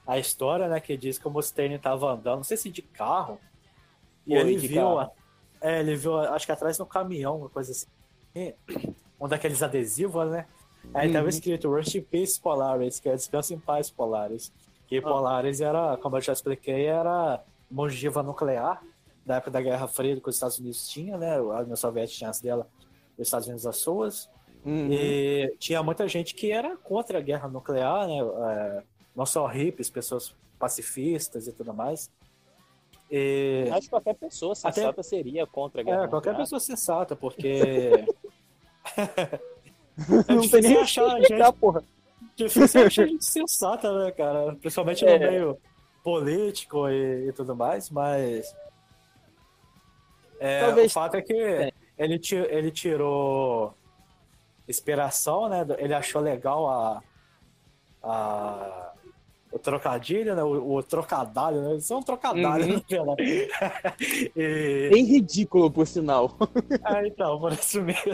a 0.07 0.19
história, 0.19 0.69
né, 0.69 0.79
que 0.79 0.97
diz 0.97 1.19
que 1.19 1.27
o 1.27 1.31
Mustaine 1.31 1.75
estava 1.75 2.13
andando, 2.13 2.37
não 2.37 2.45
sei 2.45 2.57
se 2.57 2.71
de 2.71 2.81
carro, 2.81 3.41
e 4.25 4.31
Pô, 4.31 4.37
ele 4.37 4.57
viu 4.57 4.81
carro. 4.81 5.11
É, 5.61 5.81
ele 5.81 5.97
viu, 5.97 6.19
acho 6.19 6.47
que 6.47 6.53
atrás 6.53 6.79
no 6.79 6.87
caminhão, 6.87 7.39
uma 7.39 7.49
coisa 7.49 7.73
assim. 7.73 7.87
Um 9.19 9.27
daqueles 9.27 9.63
adesivos, 9.63 10.31
né? 10.31 10.45
Aí 10.93 11.09
uhum. 11.09 11.15
tava 11.15 11.31
escrito 11.31 11.73
Rest 11.73 11.95
in 11.95 12.03
Peace 12.03 12.39
Polaris, 12.39 13.01
que 13.01 13.09
é 13.09 13.15
Descanso 13.15 13.55
em 13.55 13.59
Paz 13.59 13.89
Polaris. 13.89 14.53
Que 14.87 14.99
ah. 14.99 15.03
Polaris 15.03 15.63
era, 15.63 15.97
como 15.97 16.19
eu 16.19 16.21
já 16.21 16.35
expliquei, 16.35 16.85
era 16.85 17.43
uma 17.71 17.85
ogiva 17.85 18.23
nuclear 18.23 18.83
da 19.25 19.37
época 19.37 19.51
da 19.51 19.61
Guerra 19.61 19.89
Fria 19.89 20.21
que 20.21 20.29
os 20.29 20.37
Estados 20.37 20.59
Unidos 20.59 20.89
tinha, 20.89 21.17
né? 21.17 21.37
A 21.37 21.61
União 21.63 21.77
Soviética 21.77 22.19
tinha 22.19 22.31
as 22.31 22.41
dela, 22.41 22.69
os 23.19 23.27
Estados 23.27 23.49
Unidos 23.49 23.67
as 23.67 23.77
suas. 23.79 24.31
Uhum. 24.65 24.89
E 24.91 25.57
tinha 25.59 25.83
muita 25.83 26.07
gente 26.07 26.35
que 26.35 26.53
era 26.53 26.77
contra 26.77 27.19
a 27.19 27.21
guerra 27.21 27.49
nuclear, 27.49 28.07
né? 28.07 28.19
É, 28.21 28.83
não 29.15 29.27
só 29.27 29.47
hippies, 29.47 29.91
pessoas 29.91 30.35
pacifistas 30.59 31.49
e 31.49 31.53
tudo 31.53 31.75
mais. 31.75 32.11
E... 33.11 33.69
Acho 33.71 33.83
que 33.83 33.91
qualquer 33.91 34.15
pessoa 34.15 34.55
sensata 34.55 34.91
Até... 34.91 35.03
seria 35.03 35.47
contra 35.47 35.81
a 35.81 35.85
guerra. 35.85 36.05
É, 36.05 36.09
qualquer 36.09 36.37
pessoa 36.37 36.61
sensata, 36.61 37.15
porque. 37.15 38.05
é 38.99 40.35
não 40.35 40.49
tem 40.49 40.61
nem 40.61 40.77
achar 40.79 41.21
gente. 41.21 41.53
Porra. 41.61 41.83
Difícil 42.35 42.87
achar 42.87 43.07
gente 43.07 43.25
sensata, 43.25 44.05
né, 44.05 44.11
cara? 44.11 44.55
Principalmente 44.57 45.05
é. 45.07 45.19
no 45.19 45.31
meio 45.31 45.59
político 46.03 46.89
e, 46.89 47.29
e 47.29 47.33
tudo 47.33 47.55
mais, 47.55 47.91
mas. 47.91 48.55
É, 50.39 50.61
Talvez... 50.61 50.91
O 50.91 50.95
fato 50.95 51.17
é 51.17 51.23
que 51.23 51.33
é. 51.33 51.73
Ele, 51.99 52.21
ele 52.51 52.71
tirou 52.71 53.75
inspiração, 54.69 55.49
né? 55.49 55.65
Ele 55.79 55.95
achou 55.95 56.21
legal 56.21 56.69
a, 56.69 57.03
a 58.03 58.93
o 59.57 59.59
trocadilho, 59.59 60.35
né? 60.35 60.43
O, 60.43 60.77
o 60.77 60.83
trocadalho, 60.83 61.61
né? 61.63 61.77
Isso 61.77 61.93
é 61.93 61.97
um 61.97 62.03
trocadalho, 62.03 62.65
uhum. 62.65 62.83
né? 63.17 63.97
e... 64.37 64.89
Bem 64.91 65.05
ridículo, 65.05 65.71
por 65.71 65.87
sinal. 65.87 66.37
Ah, 66.83 67.07
então, 67.07 67.39
por 67.41 67.53
isso 67.53 67.83
mesmo. 67.83 68.13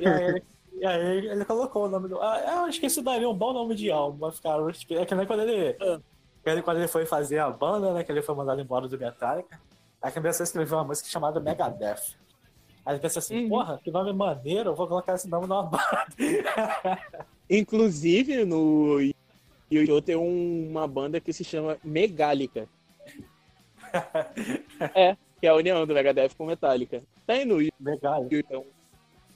e, 0.00 0.06
aí, 0.06 0.24
ele, 0.24 0.42
e 0.80 0.86
aí 0.86 1.26
ele 1.28 1.44
colocou 1.44 1.86
o 1.86 1.88
nome 1.88 2.08
do. 2.08 2.20
Ah, 2.20 2.40
eu 2.40 2.58
acho 2.64 2.80
que 2.80 2.86
isso 2.86 3.02
daria 3.02 3.28
um 3.28 3.34
bom 3.34 3.52
nome 3.52 3.74
de 3.74 3.90
álbum. 3.90 4.18
Vai 4.18 4.32
ficar. 4.32 4.58
É 4.90 5.06
que 5.06 5.14
nem 5.14 5.26
quando 5.26 5.42
ele. 5.42 5.76
Ah. 5.80 6.00
Quando 6.64 6.78
ele 6.78 6.88
foi 6.88 7.04
fazer 7.04 7.38
a 7.38 7.50
banda, 7.50 7.92
né? 7.92 8.02
Que 8.02 8.10
ele 8.10 8.22
foi 8.22 8.34
mandado 8.34 8.60
embora 8.60 8.88
do 8.88 8.98
Metallica. 8.98 9.60
Aí 10.02 10.10
começou 10.10 10.42
a 10.42 10.44
escrever 10.44 10.74
uma 10.74 10.84
música 10.84 11.08
chamada 11.08 11.38
Megadeth. 11.38 12.16
Aí 12.84 12.94
ele 12.94 13.00
pensa 13.00 13.18
assim, 13.18 13.42
uhum. 13.42 13.48
porra, 13.50 13.78
que 13.84 13.90
nome 13.90 14.12
maneiro, 14.14 14.70
eu 14.70 14.74
vou 14.74 14.88
colocar 14.88 15.14
esse 15.14 15.28
nome 15.28 15.46
numa 15.46 15.62
banda. 15.62 15.84
Inclusive, 17.50 18.44
no 18.46 18.98
e 19.70 19.78
o 19.78 19.86
Joe 19.86 20.02
tem 20.02 20.16
um, 20.16 20.68
uma 20.68 20.88
banda 20.88 21.20
que 21.20 21.32
se 21.32 21.44
chama 21.44 21.78
Megálica. 21.84 22.68
é, 24.94 25.16
que 25.40 25.46
é 25.46 25.48
a 25.48 25.54
união 25.54 25.86
do 25.86 25.94
Megadeth 25.94 26.30
com 26.36 26.44
Metallica. 26.44 27.02
Tem 27.24 27.44
no 27.44 27.58
Megálica. 27.78 28.64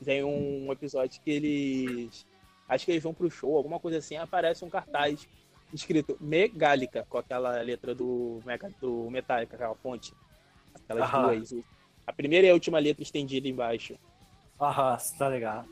Tem 0.05 0.25
um 0.25 0.73
episódio 0.73 1.21
que 1.23 1.31
eles. 1.31 2.27
Acho 2.69 2.85
que 2.85 2.93
eles 2.93 3.03
vão 3.03 3.15
pro 3.15 3.31
show, 3.31 3.57
alguma 3.57 3.79
coisa 3.79 3.99
assim, 3.99 4.17
aparece 4.17 4.65
um 4.65 4.71
cartaz 4.71 5.29
escrito 5.73 6.17
Megálica, 6.21 7.07
com 7.09 7.19
aquela 7.19 7.61
letra 7.63 7.95
do, 7.95 8.41
do 8.81 9.09
Metallica, 9.11 9.55
aquela 9.55 9.75
fonte. 9.77 10.13
Aquelas 10.75 11.05
Aham. 11.05 11.37
duas. 11.37 11.55
A 12.07 12.13
primeira 12.13 12.47
e 12.47 12.51
a 12.51 12.55
última 12.55 12.79
letra 12.79 13.03
estendida 13.03 13.49
embaixo. 13.49 13.97
Aham, 14.61 14.97
tá 15.17 15.29
ligado. 15.29 15.69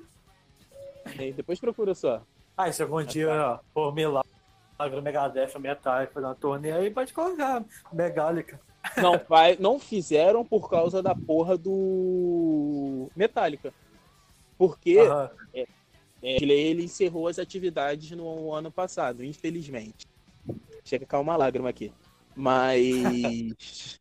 E 1.18 1.32
depois 1.32 1.59
procura 1.59 1.94
só. 1.94 2.22
Ah, 2.56 2.70
se 2.70 2.82
algum 2.82 3.02
dia 3.02 3.59
for 3.74 3.93
milagre 3.93 4.30
Agora 4.78 5.01
Megadeth, 5.01 5.59
Metallica, 5.59 6.12
fazer 6.12 6.27
uma 6.27 6.35
turnê 6.35 6.73
aí, 6.73 6.90
pode 6.90 7.12
colocar 7.12 7.65
Megálica. 7.93 8.61
Não, 8.97 9.19
vai, 9.28 9.57
não 9.59 9.78
fizeram 9.78 10.44
por 10.44 10.69
causa 10.69 11.03
da 11.03 11.15
porra 11.15 11.57
do 11.57 13.11
Metallica. 13.15 13.73
Porque 14.59 14.99
é, 15.55 15.62
é, 15.62 15.66
ele 16.23 16.85
encerrou 16.85 17.28
as 17.28 17.39
atividades 17.39 18.11
no 18.12 18.53
ano 18.53 18.70
passado, 18.70 19.24
infelizmente. 19.24 20.07
Chega 20.85 21.05
a 21.05 21.09
cair 21.09 21.20
uma 21.20 21.36
lágrima 21.36 21.69
aqui. 21.69 21.93
Mas. 22.35 24.01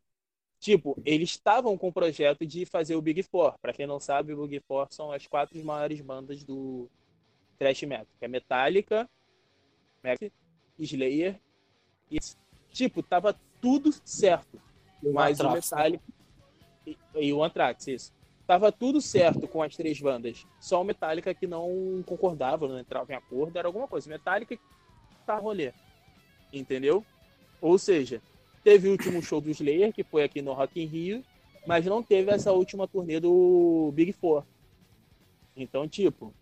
tipo, 0.58 0.96
eles 1.04 1.30
estavam 1.30 1.76
com 1.76 1.88
o 1.88 1.92
projeto 1.92 2.46
de 2.46 2.64
fazer 2.64 2.96
o 2.96 3.02
Big 3.02 3.22
Four. 3.22 3.54
Para 3.60 3.72
quem 3.72 3.86
não 3.86 3.98
sabe, 3.98 4.32
o 4.32 4.46
Big 4.46 4.62
Four 4.66 4.86
são 4.90 5.10
as 5.10 5.26
quatro 5.26 5.62
maiores 5.64 6.00
bandas 6.00 6.44
do 6.44 6.88
thrash 7.58 7.82
metal, 7.82 8.06
que 8.18 8.24
é 8.24 8.28
Metallica, 8.28 9.08
Slayer. 10.84 11.38
E, 12.10 12.18
tipo, 12.70 13.02
tava 13.02 13.38
tudo 13.60 13.92
certo. 14.04 14.60
O 15.02 15.12
mas 15.12 15.40
o 15.40 15.50
Metallica 15.50 16.04
e, 16.86 16.96
e, 17.14 17.32
o 17.32 17.42
Anthrax, 17.42 17.86
isso. 17.86 18.12
Tava 18.46 18.70
tudo 18.70 19.00
certo 19.00 19.46
com 19.48 19.62
as 19.62 19.76
três 19.76 20.00
bandas. 20.00 20.46
Só 20.60 20.80
o 20.80 20.84
Metallica 20.84 21.32
que 21.32 21.46
não 21.46 22.02
concordava, 22.04 22.68
não 22.68 22.78
entrava 22.78 23.12
em 23.12 23.16
acordo, 23.16 23.56
era 23.56 23.68
alguma 23.68 23.88
coisa. 23.88 24.10
Metallica 24.10 24.58
tá 25.24 25.36
rolê. 25.36 25.72
Entendeu? 26.52 27.04
Ou 27.60 27.78
seja, 27.78 28.20
teve 28.62 28.88
o 28.88 28.92
último 28.92 29.22
show 29.22 29.40
do 29.40 29.50
Slayer, 29.50 29.92
que 29.92 30.02
foi 30.02 30.24
aqui 30.24 30.42
no 30.42 30.52
Rock 30.52 30.80
in 30.80 30.86
Rio, 30.86 31.24
mas 31.66 31.86
não 31.86 32.02
teve 32.02 32.30
essa 32.30 32.52
última 32.52 32.88
turnê 32.88 33.20
do 33.20 33.90
Big 33.94 34.12
Four. 34.12 34.44
Então, 35.56 35.88
tipo, 35.88 36.34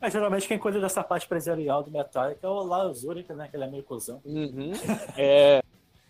mas 0.00 0.12
geralmente 0.12 0.46
quem 0.46 0.58
cuida 0.58 0.80
dessa 0.80 1.02
parte 1.02 1.26
empresarial 1.26 1.82
do 1.82 1.90
Metallica 1.90 2.46
é 2.46 2.50
o 2.50 2.62
Lars 2.62 3.04
Ulrich, 3.04 3.32
né? 3.32 3.48
Que 3.48 3.56
ele 3.56 3.64
é 3.64 3.68
meio 3.68 3.82
cuzão. 3.82 4.20
Uhum. 4.24 4.72
É. 5.16 5.62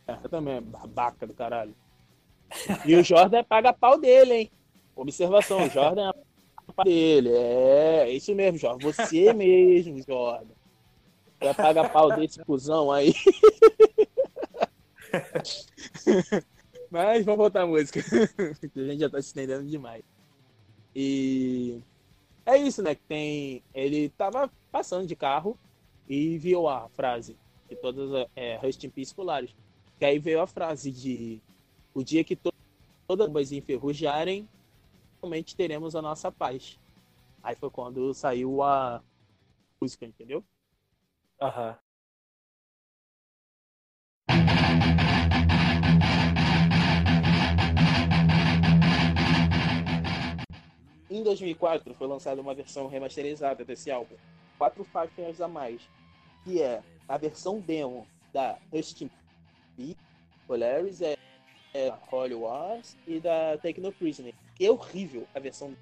Eu 0.07 0.29
também, 0.29 0.57
é 0.57 0.61
babaca 0.61 1.27
do 1.27 1.35
caralho. 1.35 1.75
E 2.85 2.95
o 2.95 3.03
Jordan 3.03 3.45
paga 3.45 3.73
pau 3.73 3.99
dele, 3.99 4.35
hein? 4.35 4.51
Observação, 4.97 5.67
o 5.67 5.71
Jordan 5.71 6.13
dele. 6.85 7.31
É, 7.31 8.05
é 8.05 8.11
isso 8.11 8.35
mesmo, 8.35 8.59
Jorge. 8.59 8.85
Você 8.85 9.33
mesmo, 9.35 10.03
Jorge. 10.03 10.51
Vai 11.41 11.55
pagar 11.55 11.93
pau 11.93 12.15
desse 12.15 12.45
cuzão 12.45 12.91
aí. 12.91 13.15
Mas 16.91 17.25
vamos 17.25 17.39
voltar 17.39 17.63
à 17.63 17.67
música. 17.67 18.01
a 18.03 18.81
gente 18.81 18.99
já 18.99 19.09
tá 19.09 19.21
se 19.21 19.29
estendendo 19.29 19.65
demais. 19.67 20.03
E 20.95 21.81
é 22.49 22.57
isso, 22.57 22.83
né? 22.83 22.95
Que 22.95 23.03
tem. 23.03 23.63
Ele 23.75 24.09
tava 24.11 24.51
passando 24.73 25.07
de 25.07 25.15
carro 25.15 25.59
e 26.09 26.39
viu 26.39 26.67
a 26.67 26.89
frase 26.89 27.37
de 27.69 27.77
todas 27.77 28.27
é, 28.35 28.57
Rust 28.57 28.83
in 28.83 28.91
Peace 28.91 29.15
Polaris. 29.15 29.55
Que 29.99 30.05
aí 30.05 30.19
veio 30.19 30.41
a 30.41 30.47
frase 30.47 30.91
de 30.91 31.41
o 31.93 32.03
dia 32.03 32.25
que 32.25 32.35
to 32.35 32.53
todas 33.07 33.35
as 33.35 33.53
enferrujarem, 33.53 34.47
realmente 35.21 35.57
teremos 35.57 35.97
a 35.97 36.03
nossa 36.03 36.31
paz. 36.31 36.79
Aí 37.43 37.57
foi 37.57 37.71
quando 37.71 38.13
saiu 38.13 38.63
a 38.63 39.03
música, 39.81 40.05
entendeu? 40.05 40.45
Aham. 41.41 41.88
Em 51.11 51.23
2004 51.23 51.95
foi 51.95 52.07
lançada 52.07 52.41
uma 52.41 52.55
versão 52.55 52.87
remasterizada 52.87 53.65
desse 53.65 53.91
álbum, 53.91 54.15
quatro 54.59 54.85
faixas 54.85 55.41
a 55.41 55.49
mais, 55.49 55.81
que 56.45 56.61
é 56.61 56.83
a 57.09 57.17
versão 57.17 57.61
demo 57.61 58.07
da 58.33 58.59
Rust 58.71 59.01
in 59.01 59.97
Polaris, 60.47 61.01
é, 61.01 61.17
é 61.75 61.95
Holy 62.11 62.35
Wars 62.35 62.97
e 63.07 63.21
da 63.21 63.57
Techno 63.59 63.93
Prisoner. 63.93 64.35
Que 64.55 64.67
é 64.67 64.71
horrível 64.71 65.27
a 65.35 65.39
versão 65.39 65.75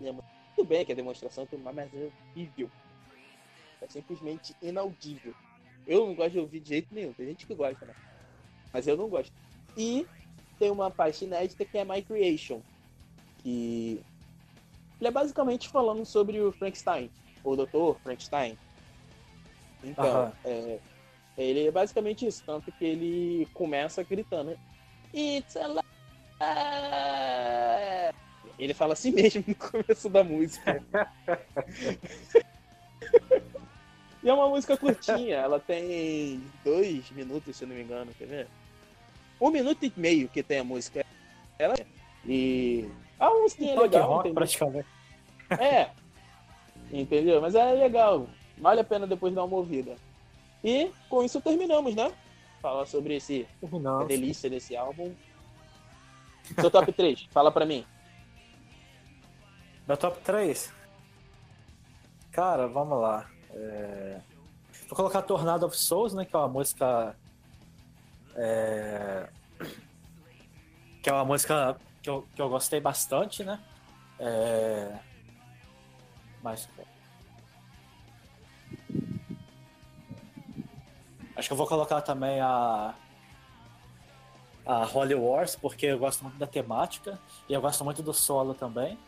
demo. 0.00 0.24
Tudo 0.56 0.68
bem 0.68 0.84
que 0.84 0.92
a 0.92 0.96
demonstração 0.96 1.46
tem 1.46 1.58
uma 1.58 1.70
é 1.70 2.10
horrível. 2.32 2.70
É 3.80 3.88
simplesmente 3.88 4.56
inaudível. 4.62 5.34
Eu 5.86 6.06
não 6.06 6.14
gosto 6.14 6.32
de 6.32 6.38
ouvir 6.38 6.60
de 6.60 6.68
jeito 6.70 6.94
nenhum. 6.94 7.12
Tem 7.12 7.26
gente 7.26 7.46
que 7.46 7.54
gosta, 7.54 7.84
né? 7.84 7.94
Mas 8.72 8.86
eu 8.86 8.96
não 8.96 9.08
gosto. 9.08 9.32
E 9.76 10.06
tem 10.58 10.70
uma 10.70 10.90
parte 10.90 11.24
inédita 11.24 11.64
que 11.64 11.76
é 11.76 11.84
My 11.84 12.00
Creation. 12.02 12.60
Que 13.38 14.00
ele 15.00 15.08
é 15.08 15.10
basicamente 15.10 15.68
falando 15.68 16.04
sobre 16.04 16.40
o 16.40 16.52
Frankenstein, 16.52 17.10
o 17.42 17.56
Dr. 17.56 17.98
Frankenstein. 18.02 18.58
Então, 19.82 20.32
é, 20.44 20.78
ele 21.36 21.66
é 21.66 21.70
basicamente 21.70 22.26
isso, 22.26 22.42
tanto 22.46 22.72
que 22.72 22.84
ele 22.84 23.48
começa 23.52 24.02
gritando 24.02 24.56
It's! 25.12 25.54
Ele 28.58 28.74
fala 28.74 28.92
assim 28.92 29.10
mesmo 29.12 29.44
no 29.46 29.54
começo 29.54 30.08
da 30.08 30.24
música. 30.24 30.82
e 34.22 34.28
é 34.28 34.32
uma 34.32 34.48
música 34.48 34.76
curtinha, 34.76 35.36
ela 35.36 35.60
tem 35.60 36.42
dois 36.64 37.10
minutos, 37.10 37.56
se 37.56 37.66
não 37.66 37.74
me 37.74 37.82
engano, 37.82 38.12
quer 38.16 38.26
ver? 38.26 38.46
Um 39.40 39.50
minuto 39.50 39.84
e 39.84 39.92
meio 39.96 40.28
que 40.28 40.42
tem 40.42 40.60
a 40.60 40.64
música. 40.64 41.04
Ela 41.58 41.74
e 42.26 42.88
a 43.26 43.40
música 43.40 43.64
é 43.64 43.78
legal. 43.78 44.08
Rock, 44.08 44.32
praticamente. 44.32 44.88
É. 45.50 45.90
Entendeu? 46.92 47.40
Mas 47.40 47.54
é 47.54 47.72
legal. 47.72 48.26
Vale 48.58 48.80
a 48.80 48.84
pena 48.84 49.06
depois 49.06 49.34
dar 49.34 49.44
uma 49.44 49.56
ouvida. 49.56 49.96
E 50.62 50.90
com 51.08 51.22
isso 51.22 51.40
terminamos, 51.40 51.94
né? 51.94 52.12
Falar 52.60 52.86
sobre 52.86 53.16
esse 53.16 53.46
a 54.00 54.04
delícia 54.04 54.48
desse 54.48 54.76
álbum. 54.76 55.14
Seu 56.58 56.70
top 56.70 56.90
3, 56.92 57.26
fala 57.30 57.50
pra 57.50 57.66
mim. 57.66 57.84
Meu 59.86 59.96
top 59.96 60.18
3? 60.22 60.72
Cara, 62.30 62.66
vamos 62.66 63.00
lá. 63.00 63.28
É... 63.50 64.20
Vou 64.88 64.96
colocar 64.96 65.22
Tornado 65.22 65.66
of 65.66 65.76
Souls, 65.76 66.14
né? 66.14 66.24
Que 66.24 66.34
é 66.34 66.38
uma 66.38 66.48
música. 66.48 67.14
É... 68.34 69.28
Que 71.02 71.10
é 71.10 71.12
uma 71.12 71.24
música 71.24 71.76
que 72.04 72.10
eu, 72.10 72.26
que 72.36 72.42
eu 72.42 72.50
gostei 72.50 72.80
bastante, 72.80 73.42
né? 73.42 73.58
É... 74.20 74.98
Mas. 76.42 76.68
Acho 81.34 81.48
que 81.48 81.52
eu 81.52 81.56
vou 81.56 81.66
colocar 81.66 82.02
também 82.02 82.40
a. 82.40 82.94
A 84.66 84.86
Holy 84.86 85.14
Wars, 85.14 85.56
porque 85.56 85.86
eu 85.86 85.98
gosto 85.98 86.22
muito 86.22 86.38
da 86.38 86.46
temática 86.46 87.18
e 87.46 87.52
eu 87.52 87.60
gosto 87.60 87.84
muito 87.84 88.02
do 88.02 88.14
solo 88.14 88.54
também. 88.54 88.98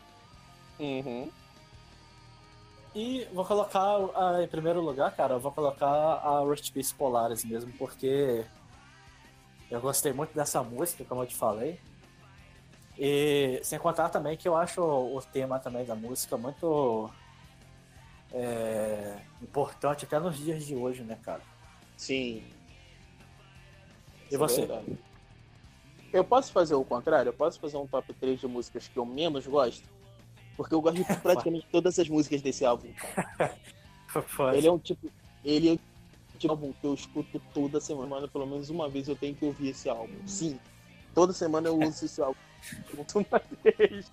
Uhum. 0.79 1.31
E 2.93 3.25
vou 3.33 3.43
colocar 3.43 3.81
a, 4.15 4.43
em 4.43 4.47
primeiro 4.47 4.81
lugar, 4.81 5.15
cara, 5.15 5.33
eu 5.33 5.39
vou 5.39 5.51
colocar 5.51 5.87
a 5.87 6.39
Rust 6.41 6.71
Peace 6.71 6.93
Polaris 6.93 7.43
mesmo, 7.43 7.71
porque 7.73 8.45
eu 9.71 9.81
gostei 9.81 10.13
muito 10.13 10.35
dessa 10.35 10.61
música, 10.61 11.03
como 11.05 11.23
eu 11.23 11.27
te 11.27 11.35
falei. 11.35 11.79
E 12.97 13.59
sem 13.63 13.77
contar 13.77 14.09
também 14.09 14.35
que 14.35 14.47
eu 14.47 14.55
acho 14.55 14.81
o 14.81 15.21
tema 15.21 15.59
também 15.59 15.85
da 15.85 15.95
música 15.95 16.35
muito 16.35 17.09
é, 18.31 19.19
importante 19.41 20.05
até 20.05 20.19
nos 20.19 20.37
dias 20.37 20.65
de 20.65 20.75
hoje, 20.75 21.03
né, 21.03 21.17
cara? 21.21 21.41
Sim. 21.95 22.43
E 24.29 24.29
Isso 24.29 24.37
você? 24.39 24.61
É 24.63 24.81
eu 26.11 26.23
posso 26.23 26.51
fazer 26.51 26.75
o 26.75 26.83
contrário? 26.83 27.29
Eu 27.29 27.33
posso 27.33 27.59
fazer 27.59 27.77
um 27.77 27.85
top 27.85 28.13
3 28.13 28.39
de 28.39 28.47
músicas 28.47 28.87
que 28.87 28.97
eu 28.97 29.05
menos 29.05 29.45
gosto? 29.45 29.87
Porque 30.55 30.73
eu 30.73 30.81
gosto 30.81 30.97
de 30.97 31.03
praticamente 31.21 31.67
todas 31.71 31.99
as 31.99 32.09
músicas 32.09 32.41
desse 32.41 32.65
álbum. 32.65 32.89
ele 34.55 34.67
é 34.67 34.71
um 34.71 34.79
tipo. 34.79 35.11
Ele 35.43 35.69
é 35.69 35.71
um 35.73 35.79
tipo 36.37 36.51
álbum 36.51 36.73
que 36.73 36.87
eu 36.87 36.93
escuto 36.93 37.41
toda 37.53 37.79
semana, 37.79 38.27
pelo 38.27 38.47
menos 38.47 38.69
uma 38.69 38.89
vez 38.89 39.07
eu 39.07 39.15
tenho 39.15 39.35
que 39.35 39.45
ouvir 39.45 39.69
esse 39.69 39.89
álbum. 39.89 40.15
Sim. 40.25 40.59
Toda 41.13 41.33
semana 41.33 41.67
eu 41.67 41.77
uso 41.77 42.05
esse 42.05 42.21
álbum. 42.21 42.46
vez. 43.63 44.11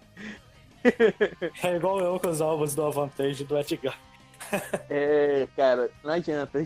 É 1.63 1.77
igual 1.77 2.01
eu 2.01 2.21
com 2.21 2.29
os 2.29 2.41
álbuns 2.41 2.75
do 2.75 2.85
Avantage 2.85 3.45
do 3.45 3.59
Edgar. 3.59 3.99
É, 4.91 5.49
cara, 5.57 5.91
não 6.03 6.13
adianta. 6.13 6.63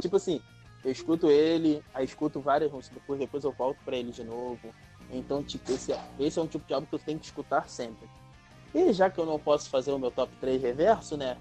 Tipo 0.00 0.16
assim, 0.16 0.40
eu 0.84 0.90
escuto 0.90 1.30
ele, 1.30 1.82
aí 1.94 2.04
escuto 2.04 2.40
várias 2.40 2.70
músicas 2.70 2.98
depois, 2.98 3.18
depois 3.18 3.44
eu 3.44 3.52
volto 3.52 3.78
pra 3.84 3.96
ele 3.96 4.10
de 4.12 4.24
novo. 4.24 4.74
Então, 5.10 5.42
tipo, 5.42 5.72
esse, 5.72 5.92
é, 5.92 6.00
esse 6.18 6.38
é 6.38 6.42
um 6.42 6.46
tipo 6.46 6.66
de 6.66 6.74
álbum 6.74 6.86
que 6.86 6.94
eu 6.94 6.98
tenho 6.98 7.18
que 7.18 7.26
escutar 7.26 7.68
sempre. 7.68 8.08
E 8.74 8.92
já 8.92 9.10
que 9.10 9.18
eu 9.18 9.26
não 9.26 9.38
posso 9.38 9.70
fazer 9.70 9.92
o 9.92 9.98
meu 9.98 10.10
top 10.10 10.32
3 10.40 10.60
reverso, 10.60 11.16
né? 11.16 11.36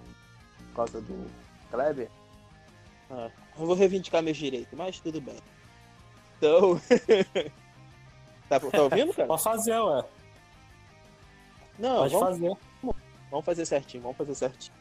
Por 0.70 0.76
causa 0.78 1.02
do 1.02 1.30
Kleber, 1.70 2.10
ah, 3.10 3.30
eu 3.58 3.66
vou 3.66 3.76
reivindicar 3.76 4.22
meus 4.22 4.38
direitos, 4.38 4.74
mas 4.74 5.00
tudo 5.00 5.22
bem. 5.22 5.38
Então. 6.38 6.80
tá, 8.50 8.60
tá 8.60 8.84
ouvindo, 8.84 9.14
cara? 9.14 9.28
Pode 9.28 9.44
fazer, 9.44 9.80
ué. 9.80 10.06
Não, 11.80 11.98
Pode 11.98 12.14
vamos, 12.14 12.30
fazer. 12.30 12.58
Vamos 13.30 13.46
fazer 13.46 13.66
certinho, 13.66 14.04
vamos 14.04 14.18
fazer 14.18 14.36
certinho. 14.36 14.76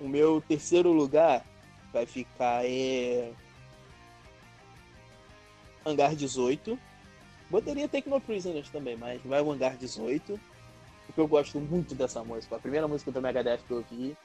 O 0.00 0.08
meu 0.08 0.42
terceiro 0.46 0.92
lugar 0.92 1.44
vai 1.92 2.06
ficar 2.06 2.64
é. 2.64 3.32
Hangar 5.84 6.14
18. 6.14 6.78
Botaria 7.48 7.88
Techno 7.88 8.20
Prisoners 8.20 8.68
também, 8.70 8.96
mas 8.96 9.22
vai 9.22 9.40
o 9.40 9.50
Hangar 9.50 9.76
18. 9.76 10.38
Porque 11.06 11.20
eu 11.20 11.28
gosto 11.28 11.60
muito 11.60 11.94
dessa 11.94 12.22
música. 12.24 12.56
A 12.56 12.58
primeira 12.58 12.88
música 12.88 13.10
do 13.10 13.22
Megadeth 13.22 13.60
que 13.66 13.70
eu 13.72 13.84
vi. 13.90 14.16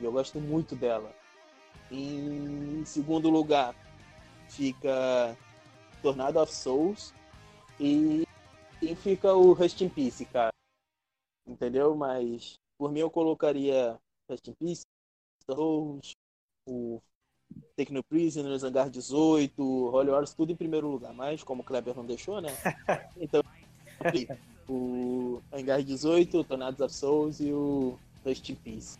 E 0.00 0.04
eu 0.04 0.12
gosto 0.12 0.40
muito 0.40 0.74
dela. 0.74 1.12
Em 1.90 2.82
segundo 2.84 3.30
lugar 3.30 3.74
fica 4.48 5.36
Tornado 6.02 6.40
of 6.40 6.52
Souls. 6.52 7.14
E, 7.78 8.24
e 8.80 8.94
fica 8.94 9.34
o 9.34 9.52
Rust 9.52 9.80
in 9.80 9.88
Peace, 9.88 10.24
cara 10.26 10.54
entendeu? 11.46 11.94
Mas 11.94 12.58
por 12.78 12.90
mim 12.90 13.00
eu 13.00 13.10
colocaria 13.10 13.98
Rest 14.28 14.48
in 14.48 14.54
Peace, 14.54 14.82
o 16.66 17.00
Techno 17.76 18.02
Prisoners, 18.02 18.64
Hangar 18.64 18.90
18, 18.90 19.62
Holy 19.62 20.10
Wars, 20.10 20.34
tudo 20.34 20.52
em 20.52 20.56
primeiro 20.56 20.88
lugar. 20.88 21.12
Mas 21.12 21.42
como 21.42 21.62
o 21.62 21.64
Kleber 21.64 21.94
não 21.94 22.06
deixou, 22.06 22.40
né? 22.40 22.50
Então, 23.16 23.42
o 24.68 25.42
Hangar 25.52 25.82
18, 25.82 26.38
o 26.38 26.44
Tornados 26.44 26.80
of 26.80 26.94
Souls 26.94 27.40
e 27.40 27.52
o 27.52 27.98
Rest 28.24 28.48
in 28.48 28.54
Peace. 28.56 28.98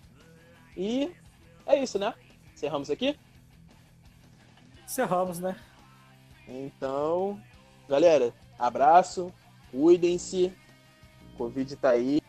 E 0.76 1.12
é 1.66 1.82
isso, 1.82 1.98
né? 1.98 2.14
Encerramos 2.52 2.90
aqui? 2.90 3.18
Encerramos, 4.84 5.40
né? 5.40 5.58
Então, 6.46 7.40
galera, 7.88 8.32
abraço, 8.64 9.32
cuidem-se. 9.70 10.52
Covid 11.36 11.76
tá 11.76 11.90
aí. 11.90 12.20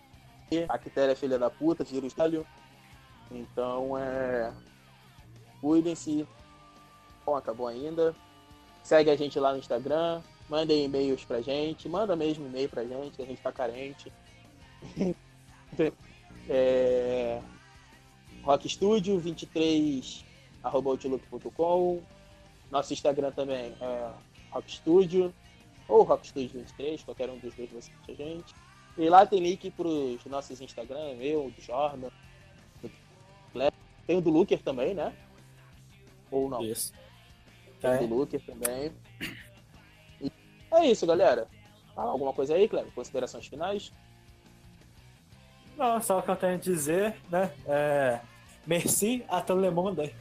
A 0.64 0.74
bactéria 0.74 1.12
é 1.12 1.16
filha 1.16 1.40
da 1.40 1.49
puta, 1.49 1.84
vírus 1.84 2.14
talho. 2.14 2.45
Então 3.32 3.98
é. 3.98 4.53
Cuidem-se. 5.62 6.28
Bom, 7.26 7.36
acabou 7.36 7.68
ainda. 7.68 8.16
Segue 8.84 9.10
a 9.10 9.16
gente 9.16 9.40
lá 9.40 9.52
no 9.52 9.60
Instagram. 9.60 10.22
Mandem 10.49 10.86
e-mails 10.86 11.26
pra 11.26 11.41
gente. 11.41 11.90
Manda 11.90 12.16
mesmo 12.16 12.45
e-mail 12.45 12.70
pra 12.70 12.84
gente, 12.84 13.16
que 13.16 13.22
a 13.22 13.26
gente 13.26 13.41
tá 13.41 13.52
carente. 13.52 14.12
É... 16.48 17.41
Rock 18.44 18.70
Studio 18.70 19.20
23 19.20 20.24
arroba 20.64 20.91
outlook.com. 20.91 22.02
Nosso 22.72 22.94
Instagram 22.94 23.32
também 23.32 23.76
é 23.82 24.12
Rock 24.52 24.72
Studio 24.72 25.34
ou 25.88 26.03
Rock 26.03 26.28
Studio 26.28 26.60
23, 26.60 27.03
qualquer 27.03 27.30
um 27.30 27.38
dos 27.38 27.53
dois 27.56 27.70
você 27.72 27.91
a 28.07 28.14
gente. 28.14 28.53
E 28.98 29.10
lá 29.10 29.26
tem 29.26 29.41
link 29.41 29.70
para 29.72 29.88
os 29.88 30.26
nossos 30.26 30.62
Instagram, 30.62 31.16
eu, 31.20 31.52
do 31.52 31.62
Jordan, 31.62 32.10
do 32.82 32.90
tem 34.07 34.18
o 34.18 34.22
do 34.22 34.30
Looker 34.30 34.62
também, 34.62 34.94
né? 34.94 35.14
Ou 36.30 36.49
não? 36.49 36.64
Isso. 36.64 36.94
Tem 37.82 37.95
o 37.95 38.07
do 38.07 38.16
Looker 38.16 38.40
também. 38.45 38.94
E 40.22 40.32
é 40.72 40.86
isso, 40.86 41.07
galera. 41.07 41.48
Fala 41.95 42.12
alguma 42.12 42.34
coisa 42.34 42.53
aí, 42.56 42.68
Cleber? 42.68 42.94
Considerações 42.94 43.48
finais? 43.48 43.91
Não, 45.78 45.99
só 46.02 46.20
o 46.20 46.22
que 46.22 46.30
eu 46.30 46.36
tenho 46.36 46.53
a 46.53 46.57
dizer, 46.57 47.16
né? 47.30 47.52
É... 47.66 48.20
Merci 48.68 49.24
à 49.30 49.41
tout 49.41 49.56
le 49.56 49.70
monde. 49.70 50.12